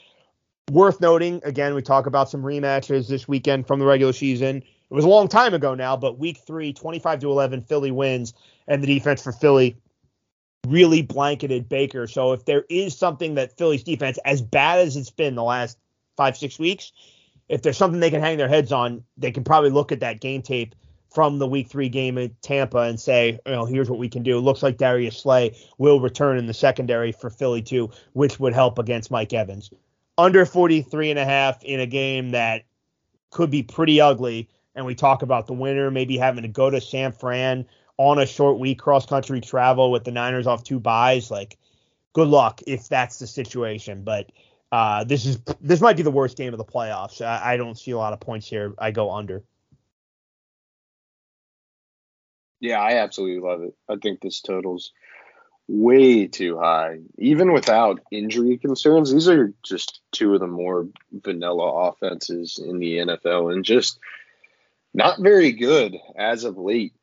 Worth 0.71 1.01
noting, 1.01 1.41
again, 1.45 1.75
we 1.75 1.83
talk 1.83 2.07
about 2.07 2.29
some 2.29 2.43
rematches 2.43 3.09
this 3.09 3.29
weekend 3.29 3.67
from 3.67 3.79
the 3.79 3.87
regular 3.87 4.13
season. 4.13 4.63
It 4.91 4.95
was 4.95 5.05
a 5.05 5.09
long 5.09 5.29
time 5.29 5.55
ago 5.55 5.75
now, 5.75 5.97
but 5.97 6.19
week 6.19 6.39
three, 6.47 6.73
25 6.73 7.21
to 7.21 7.31
11, 7.31 7.63
Philly 7.63 7.91
wins, 7.91 8.35
and 8.69 8.83
the 8.83 8.87
defense 8.87 9.23
for 9.23 9.33
Philly 9.33 9.77
really 10.67 11.03
blanketed 11.03 11.69
Baker. 11.69 12.07
So 12.07 12.33
if 12.33 12.45
there 12.45 12.65
is 12.69 12.97
something 12.97 13.35
that 13.35 13.57
Philly's 13.57 13.83
defense, 13.83 14.19
as 14.25 14.43
bad 14.43 14.81
as 14.81 14.97
it's 14.97 15.11
been 15.11 15.35
the 15.35 15.43
last 15.43 15.79
five, 16.17 16.37
six 16.37 16.59
weeks, 16.59 16.93
if 17.49 17.63
there's 17.63 17.77
something 17.77 18.01
they 18.01 18.11
can 18.11 18.21
hang 18.21 18.39
their 18.39 18.49
heads 18.49 18.73
on, 18.73 19.05
they 19.17 19.31
can 19.31 19.45
probably 19.45 19.71
look 19.71 19.93
at 19.93 20.01
that 20.01 20.21
game 20.21 20.43
tape 20.43 20.75
from 21.13 21.39
the 21.39 21.47
week 21.47 21.69
three 21.69 21.89
game 21.89 22.19
at 22.19 22.43
Tampa 22.43 22.81
and 22.81 23.01
say, 23.01 23.39
you 23.47 23.53
know, 23.53 23.65
here's 23.65 23.89
what 23.89 23.99
we 23.99 24.09
can 24.09 24.23
do. 24.23 24.39
It 24.39 24.43
looks 24.43 24.63
like 24.63 24.77
Darius 24.77 25.17
Slay 25.17 25.57
will 25.79 26.01
return 26.01 26.37
in 26.37 26.47
the 26.47 26.55
secondary 26.55 27.13
for 27.13 27.31
Philly 27.31 27.63
too, 27.63 27.91
which 28.13 28.39
would 28.41 28.53
help 28.53 28.79
against 28.79 29.11
Mike 29.11 29.33
Evans. 29.33 29.71
Under 30.19 30.45
43 30.45 31.11
and 31.11 31.19
a 31.19 31.25
half 31.25 31.63
in 31.63 31.81
a 31.81 31.87
game 31.87 32.33
that 32.33 32.65
could 33.31 33.51
be 33.51 33.63
pretty 33.63 34.01
ugly. 34.01 34.49
And 34.77 34.87
we 34.87 34.95
talk 34.95 35.23
about 35.23 35.47
the 35.47 35.55
winner 35.55 35.91
maybe 35.91 36.17
having 36.17 36.43
to 36.43 36.49
go 36.49 36.71
to 36.71 36.81
San 36.81 37.13
Fran 37.13 37.67
on 37.97 38.19
a 38.19 38.27
short 38.27 38.59
week 38.59 38.79
cross 38.79 39.07
country 39.07 39.41
travel 39.41 39.91
with 39.91 40.05
the 40.05 40.13
Niners 40.13 40.47
off 40.47 40.63
two 40.63 40.79
byes. 40.79 41.31
Like, 41.31 41.59
good 42.13 42.29
luck 42.29 42.61
if 42.67 42.89
that's 42.89 43.19
the 43.19 43.27
situation. 43.27 44.05
But 44.05 44.31
uh, 44.71 45.05
this 45.05 45.27
is 45.27 45.39
this 45.61 45.81
might 45.81 45.97
be 45.97 46.03
the 46.03 46.11
worst 46.11 46.37
game 46.37 46.53
of 46.53 46.59
the 46.59 46.65
playoffs. 46.65 47.25
I, 47.25 47.55
I 47.55 47.57
don't 47.57 47.79
see 47.79 47.93
a 47.93 47.99
lot 47.99 48.13
of 48.13 48.21
points 48.21 48.47
here. 48.47 48.75
I 48.79 48.91
go 48.91 49.11
under. 49.11 49.43
Yeah, 52.61 52.81
I 52.81 52.99
absolutely 52.99 53.47
love 53.47 53.63
it. 53.63 53.75
I 53.89 53.97
think 53.97 54.21
this 54.21 54.41
total's 54.41 54.93
way 55.69 56.27
too 56.27 56.59
high. 56.59 57.01
Even 57.19 57.53
without 57.53 58.01
injury 58.11 58.57
concerns, 58.57 59.13
these 59.13 59.29
are 59.29 59.53
just 59.63 60.01
two 60.13 60.35
of 60.35 60.41
the 60.41 60.47
more 60.47 60.89
vanilla 61.13 61.91
offenses 61.91 62.59
in 62.59 62.79
the 62.79 62.99
NFL 62.99 63.53
and 63.53 63.65
just 63.65 63.99
not 64.97 65.21
very 65.21 65.53
good 65.53 65.99
as 66.17 66.45
of 66.45 66.57
late. 66.57 66.95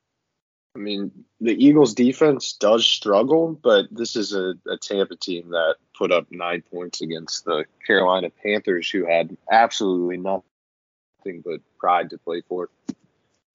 I 0.75 0.79
mean, 0.79 1.11
the 1.39 1.53
Eagles 1.53 1.93
defense 1.93 2.53
does 2.53 2.85
struggle, 2.85 3.59
but 3.63 3.85
this 3.91 4.15
is 4.15 4.33
a, 4.33 4.55
a 4.67 4.77
Tampa 4.81 5.15
team 5.15 5.49
that 5.51 5.75
put 5.95 6.11
up 6.11 6.25
nine 6.31 6.63
points 6.71 7.01
against 7.01 7.45
the 7.45 7.65
Carolina 7.85 8.31
Panthers, 8.41 8.89
who 8.89 9.05
had 9.05 9.37
absolutely 9.51 10.17
nothing 10.17 11.43
but 11.45 11.61
pride 11.77 12.09
to 12.09 12.17
play 12.17 12.41
for. 12.49 12.69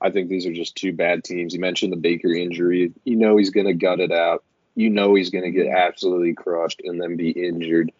I 0.00 0.10
think 0.10 0.28
these 0.28 0.46
are 0.46 0.52
just 0.52 0.76
two 0.76 0.92
bad 0.92 1.24
teams. 1.24 1.52
You 1.52 1.58
mentioned 1.58 1.92
the 1.92 1.96
Baker 1.96 2.32
injury. 2.32 2.92
You 3.02 3.16
know 3.16 3.36
he's 3.36 3.50
going 3.50 3.66
to 3.66 3.74
gut 3.74 3.98
it 3.98 4.12
out. 4.12 4.44
You 4.76 4.88
know 4.88 5.16
he's 5.16 5.30
going 5.30 5.42
to 5.42 5.50
get 5.50 5.66
absolutely 5.66 6.34
crushed 6.34 6.80
and 6.84 7.02
then 7.02 7.16
be 7.16 7.30
injured 7.30 7.90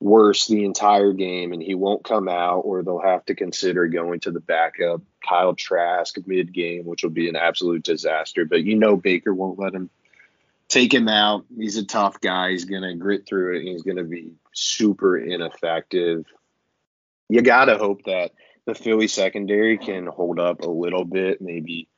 worse 0.00 0.46
the 0.46 0.64
entire 0.64 1.12
game, 1.12 1.52
and 1.52 1.62
he 1.62 1.74
won't 1.74 2.04
come 2.04 2.28
out, 2.28 2.60
or 2.60 2.82
they'll 2.82 3.00
have 3.00 3.24
to 3.26 3.34
consider 3.34 3.86
going 3.86 4.20
to 4.20 4.30
the 4.30 4.40
backup 4.40 5.02
Kyle 5.26 5.54
Trask 5.54 6.16
mid 6.26 6.52
game, 6.52 6.84
which 6.84 7.02
will 7.02 7.10
be 7.10 7.28
an 7.28 7.36
absolute 7.36 7.82
disaster. 7.82 8.44
But 8.44 8.64
you 8.64 8.76
know 8.76 8.96
Baker 8.96 9.34
won't 9.34 9.58
let 9.58 9.74
him 9.74 9.90
take 10.68 10.92
him 10.92 11.08
out. 11.08 11.46
He's 11.56 11.76
a 11.76 11.84
tough 11.84 12.20
guy. 12.20 12.50
He's 12.50 12.64
to 12.82 12.94
grit 12.94 13.26
through 13.26 13.56
it. 13.56 13.62
he's 13.62 13.82
to 13.96 14.04
be 14.04 14.32
super 14.52 15.16
ineffective. 15.16 16.24
You 17.28 17.42
got 17.42 17.66
to 17.66 17.78
hope 17.78 18.04
that 18.04 18.32
the 18.66 18.74
Philly 18.74 19.08
secondary 19.08 19.78
can 19.78 20.06
hold 20.06 20.38
up 20.38 20.62
a 20.62 20.70
little 20.70 21.04
bit. 21.04 21.40
Maybe 21.40 21.88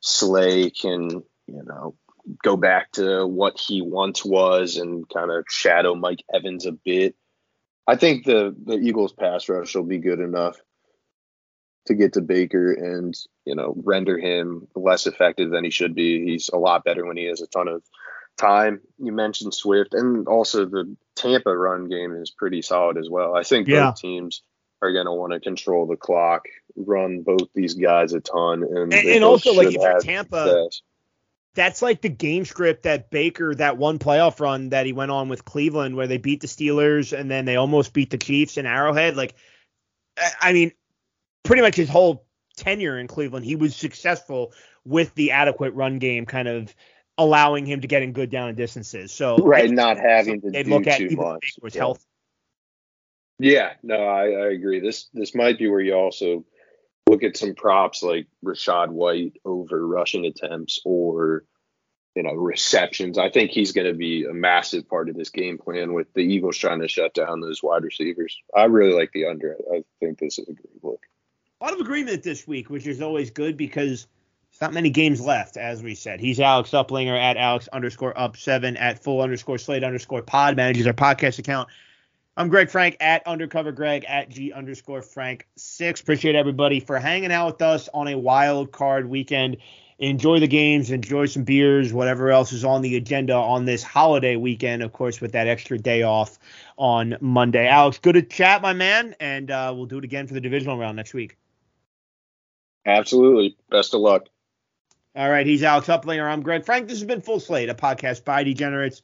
Slay 0.00 0.70
can, 0.70 1.08
you 1.08 1.62
know, 1.64 1.94
go 2.42 2.56
back 2.56 2.92
to 2.92 3.26
what 3.26 3.58
he 3.58 3.82
once 3.82 4.24
was 4.24 4.76
and 4.76 5.08
kind 5.08 5.30
of 5.30 5.44
shadow 5.48 5.94
Mike 5.94 6.22
Evans 6.32 6.66
a 6.66 6.72
bit. 6.72 7.16
I 7.90 7.96
think 7.96 8.24
the 8.24 8.54
the 8.64 8.76
Eagles 8.76 9.12
pass 9.12 9.48
rush 9.48 9.74
will 9.74 9.82
be 9.82 9.98
good 9.98 10.20
enough 10.20 10.56
to 11.86 11.94
get 11.94 12.12
to 12.12 12.20
Baker 12.20 12.72
and 12.72 13.12
you 13.44 13.56
know 13.56 13.74
render 13.84 14.16
him 14.16 14.68
less 14.76 15.08
effective 15.08 15.50
than 15.50 15.64
he 15.64 15.70
should 15.70 15.96
be. 15.96 16.24
He's 16.24 16.50
a 16.50 16.56
lot 16.56 16.84
better 16.84 17.04
when 17.04 17.16
he 17.16 17.24
has 17.24 17.40
a 17.40 17.48
ton 17.48 17.66
of 17.66 17.82
time. 18.38 18.80
You 18.98 19.10
mentioned 19.10 19.54
Swift 19.54 19.92
and 19.92 20.28
also 20.28 20.66
the 20.66 20.96
Tampa 21.16 21.56
run 21.56 21.88
game 21.88 22.14
is 22.14 22.30
pretty 22.30 22.62
solid 22.62 22.96
as 22.96 23.10
well. 23.10 23.34
I 23.34 23.42
think 23.42 23.66
yeah. 23.66 23.86
both 23.86 24.00
teams 24.00 24.42
are 24.82 24.92
going 24.92 25.06
to 25.06 25.12
want 25.12 25.32
to 25.32 25.40
control 25.40 25.88
the 25.88 25.96
clock 25.96 26.44
run 26.76 27.22
both 27.22 27.48
these 27.56 27.74
guys 27.74 28.12
a 28.12 28.20
ton, 28.20 28.62
and 28.62 28.94
And, 28.94 29.08
and 29.08 29.24
also, 29.24 29.52
like, 29.52 29.66
if 29.66 29.74
you're 29.74 29.90
have 29.90 30.02
Tampa, 30.02 30.44
success. 30.44 30.82
That's 31.54 31.82
like 31.82 32.00
the 32.00 32.08
game 32.08 32.44
script 32.44 32.84
that 32.84 33.10
Baker, 33.10 33.54
that 33.56 33.76
one 33.76 33.98
playoff 33.98 34.38
run 34.40 34.68
that 34.70 34.86
he 34.86 34.92
went 34.92 35.10
on 35.10 35.28
with 35.28 35.44
Cleveland, 35.44 35.96
where 35.96 36.06
they 36.06 36.18
beat 36.18 36.40
the 36.40 36.46
Steelers 36.46 37.18
and 37.18 37.30
then 37.30 37.44
they 37.44 37.56
almost 37.56 37.92
beat 37.92 38.10
the 38.10 38.18
Chiefs 38.18 38.56
in 38.56 38.66
Arrowhead. 38.66 39.16
Like, 39.16 39.34
I- 40.16 40.32
I 40.40 40.52
mean, 40.52 40.72
pretty 41.42 41.62
much 41.62 41.74
his 41.76 41.88
whole 41.88 42.24
tenure 42.56 42.98
in 42.98 43.06
Cleveland, 43.08 43.44
he 43.44 43.56
was 43.56 43.74
successful 43.74 44.52
with 44.84 45.14
the 45.14 45.32
adequate 45.32 45.74
run 45.74 45.98
game, 45.98 46.24
kind 46.26 46.46
of 46.48 46.74
allowing 47.18 47.66
him 47.66 47.80
to 47.80 47.88
get 47.88 48.02
in 48.02 48.12
good 48.12 48.30
down 48.30 48.48
and 48.48 48.56
distances. 48.56 49.10
So, 49.12 49.36
Right, 49.38 49.64
I- 49.68 49.74
not 49.74 49.98
having 49.98 50.40
to 50.42 50.50
they'd 50.50 50.62
do 50.64 50.70
look 50.70 50.86
at 50.86 50.98
too 50.98 51.04
even 51.06 51.18
if 51.18 51.24
much. 51.24 51.40
Baker 51.40 51.64
was 51.64 51.74
Yeah. 51.74 51.80
healthy. 51.80 52.04
Yeah, 53.38 53.72
no, 53.82 53.96
I, 53.96 54.24
I 54.30 54.50
agree. 54.52 54.80
This 54.80 55.08
this 55.14 55.34
might 55.34 55.58
be 55.58 55.66
where 55.68 55.80
you 55.80 55.94
also 55.94 56.44
look 57.06 57.22
at 57.22 57.36
some 57.36 57.54
props 57.54 58.02
like 58.02 58.26
Rachaad 58.44 58.90
White 58.90 59.34
over 59.44 59.86
rushing 59.86 60.26
attempts 60.26 60.80
or 60.84 61.44
you 62.14 62.22
know 62.22 62.34
receptions. 62.34 63.18
I 63.18 63.30
think 63.30 63.50
he's 63.50 63.72
going 63.72 63.86
to 63.86 63.94
be 63.94 64.24
a 64.24 64.32
massive 64.32 64.88
part 64.88 65.08
of 65.08 65.16
this 65.16 65.30
game 65.30 65.58
plan 65.58 65.92
with 65.92 66.12
the 66.14 66.22
Eagles 66.22 66.56
trying 66.56 66.80
to 66.80 66.88
shut 66.88 67.14
down 67.14 67.40
those 67.40 67.62
wide 67.62 67.84
receivers. 67.84 68.36
I 68.54 68.64
really 68.64 68.92
like 68.92 69.12
the 69.12 69.26
under. 69.26 69.56
I 69.72 69.84
think 70.00 70.18
this 70.18 70.38
is 70.38 70.48
a 70.48 70.52
great 70.52 70.82
look. 70.84 71.06
A 71.60 71.64
lot 71.64 71.74
of 71.74 71.80
agreement 71.80 72.22
this 72.22 72.46
week, 72.46 72.70
which 72.70 72.86
is 72.86 73.02
always 73.02 73.30
good 73.30 73.56
because 73.56 74.06
there's 74.50 74.60
not 74.60 74.72
many 74.72 74.90
games 74.90 75.20
left, 75.20 75.56
as 75.56 75.82
we 75.82 75.94
said. 75.94 76.20
He's 76.20 76.40
Alex 76.40 76.70
Uplinger 76.70 77.18
at 77.18 77.36
Alex 77.36 77.68
underscore 77.68 78.18
up 78.18 78.36
seven 78.36 78.76
at 78.76 79.02
full 79.02 79.20
underscore 79.20 79.58
slate 79.58 79.84
underscore 79.84 80.22
pod 80.22 80.56
manages 80.56 80.86
our 80.86 80.92
podcast 80.92 81.38
account. 81.38 81.68
I'm 82.40 82.48
Greg 82.48 82.70
Frank 82.70 82.96
at 83.00 83.26
undercover 83.26 83.70
Greg 83.70 84.06
at 84.08 84.30
G 84.30 84.50
underscore 84.50 85.02
Frank 85.02 85.46
six. 85.56 86.00
Appreciate 86.00 86.34
everybody 86.34 86.80
for 86.80 86.98
hanging 86.98 87.30
out 87.30 87.52
with 87.52 87.60
us 87.60 87.90
on 87.92 88.08
a 88.08 88.16
wild 88.16 88.72
card 88.72 89.10
weekend. 89.10 89.58
Enjoy 89.98 90.40
the 90.40 90.48
games, 90.48 90.90
enjoy 90.90 91.26
some 91.26 91.44
beers, 91.44 91.92
whatever 91.92 92.30
else 92.30 92.50
is 92.54 92.64
on 92.64 92.80
the 92.80 92.96
agenda 92.96 93.34
on 93.34 93.66
this 93.66 93.82
holiday 93.82 94.36
weekend, 94.36 94.82
of 94.82 94.94
course, 94.94 95.20
with 95.20 95.32
that 95.32 95.48
extra 95.48 95.76
day 95.76 96.00
off 96.00 96.38
on 96.78 97.14
Monday. 97.20 97.68
Alex, 97.68 97.98
good 97.98 98.14
to 98.14 98.22
chat, 98.22 98.62
my 98.62 98.72
man, 98.72 99.14
and 99.20 99.50
uh, 99.50 99.70
we'll 99.76 99.84
do 99.84 99.98
it 99.98 100.04
again 100.04 100.26
for 100.26 100.32
the 100.32 100.40
divisional 100.40 100.78
round 100.78 100.96
next 100.96 101.12
week. 101.12 101.36
Absolutely. 102.86 103.54
Best 103.68 103.92
of 103.92 104.00
luck. 104.00 104.30
All 105.14 105.28
right, 105.28 105.46
he's 105.46 105.62
Alex 105.62 105.88
Uplinger. 105.88 106.26
I'm 106.26 106.40
Greg 106.40 106.64
Frank. 106.64 106.88
This 106.88 107.00
has 107.00 107.06
been 107.06 107.20
Full 107.20 107.38
Slate, 107.38 107.68
a 107.68 107.74
podcast 107.74 108.24
by 108.24 108.44
degenerates 108.44 109.02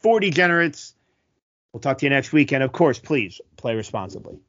for 0.00 0.20
degenerates. 0.20 0.94
We'll 1.78 1.82
talk 1.92 1.98
to 1.98 2.06
you 2.06 2.10
next 2.10 2.32
week. 2.32 2.50
And 2.50 2.64
of 2.64 2.72
course, 2.72 2.98
please 2.98 3.40
play 3.56 3.76
responsibly. 3.76 4.40